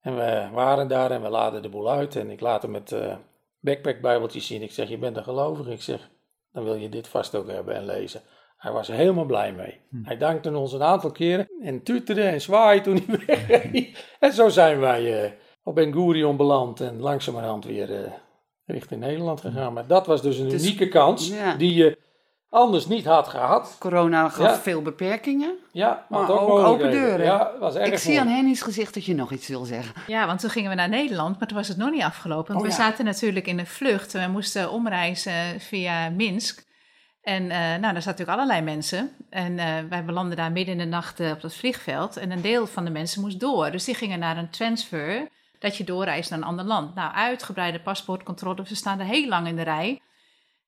En 0.00 0.16
we 0.16 0.48
waren 0.52 0.88
daar 0.88 1.10
en 1.10 1.22
we 1.22 1.28
laden 1.28 1.62
de 1.62 1.68
boel 1.68 1.90
uit. 1.90 2.16
En 2.16 2.30
ik 2.30 2.40
laat 2.40 2.62
hem 2.62 2.74
het 2.74 2.92
uh, 2.92 3.16
backpack-bijbeltje 3.60 4.40
zien. 4.40 4.62
Ik 4.62 4.72
zeg, 4.72 4.88
je 4.88 4.98
bent 4.98 5.16
een 5.16 5.24
gelovige. 5.24 5.72
Ik 5.72 5.82
zeg, 5.82 6.10
dan 6.52 6.64
wil 6.64 6.74
je 6.74 6.88
dit 6.88 7.08
vast 7.08 7.34
ook 7.34 7.48
hebben 7.48 7.74
en 7.74 7.84
lezen. 7.84 8.20
Hij 8.56 8.72
was 8.72 8.88
er 8.88 8.94
helemaal 8.94 9.24
blij 9.24 9.52
mee. 9.52 9.80
Hm. 9.90 10.04
Hij 10.04 10.16
dankte 10.16 10.56
ons 10.56 10.72
een 10.72 10.82
aantal 10.82 11.10
keren 11.10 11.48
en 11.62 11.82
tuterde 11.82 12.22
en 12.22 12.40
zwaaide 12.40 12.84
toen 12.84 13.02
hij 13.06 13.18
wegreed. 13.26 14.16
en 14.20 14.32
zo 14.32 14.48
zijn 14.48 14.80
wij 14.80 15.24
uh, 15.24 15.30
op 15.68 15.74
Ben 15.74 15.92
Gurion 15.92 16.36
beland 16.36 16.80
en 16.80 17.00
langzamerhand 17.00 17.64
weer 17.64 17.90
uh, 17.90 18.10
richting 18.66 19.00
Nederland 19.00 19.40
gegaan. 19.40 19.72
Maar 19.72 19.86
dat 19.86 20.06
was 20.06 20.22
dus 20.22 20.38
een 20.38 20.52
unieke 20.52 20.88
kans 20.88 21.32
die 21.58 21.74
je 21.74 21.98
anders 22.48 22.86
niet 22.86 23.04
had 23.04 23.28
gehad. 23.28 23.76
Corona 23.78 24.28
gaf 24.28 24.62
veel 24.62 24.82
beperkingen. 24.82 25.54
Ja, 25.72 26.06
maar 26.08 26.30
ook, 26.30 26.48
ook 26.48 26.58
open 26.58 26.90
deuren. 26.90 27.24
Ja, 27.24 27.52
was 27.60 27.74
erg 27.74 27.88
Ik 27.88 27.98
zie 27.98 28.20
aan 28.20 28.26
Henny's 28.26 28.62
gezicht 28.62 28.94
dat 28.94 29.04
je 29.04 29.14
nog 29.14 29.32
iets 29.32 29.48
wil 29.48 29.64
zeggen. 29.64 30.02
Ja, 30.06 30.26
want 30.26 30.40
toen 30.40 30.50
gingen 30.50 30.70
we 30.70 30.76
naar 30.76 30.88
Nederland, 30.88 31.38
maar 31.38 31.48
toen 31.48 31.56
was 31.56 31.68
het 31.68 31.76
nog 31.76 31.90
niet 31.90 32.02
afgelopen. 32.02 32.54
Want 32.54 32.66
oh, 32.66 32.70
we 32.70 32.76
zaten 32.76 33.04
natuurlijk 33.04 33.46
in 33.46 33.58
een 33.58 33.66
vlucht. 33.66 34.12
We 34.12 34.26
moesten 34.30 34.70
omreizen 34.70 35.60
via 35.60 36.10
Minsk. 36.10 36.66
En 37.22 37.42
uh, 37.42 37.50
nou, 37.50 37.80
daar 37.80 38.02
zaten 38.02 38.04
natuurlijk 38.04 38.38
allerlei 38.38 38.62
mensen. 38.62 39.10
En 39.30 39.52
uh, 39.52 39.66
wij 39.88 40.04
belanden 40.04 40.36
daar 40.36 40.52
midden 40.52 40.74
in 40.74 40.80
de 40.80 40.96
nacht 40.96 41.20
uh, 41.20 41.30
op 41.30 41.40
dat 41.40 41.54
vliegveld. 41.54 42.16
En 42.16 42.30
een 42.30 42.40
deel 42.40 42.66
van 42.66 42.84
de 42.84 42.90
mensen 42.90 43.20
moest 43.20 43.40
door. 43.40 43.70
Dus 43.70 43.84
die 43.84 43.94
gingen 43.94 44.18
naar 44.18 44.36
een 44.36 44.50
transfer, 44.50 45.28
dat 45.58 45.76
je 45.76 45.84
doorreist 45.84 46.30
naar 46.30 46.38
een 46.38 46.44
ander 46.44 46.64
land. 46.64 46.94
Nou, 46.94 47.12
uitgebreide 47.12 47.80
paspoortcontrole. 47.80 48.62
We 48.62 48.74
staan 48.74 49.00
er 49.00 49.06
heel 49.06 49.28
lang 49.28 49.46
in 49.46 49.56
de 49.56 49.62
rij. 49.62 50.00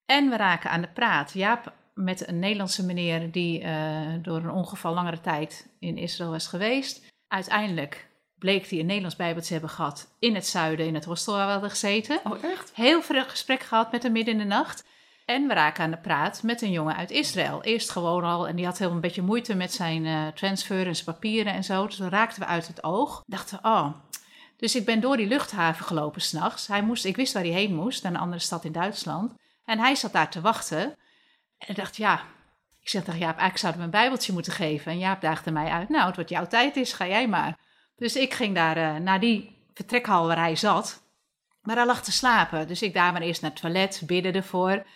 En 0.06 0.30
we 0.30 0.36
raken 0.36 0.70
aan 0.70 0.80
de 0.80 0.88
praat. 0.88 1.32
Jaap 1.32 1.72
met 1.94 2.28
een 2.28 2.38
Nederlandse 2.38 2.84
meneer 2.84 3.32
die 3.32 3.64
door 4.22 4.36
een 4.36 4.50
ongeval 4.50 4.94
langere 4.94 5.20
tijd 5.20 5.68
in 5.78 5.96
Israël 5.96 6.30
was 6.30 6.46
geweest. 6.46 7.12
Uiteindelijk 7.28 8.08
bleek 8.38 8.66
hij 8.66 8.78
een 8.78 8.86
Nederlands 8.86 9.16
bijbeltje 9.16 9.52
hebben 9.52 9.70
gehad 9.70 10.16
in 10.18 10.34
het 10.34 10.46
zuiden, 10.46 10.86
in 10.86 10.94
het 10.94 11.04
hostel 11.04 11.34
waar 11.34 11.46
we 11.46 11.52
hadden 11.52 11.70
gezeten. 11.70 12.20
Oh, 12.24 12.44
echt? 12.44 12.72
Heel 12.74 13.02
veel 13.02 13.24
gesprek 13.24 13.60
gehad 13.60 13.92
met 13.92 14.02
hem 14.02 14.12
midden 14.12 14.34
in 14.34 14.40
de 14.40 14.46
nacht. 14.46 14.84
En 15.24 15.46
we 15.46 15.54
raken 15.54 15.84
aan 15.84 15.90
de 15.90 15.96
praat 15.96 16.42
met 16.42 16.62
een 16.62 16.70
jongen 16.70 16.96
uit 16.96 17.10
Israël. 17.10 17.62
Eerst 17.62 17.90
gewoon 17.90 18.24
al, 18.24 18.48
en 18.48 18.56
die 18.56 18.64
had 18.64 18.78
heel 18.78 18.90
een 18.90 19.00
beetje 19.00 19.22
moeite 19.22 19.54
met 19.54 19.72
zijn 19.72 20.04
uh, 20.04 20.26
transfer 20.28 20.86
en 20.86 20.94
zijn 20.94 21.14
papieren 21.14 21.52
en 21.52 21.64
zo. 21.64 21.86
Dus 21.86 21.96
dan 21.96 22.08
raakten 22.08 22.40
we 22.40 22.46
uit 22.46 22.66
het 22.66 22.84
oog. 22.84 23.22
Dachten, 23.26 23.58
oh. 23.62 23.94
Dus 24.60 24.74
ik 24.74 24.84
ben 24.84 25.00
door 25.00 25.16
die 25.16 25.26
luchthaven 25.26 25.84
gelopen 25.84 26.20
s'nachts. 26.20 26.66
Hij 26.66 26.82
moest, 26.82 27.04
ik 27.04 27.16
wist 27.16 27.32
waar 27.32 27.42
hij 27.42 27.52
heen 27.52 27.74
moest, 27.74 28.02
naar 28.02 28.12
een 28.12 28.18
andere 28.18 28.40
stad 28.40 28.64
in 28.64 28.72
Duitsland. 28.72 29.32
En 29.64 29.78
hij 29.78 29.94
zat 29.94 30.12
daar 30.12 30.30
te 30.30 30.40
wachten. 30.40 30.82
En 31.58 31.68
ik 31.68 31.76
dacht, 31.76 31.96
ja. 31.96 32.22
Ik 32.80 32.88
zeg 32.88 33.04
tegen 33.04 33.20
Jaap, 33.20 33.38
eigenlijk 33.38 33.58
zou 33.58 33.84
een 33.84 33.90
bijbeltje 33.90 34.32
moeten 34.32 34.52
geven. 34.52 34.92
En 34.92 34.98
Jaap 34.98 35.20
daagde 35.20 35.50
mij 35.50 35.70
uit, 35.70 35.88
nou, 35.88 36.06
het 36.06 36.14
wordt 36.14 36.30
jouw 36.30 36.46
tijd 36.46 36.76
is, 36.76 36.92
ga 36.92 37.06
jij 37.06 37.28
maar. 37.28 37.58
Dus 37.96 38.16
ik 38.16 38.34
ging 38.34 38.54
daar 38.54 38.76
uh, 38.76 38.96
naar 38.96 39.20
die 39.20 39.56
vertrekhal 39.74 40.26
waar 40.26 40.38
hij 40.38 40.56
zat. 40.56 41.02
Maar 41.62 41.76
hij 41.76 41.86
lag 41.86 42.02
te 42.02 42.12
slapen. 42.12 42.68
Dus 42.68 42.82
ik 42.82 42.94
daar 42.94 43.12
maar 43.12 43.22
eerst 43.22 43.42
naar 43.42 43.50
het 43.50 43.60
toilet, 43.60 44.02
bidden 44.06 44.34
ervoor. 44.34 44.86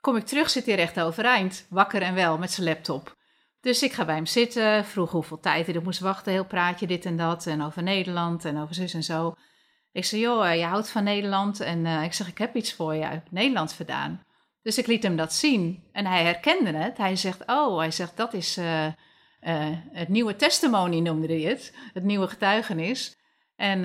Kom 0.00 0.16
ik 0.16 0.26
terug, 0.26 0.50
zit 0.50 0.66
hij 0.66 0.74
recht 0.74 1.00
overeind, 1.00 1.66
wakker 1.68 2.02
en 2.02 2.14
wel 2.14 2.38
met 2.38 2.52
zijn 2.52 2.66
laptop. 2.66 3.16
Dus 3.66 3.82
ik 3.82 3.92
ga 3.92 4.04
bij 4.04 4.14
hem 4.14 4.26
zitten, 4.26 4.84
vroeg 4.84 5.10
hoeveel 5.10 5.40
tijd 5.40 5.66
hij 5.66 5.74
er 5.74 5.82
moest 5.82 6.00
wachten, 6.00 6.32
heel 6.32 6.44
praatje, 6.44 6.86
dit 6.86 7.04
en 7.04 7.16
dat, 7.16 7.46
en 7.46 7.62
over 7.62 7.82
Nederland 7.82 8.44
en 8.44 8.58
over 8.58 8.74
zus 8.74 8.94
en 8.94 9.02
zo. 9.02 9.34
Ik 9.92 10.04
zei, 10.04 10.20
joh, 10.20 10.50
eh, 10.50 10.58
je 10.58 10.64
houdt 10.64 10.90
van 10.90 11.04
Nederland. 11.04 11.60
En 11.60 11.84
uh, 11.84 12.02
ik 12.02 12.12
zeg, 12.12 12.28
ik 12.28 12.38
heb 12.38 12.54
iets 12.54 12.72
voor 12.72 12.94
je 12.94 13.06
uit 13.06 13.30
Nederland 13.30 13.72
vandaan. 13.72 14.22
Dus 14.62 14.78
ik 14.78 14.86
liet 14.86 15.02
hem 15.02 15.16
dat 15.16 15.32
zien. 15.32 15.84
En 15.92 16.06
hij 16.06 16.24
herkende 16.24 16.72
het. 16.72 16.96
Hij 16.96 17.16
zegt, 17.16 17.42
oh, 17.46 17.78
hij 17.78 17.90
zegt, 17.90 18.16
dat 18.16 18.34
is 18.34 18.58
uh, 18.58 18.86
het 19.92 20.08
nieuwe 20.08 20.36
testimony, 20.36 21.00
noemde 21.00 21.26
hij 21.26 21.40
het. 21.40 21.74
Het 21.92 22.04
nieuwe 22.04 22.28
getuigenis. 22.28 23.16
En 23.56 23.84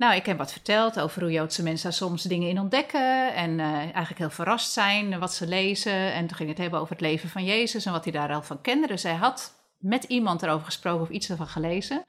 nou, 0.00 0.14
ik 0.14 0.26
heb 0.26 0.38
wat 0.38 0.52
verteld 0.52 1.00
over 1.00 1.22
hoe 1.22 1.32
Joodse 1.32 1.62
mensen 1.62 1.90
daar 1.90 1.98
soms 1.98 2.22
dingen 2.22 2.48
in 2.48 2.58
ontdekken 2.58 3.34
en 3.34 3.50
uh, 3.58 3.76
eigenlijk 3.76 4.18
heel 4.18 4.30
verrast 4.30 4.72
zijn 4.72 5.18
wat 5.18 5.34
ze 5.34 5.46
lezen. 5.46 6.12
En 6.12 6.26
toen 6.26 6.36
ging 6.36 6.48
het 6.48 6.58
hebben 6.58 6.80
over 6.80 6.92
het 6.92 7.00
leven 7.00 7.28
van 7.28 7.44
Jezus 7.44 7.86
en 7.86 7.92
wat 7.92 8.04
hij 8.04 8.12
daar 8.12 8.32
al 8.32 8.42
van 8.42 8.60
kende. 8.60 8.86
Dus 8.86 9.02
hij 9.02 9.14
had 9.14 9.54
met 9.78 10.04
iemand 10.04 10.42
erover 10.42 10.64
gesproken 10.64 11.02
of 11.02 11.08
iets 11.08 11.30
ervan 11.30 11.46
gelezen. 11.46 12.04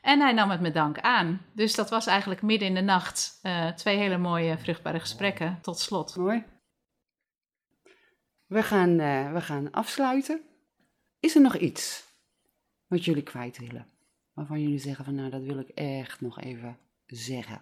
En 0.00 0.20
hij 0.20 0.32
nam 0.32 0.50
het 0.50 0.60
met 0.60 0.74
dank 0.74 1.00
aan. 1.00 1.40
Dus 1.52 1.74
dat 1.74 1.90
was 1.90 2.06
eigenlijk 2.06 2.42
midden 2.42 2.68
in 2.68 2.74
de 2.74 2.80
nacht 2.80 3.38
uh, 3.42 3.68
twee 3.68 3.96
hele 3.96 4.18
mooie, 4.18 4.58
vruchtbare 4.58 5.00
gesprekken 5.00 5.58
tot 5.62 5.78
slot. 5.78 6.16
Mooi. 6.16 6.44
We 8.46 8.62
gaan, 8.62 8.90
uh, 8.90 9.32
we 9.32 9.40
gaan 9.40 9.70
afsluiten. 9.72 10.40
Is 11.20 11.34
er 11.34 11.40
nog 11.40 11.56
iets 11.56 12.04
wat 12.86 13.04
jullie 13.04 13.22
kwijt 13.22 13.58
willen? 13.58 13.86
Waarvan 14.32 14.62
jullie 14.62 14.78
zeggen 14.78 15.04
van 15.04 15.14
nou, 15.14 15.30
dat 15.30 15.42
wil 15.42 15.58
ik 15.58 15.68
echt 15.68 16.20
nog 16.20 16.40
even 16.40 16.78
zeggen? 17.16 17.60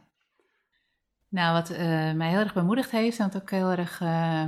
Nou, 1.28 1.52
wat 1.52 1.70
uh, 1.70 2.12
mij 2.12 2.28
heel 2.28 2.38
erg 2.38 2.54
bemoedigd 2.54 2.90
heeft 2.90 3.18
en 3.18 3.30
wat 3.32 3.42
ook 3.42 3.50
heel 3.50 3.70
erg 3.70 4.00
uh, 4.00 4.44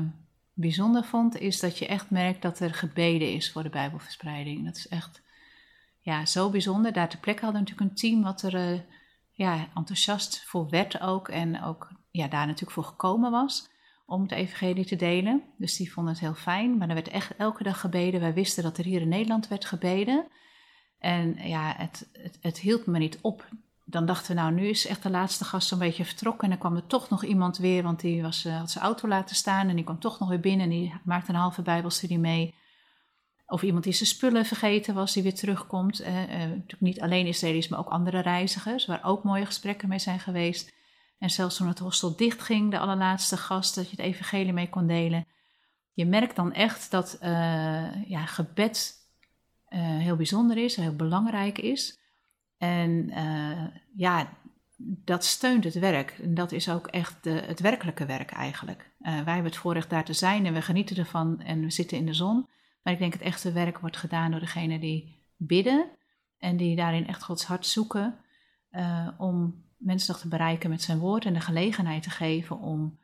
bijzonder 0.53 1.05
vond, 1.05 1.39
is 1.39 1.61
dat 1.61 1.79
je 1.79 1.87
echt 1.87 2.11
merkt 2.11 2.43
dat 2.43 2.61
er 2.61 2.75
gebeden 2.75 3.33
is 3.33 3.53
voor 3.53 3.63
de 3.63 3.69
Bijbelverspreiding. 3.69 4.65
Dat 4.65 4.77
is 4.77 4.89
echt 4.89 5.23
ja, 6.01 6.27
zo 6.27 6.51
bijzonder. 6.51 6.93
Daar 6.93 7.09
ter 7.09 7.19
plekke 7.19 7.45
hadden 7.45 7.63
we 7.63 7.69
natuurlijk 7.69 7.91
een 7.91 8.11
team 8.11 8.23
wat 8.23 8.43
er 8.43 8.73
uh, 8.73 8.81
ja, 9.33 9.69
enthousiast 9.75 10.45
voor 10.45 10.69
werd 10.69 11.01
ook 11.01 11.29
en 11.29 11.63
ook 11.63 11.93
ja, 12.11 12.29
daar 12.29 12.47
natuurlijk 12.47 12.73
voor 12.73 12.85
gekomen 12.85 13.31
was 13.31 13.69
om 14.07 14.23
het 14.23 14.33
evangelie 14.33 14.85
te 14.85 14.97
delen. 14.97 15.43
Dus 15.57 15.77
die 15.77 15.93
vonden 15.93 16.13
het 16.13 16.23
heel 16.23 16.35
fijn. 16.35 16.77
Maar 16.77 16.89
er 16.89 16.95
werd 16.95 17.09
echt 17.09 17.37
elke 17.37 17.63
dag 17.63 17.81
gebeden. 17.81 18.21
Wij 18.21 18.35
wisten 18.35 18.63
dat 18.63 18.79
er 18.79 18.85
hier 18.85 19.01
in 19.01 19.09
Nederland 19.09 19.49
werd 19.49 19.65
gebeden. 19.65 20.27
En 20.99 21.49
ja, 21.49 21.75
het, 21.77 22.09
het, 22.13 22.39
het 22.41 22.59
hield 22.59 22.87
me 22.87 22.99
niet 22.99 23.19
op 23.21 23.49
dan 23.91 24.07
dachten 24.07 24.35
we, 24.35 24.41
nou, 24.41 24.53
nu 24.53 24.69
is 24.69 24.87
echt 24.87 25.03
de 25.03 25.11
laatste 25.11 25.45
gast 25.45 25.73
een 25.73 25.79
beetje 25.79 26.05
vertrokken. 26.05 26.43
En 26.43 26.49
dan 26.49 26.59
kwam 26.59 26.77
er 26.77 26.87
toch 26.87 27.09
nog 27.09 27.25
iemand 27.25 27.59
weer, 27.59 27.83
want 27.83 28.01
die 28.01 28.23
was, 28.23 28.45
uh, 28.45 28.59
had 28.59 28.71
zijn 28.71 28.85
auto 28.85 29.09
laten 29.09 29.37
staan. 29.37 29.69
En 29.69 29.75
die 29.75 29.85
kwam 29.85 29.99
toch 29.99 30.19
nog 30.19 30.29
weer 30.29 30.41
binnen 30.41 30.65
en 30.65 30.71
die 30.71 30.95
maakte 31.05 31.31
een 31.31 31.39
halve 31.39 31.63
Bijbelstudie 31.63 32.19
mee. 32.19 32.55
Of 33.47 33.63
iemand 33.63 33.85
die 33.85 33.93
zijn 33.93 34.09
spullen 34.09 34.45
vergeten 34.45 34.95
was, 34.95 35.13
die 35.13 35.23
weer 35.23 35.35
terugkomt. 35.35 36.01
Uh, 36.01 36.23
uh, 36.23 36.29
natuurlijk 36.29 36.81
niet 36.81 37.01
alleen 37.01 37.27
Israëli's, 37.27 37.69
maar 37.69 37.79
ook 37.79 37.89
andere 37.89 38.21
reizigers, 38.21 38.87
waar 38.87 39.05
ook 39.05 39.25
mooie 39.25 39.47
gesprekken 39.47 39.89
mee 39.89 39.99
zijn 39.99 40.21
geweest. 40.21 40.73
En 41.19 41.31
zelfs 41.31 41.57
toen 41.57 41.69
het 41.69 41.79
hostel 41.79 42.17
dichtging, 42.17 42.71
de 42.71 42.79
allerlaatste 42.79 43.37
gast, 43.37 43.75
dat 43.75 43.91
je 43.91 43.97
het 43.97 44.05
evangelie 44.05 44.53
mee 44.53 44.69
kon 44.69 44.87
delen. 44.87 45.27
Je 45.93 46.07
merkt 46.07 46.37
dan 46.37 46.53
echt 46.53 46.91
dat 46.91 47.19
ja, 48.07 48.27
gebed 48.27 48.95
heel 49.69 50.17
bijzonder 50.17 50.57
is, 50.57 50.77
heel 50.77 50.97
belangrijk 50.97 51.59
is. 51.59 51.99
En 52.59 53.11
uh, 53.11 53.67
ja, 53.95 54.29
dat 54.81 55.25
steunt 55.25 55.65
het 55.65 55.79
werk. 55.79 56.11
En 56.11 56.35
dat 56.35 56.53
is 56.53 56.71
ook 56.71 56.87
echt 56.87 57.25
de, 57.25 57.31
het 57.31 57.61
werkelijke 57.61 58.07
werk 58.07 58.31
eigenlijk. 58.31 58.91
Uh, 59.01 59.07
wij 59.07 59.35
hebben 59.35 59.53
het 59.53 59.57
voorrecht 59.57 59.91
daar 59.91 60.05
te 60.05 60.13
zijn 60.13 60.47
en 60.47 60.55
we 60.55 60.63
genieten 60.63 60.97
ervan 60.97 61.41
en 61.41 61.61
we 61.61 61.71
zitten 61.71 61.99
in 61.99 62.07
de 62.07 62.15
zon. 62.15 62.49
Maar 62.83 62.93
ik 62.93 62.99
denk 62.99 63.13
het 63.13 63.23
echte 63.23 63.53
werk 63.53 63.79
wordt 63.79 63.97
gedaan 63.97 64.31
door 64.31 64.41
degenen 64.41 64.81
die 64.81 65.27
bidden 65.37 65.91
en 66.39 66.57
die 66.57 66.77
daarin 66.77 67.07
echt 67.07 67.23
Gods 67.23 67.45
hart 67.45 67.67
zoeken 67.67 68.15
uh, 68.71 69.09
om 69.19 69.65
mensen 69.77 70.13
nog 70.13 70.21
te 70.21 70.29
bereiken 70.29 70.71
met 70.71 70.83
zijn 70.83 70.99
woord 70.99 71.25
en 71.25 71.33
de 71.33 71.41
gelegenheid 71.41 72.03
te 72.03 72.11
geven 72.11 72.59
om 72.59 72.99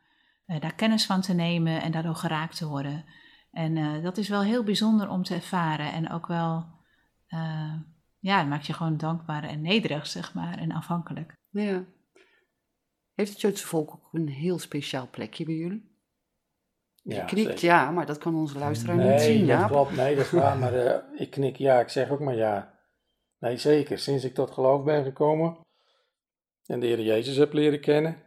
daar 0.45 0.75
kennis 0.75 1.05
van 1.05 1.21
te 1.21 1.33
nemen 1.33 1.81
en 1.81 1.91
daardoor 1.91 2.15
geraakt 2.15 2.57
te 2.57 2.67
worden. 2.67 3.05
En 3.51 4.01
dat 4.01 4.17
is 4.17 4.29
wel 4.29 4.41
heel 4.41 4.63
bijzonder 4.63 5.09
om 5.09 5.23
te 5.23 5.35
ervaren 5.35 5.93
en 5.93 6.09
ook 6.09 6.27
wel 6.27 6.65
ja, 8.25 8.39
het 8.39 8.47
maakt 8.47 8.65
je 8.65 8.73
gewoon 8.73 8.97
dankbaar 8.97 9.43
en 9.43 9.61
nederig, 9.61 10.07
zeg 10.07 10.33
maar, 10.33 10.57
en 10.57 10.71
afhankelijk. 10.71 11.33
Ja. 11.49 11.85
Heeft 13.13 13.31
het 13.31 13.41
Joodse 13.41 13.67
volk 13.67 13.93
ook 13.93 14.09
een 14.11 14.27
heel 14.27 14.59
speciaal 14.59 15.07
plekje 15.09 15.45
bij 15.45 15.55
jullie? 15.55 15.93
Ja, 17.03 17.15
je 17.15 17.25
knikt 17.25 17.61
ja, 17.61 17.91
maar 17.91 18.05
dat 18.05 18.17
kan 18.17 18.35
onze 18.35 18.57
luisteraar 18.57 18.95
nee, 18.95 19.11
niet 19.11 19.21
zien, 19.21 19.45
ja. 19.45 19.67
klopt. 19.67 19.95
Nee, 19.95 20.15
dat 20.15 20.25
is 20.25 20.31
waar, 20.31 20.57
maar 20.57 20.73
uh, 20.73 21.19
ik 21.19 21.29
knik 21.29 21.55
ja, 21.55 21.79
ik 21.79 21.89
zeg 21.89 22.09
ook 22.09 22.19
maar 22.19 22.35
ja. 22.35 22.79
Nee, 23.39 23.57
zeker. 23.57 23.99
Sinds 23.99 24.23
ik 24.23 24.33
tot 24.33 24.51
geloof 24.51 24.83
ben 24.83 25.03
gekomen 25.03 25.57
en 26.65 26.79
de 26.79 26.85
Heer 26.85 27.01
Jezus 27.01 27.35
heb 27.35 27.53
leren 27.53 27.81
kennen, 27.81 28.23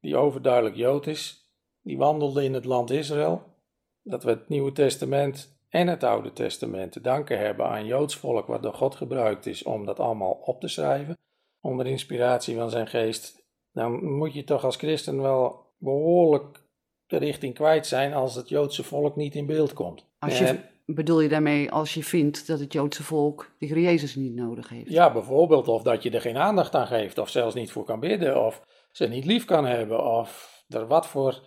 die 0.00 0.16
overduidelijk 0.16 0.76
Jood 0.76 1.06
is, 1.06 1.52
die 1.82 1.98
wandelde 1.98 2.44
in 2.44 2.54
het 2.54 2.64
land 2.64 2.90
Israël, 2.90 3.54
dat 4.02 4.22
we 4.22 4.30
het 4.30 4.48
Nieuwe 4.48 4.72
Testament 4.72 5.59
en 5.70 5.86
het 5.86 6.04
Oude 6.04 6.32
Testament 6.32 6.92
te 6.92 7.00
danken 7.00 7.38
hebben 7.38 7.66
aan 7.66 7.86
Joods 7.86 8.16
volk, 8.16 8.46
wat 8.46 8.62
door 8.62 8.74
God 8.74 8.94
gebruikt 8.94 9.46
is 9.46 9.62
om 9.62 9.86
dat 9.86 10.00
allemaal 10.00 10.32
op 10.44 10.60
te 10.60 10.68
schrijven, 10.68 11.18
onder 11.60 11.86
inspiratie 11.86 12.56
van 12.56 12.70
zijn 12.70 12.86
geest, 12.86 13.44
dan 13.72 14.04
moet 14.04 14.34
je 14.34 14.44
toch 14.44 14.64
als 14.64 14.76
christen 14.76 15.22
wel 15.22 15.66
behoorlijk 15.78 16.62
de 17.06 17.16
richting 17.16 17.54
kwijt 17.54 17.86
zijn 17.86 18.14
als 18.14 18.34
het 18.34 18.48
Joodse 18.48 18.82
volk 18.82 19.16
niet 19.16 19.34
in 19.34 19.46
beeld 19.46 19.72
komt. 19.72 20.06
Als 20.18 20.38
je, 20.38 20.58
bedoel 20.86 21.20
je 21.20 21.28
daarmee 21.28 21.70
als 21.70 21.94
je 21.94 22.04
vindt 22.04 22.46
dat 22.46 22.60
het 22.60 22.72
Joodse 22.72 23.02
volk 23.02 23.54
de 23.58 23.66
Heer 23.66 23.78
Jezus 23.78 24.14
niet 24.14 24.34
nodig 24.34 24.68
heeft? 24.68 24.90
Ja, 24.90 25.12
bijvoorbeeld, 25.12 25.68
of 25.68 25.82
dat 25.82 26.02
je 26.02 26.10
er 26.10 26.20
geen 26.20 26.38
aandacht 26.38 26.74
aan 26.74 26.86
geeft, 26.86 27.18
of 27.18 27.28
zelfs 27.28 27.54
niet 27.54 27.72
voor 27.72 27.84
kan 27.84 28.00
bidden, 28.00 28.44
of 28.44 28.62
ze 28.92 29.06
niet 29.06 29.24
lief 29.24 29.44
kan 29.44 29.66
hebben, 29.66 30.04
of 30.04 30.62
er 30.68 30.86
wat 30.86 31.06
voor 31.06 31.42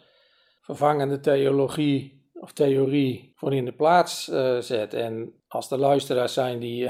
vervangende 0.61 1.19
theologie 1.19 2.22
of 2.43 2.51
theorie 2.51 3.31
voor 3.35 3.53
in 3.53 3.65
de 3.65 3.71
plaats 3.71 4.29
uh, 4.29 4.59
zet. 4.59 4.93
En 4.93 5.33
als 5.47 5.71
er 5.71 5.77
luisteraars 5.77 6.33
zijn 6.33 6.59
die, 6.59 6.89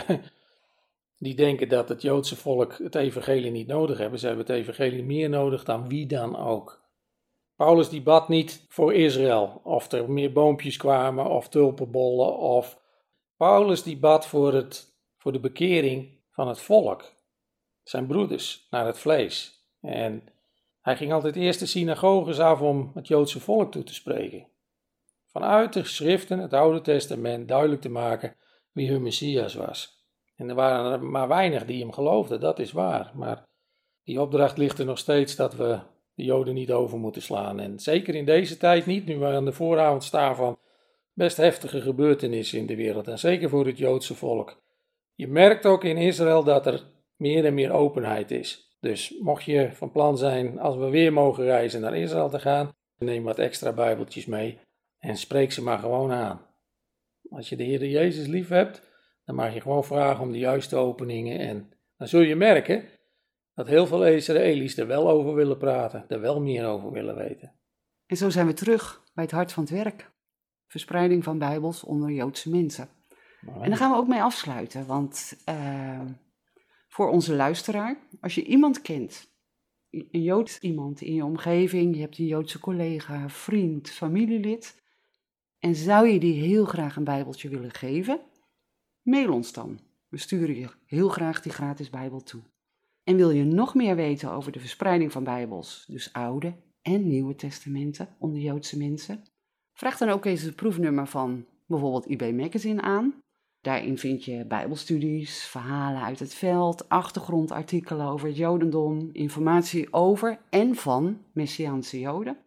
die 1.25 1.35
denken 1.35 1.69
dat 1.69 1.89
het 1.89 2.01
Joodse 2.01 2.35
volk 2.35 2.77
het 2.77 2.95
evangelie 2.95 3.51
niet 3.51 3.67
nodig 3.67 3.97
hebben, 3.97 4.19
ze 4.19 4.27
hebben 4.27 4.45
het 4.45 4.55
evangelie 4.55 5.03
meer 5.03 5.29
nodig 5.29 5.63
dan 5.63 5.87
wie 5.87 6.05
dan 6.05 6.37
ook. 6.37 6.81
Paulus 7.55 7.89
die 7.89 8.01
bad 8.01 8.29
niet 8.29 8.65
voor 8.69 8.93
Israël, 8.93 9.61
of 9.63 9.91
er 9.91 10.11
meer 10.11 10.31
boompjes 10.31 10.77
kwamen, 10.77 11.25
of 11.25 11.49
tulpenbollen, 11.49 12.37
of 12.37 12.79
Paulus 13.37 13.83
die 13.83 13.97
bad 13.97 14.27
voor, 14.27 14.53
het, 14.53 14.95
voor 15.17 15.31
de 15.31 15.39
bekering 15.39 16.21
van 16.31 16.47
het 16.47 16.59
volk, 16.59 17.13
zijn 17.83 18.07
broeders, 18.07 18.67
naar 18.69 18.85
het 18.85 18.99
vlees. 18.99 19.65
En 19.81 20.23
hij 20.81 20.97
ging 20.97 21.13
altijd 21.13 21.35
eerst 21.35 21.59
de 21.59 21.65
synagoges 21.65 22.39
af 22.39 22.61
om 22.61 22.91
het 22.93 23.07
Joodse 23.07 23.39
volk 23.39 23.71
toe 23.71 23.83
te 23.83 23.93
spreken 23.93 24.51
vanuit 25.33 25.73
de 25.73 25.83
schriften, 25.83 26.39
het 26.39 26.53
Oude 26.53 26.81
Testament, 26.81 27.47
duidelijk 27.47 27.81
te 27.81 27.89
maken 27.89 28.35
wie 28.71 28.89
hun 28.89 29.03
Messias 29.03 29.53
was. 29.53 30.05
En 30.35 30.49
er 30.49 30.55
waren 30.55 30.91
er 30.91 31.03
maar 31.03 31.27
weinig 31.27 31.65
die 31.65 31.81
hem 31.81 31.91
geloofden, 31.91 32.39
dat 32.39 32.59
is 32.59 32.71
waar. 32.71 33.11
Maar 33.15 33.43
die 34.03 34.21
opdracht 34.21 34.57
ligt 34.57 34.79
er 34.79 34.85
nog 34.85 34.97
steeds 34.97 35.35
dat 35.35 35.55
we 35.55 35.79
de 36.13 36.23
Joden 36.23 36.53
niet 36.53 36.71
over 36.71 36.97
moeten 36.97 37.21
slaan. 37.21 37.59
En 37.59 37.79
zeker 37.79 38.15
in 38.15 38.25
deze 38.25 38.57
tijd 38.57 38.85
niet, 38.85 39.05
nu 39.05 39.17
we 39.17 39.25
aan 39.25 39.45
de 39.45 39.51
vooravond 39.51 40.03
staan 40.03 40.35
van 40.35 40.57
best 41.13 41.37
heftige 41.37 41.81
gebeurtenissen 41.81 42.59
in 42.59 42.65
de 42.65 42.75
wereld. 42.75 43.07
En 43.07 43.19
zeker 43.19 43.49
voor 43.49 43.65
het 43.65 43.77
Joodse 43.77 44.15
volk. 44.15 44.61
Je 45.15 45.27
merkt 45.27 45.65
ook 45.65 45.83
in 45.83 45.97
Israël 45.97 46.43
dat 46.43 46.65
er 46.65 46.83
meer 47.15 47.45
en 47.45 47.53
meer 47.53 47.71
openheid 47.71 48.31
is. 48.31 48.77
Dus 48.79 49.15
mocht 49.19 49.43
je 49.43 49.69
van 49.71 49.91
plan 49.91 50.17
zijn, 50.17 50.59
als 50.59 50.75
we 50.75 50.89
weer 50.89 51.13
mogen 51.13 51.43
reizen 51.43 51.81
naar 51.81 51.97
Israël 51.97 52.29
te 52.29 52.39
gaan, 52.39 52.71
neem 52.97 53.23
wat 53.23 53.39
extra 53.39 53.73
Bijbeltjes 53.73 54.25
mee. 54.25 54.59
En 55.03 55.17
spreek 55.17 55.51
ze 55.51 55.63
maar 55.63 55.79
gewoon 55.79 56.11
aan. 56.11 56.41
Als 57.29 57.49
je 57.49 57.55
de 57.55 57.63
Heer 57.63 57.85
Jezus 57.87 58.27
lief 58.27 58.47
hebt, 58.47 58.81
dan 59.25 59.35
mag 59.35 59.53
je 59.53 59.61
gewoon 59.61 59.83
vragen 59.83 60.23
om 60.23 60.31
de 60.31 60.37
juiste 60.37 60.75
openingen. 60.75 61.39
En 61.39 61.73
dan 61.97 62.07
zul 62.07 62.21
je 62.21 62.35
merken 62.35 62.85
dat 63.53 63.67
heel 63.67 63.87
veel 63.87 64.05
Israëli's 64.05 64.77
er 64.77 64.87
wel 64.87 65.09
over 65.09 65.33
willen 65.33 65.57
praten, 65.57 66.05
er 66.07 66.19
wel 66.19 66.41
meer 66.41 66.65
over 66.65 66.91
willen 66.91 67.15
weten. 67.15 67.53
En 68.05 68.17
zo 68.17 68.29
zijn 68.29 68.47
we 68.47 68.53
terug 68.53 69.03
bij 69.13 69.23
het 69.23 69.33
hart 69.33 69.51
van 69.51 69.63
het 69.63 69.71
werk. 69.71 70.11
Verspreiding 70.67 71.23
van 71.23 71.37
Bijbels 71.37 71.83
onder 71.83 72.11
Joodse 72.11 72.49
mensen. 72.49 72.89
En 73.61 73.69
daar 73.69 73.77
gaan 73.77 73.91
we 73.91 73.97
ook 73.97 74.07
mee 74.07 74.21
afsluiten, 74.21 74.85
want 74.85 75.43
uh, 75.49 76.01
voor 76.87 77.09
onze 77.09 77.35
luisteraar, 77.35 77.97
als 78.21 78.35
je 78.35 78.43
iemand 78.43 78.81
kent, 78.81 79.31
een 79.89 80.21
Joods 80.21 80.59
iemand 80.59 81.01
in 81.01 81.13
je 81.13 81.25
omgeving, 81.25 81.95
je 81.95 82.01
hebt 82.01 82.17
een 82.17 82.25
Joodse 82.25 82.59
collega, 82.59 83.29
vriend, 83.29 83.89
familielid, 83.89 84.81
en 85.63 85.75
zou 85.75 86.07
je 86.07 86.19
die 86.19 86.41
heel 86.41 86.65
graag 86.65 86.95
een 86.95 87.03
Bijbeltje 87.03 87.49
willen 87.49 87.73
geven? 87.73 88.19
Mail 89.01 89.33
ons 89.33 89.53
dan. 89.53 89.79
We 90.09 90.17
sturen 90.17 90.55
je 90.55 90.69
heel 90.85 91.09
graag 91.09 91.41
die 91.41 91.51
gratis 91.51 91.89
Bijbel 91.89 92.23
toe. 92.23 92.41
En 93.03 93.15
wil 93.15 93.29
je 93.29 93.43
nog 93.43 93.75
meer 93.75 93.95
weten 93.95 94.31
over 94.31 94.51
de 94.51 94.59
verspreiding 94.59 95.11
van 95.11 95.23
Bijbels, 95.23 95.85
dus 95.87 96.13
Oude 96.13 96.53
en 96.81 97.07
Nieuwe 97.07 97.35
Testamenten 97.35 98.15
onder 98.19 98.39
Joodse 98.39 98.77
mensen? 98.77 99.23
Vraag 99.73 99.97
dan 99.97 100.09
ook 100.09 100.25
eens 100.25 100.41
het 100.41 100.55
proefnummer 100.55 101.07
van 101.07 101.45
bijvoorbeeld 101.65 102.09
IB 102.09 102.31
Magazine 102.33 102.81
aan. 102.81 103.21
Daarin 103.61 103.97
vind 103.97 104.25
je 104.25 104.45
Bijbelstudies, 104.45 105.43
verhalen 105.43 106.01
uit 106.01 106.19
het 106.19 106.33
veld, 106.33 106.89
achtergrondartikelen 106.89 108.07
over 108.07 108.27
het 108.27 108.37
Jodendom, 108.37 109.09
informatie 109.13 109.93
over 109.93 110.39
en 110.49 110.75
van 110.75 111.21
Messiaanse 111.33 111.99
Joden 111.99 112.37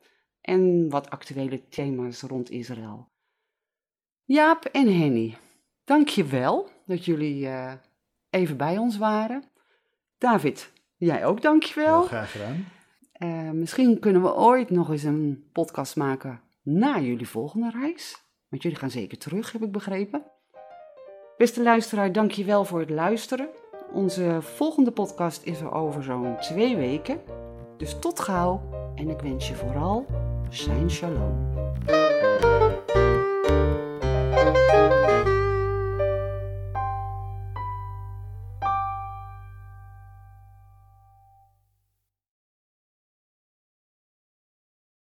en 0.46 0.88
wat 0.88 1.10
actuele 1.10 1.68
thema's 1.68 2.22
rond 2.22 2.50
Israël. 2.50 3.08
Jaap 4.24 4.64
en 4.64 4.98
Henny, 4.98 5.36
dank 5.84 6.08
je 6.08 6.24
wel 6.24 6.68
dat 6.86 7.04
jullie 7.04 7.44
uh, 7.44 7.72
even 8.30 8.56
bij 8.56 8.78
ons 8.78 8.96
waren. 8.96 9.44
David, 10.18 10.72
jij 10.96 11.26
ook 11.26 11.42
dank 11.42 11.62
je 11.62 11.74
wel. 11.74 11.98
Heel 11.98 12.06
graag 12.06 12.30
gedaan. 12.30 12.66
Uh, 13.18 13.50
misschien 13.50 13.98
kunnen 13.98 14.22
we 14.22 14.34
ooit 14.34 14.70
nog 14.70 14.90
eens 14.90 15.02
een 15.02 15.48
podcast 15.52 15.96
maken 15.96 16.40
na 16.62 17.00
jullie 17.00 17.28
volgende 17.28 17.70
reis. 17.70 18.24
Want 18.48 18.62
jullie 18.62 18.78
gaan 18.78 18.90
zeker 18.90 19.18
terug, 19.18 19.52
heb 19.52 19.62
ik 19.62 19.72
begrepen. 19.72 20.24
Beste 21.36 21.62
luisteraar, 21.62 22.12
dank 22.12 22.30
je 22.30 22.44
wel 22.44 22.64
voor 22.64 22.80
het 22.80 22.90
luisteren. 22.90 23.48
Onze 23.92 24.38
volgende 24.40 24.90
podcast 24.90 25.42
is 25.42 25.60
er 25.60 25.72
over 25.72 26.02
zo'n 26.02 26.36
twee 26.40 26.76
weken. 26.76 27.20
Dus 27.76 27.98
tot 27.98 28.20
gauw 28.20 28.62
en 28.94 29.08
ik 29.08 29.20
wens 29.20 29.48
je 29.48 29.54
vooral 29.54 30.06
zijn 30.50 30.90
shalom. 30.90 31.55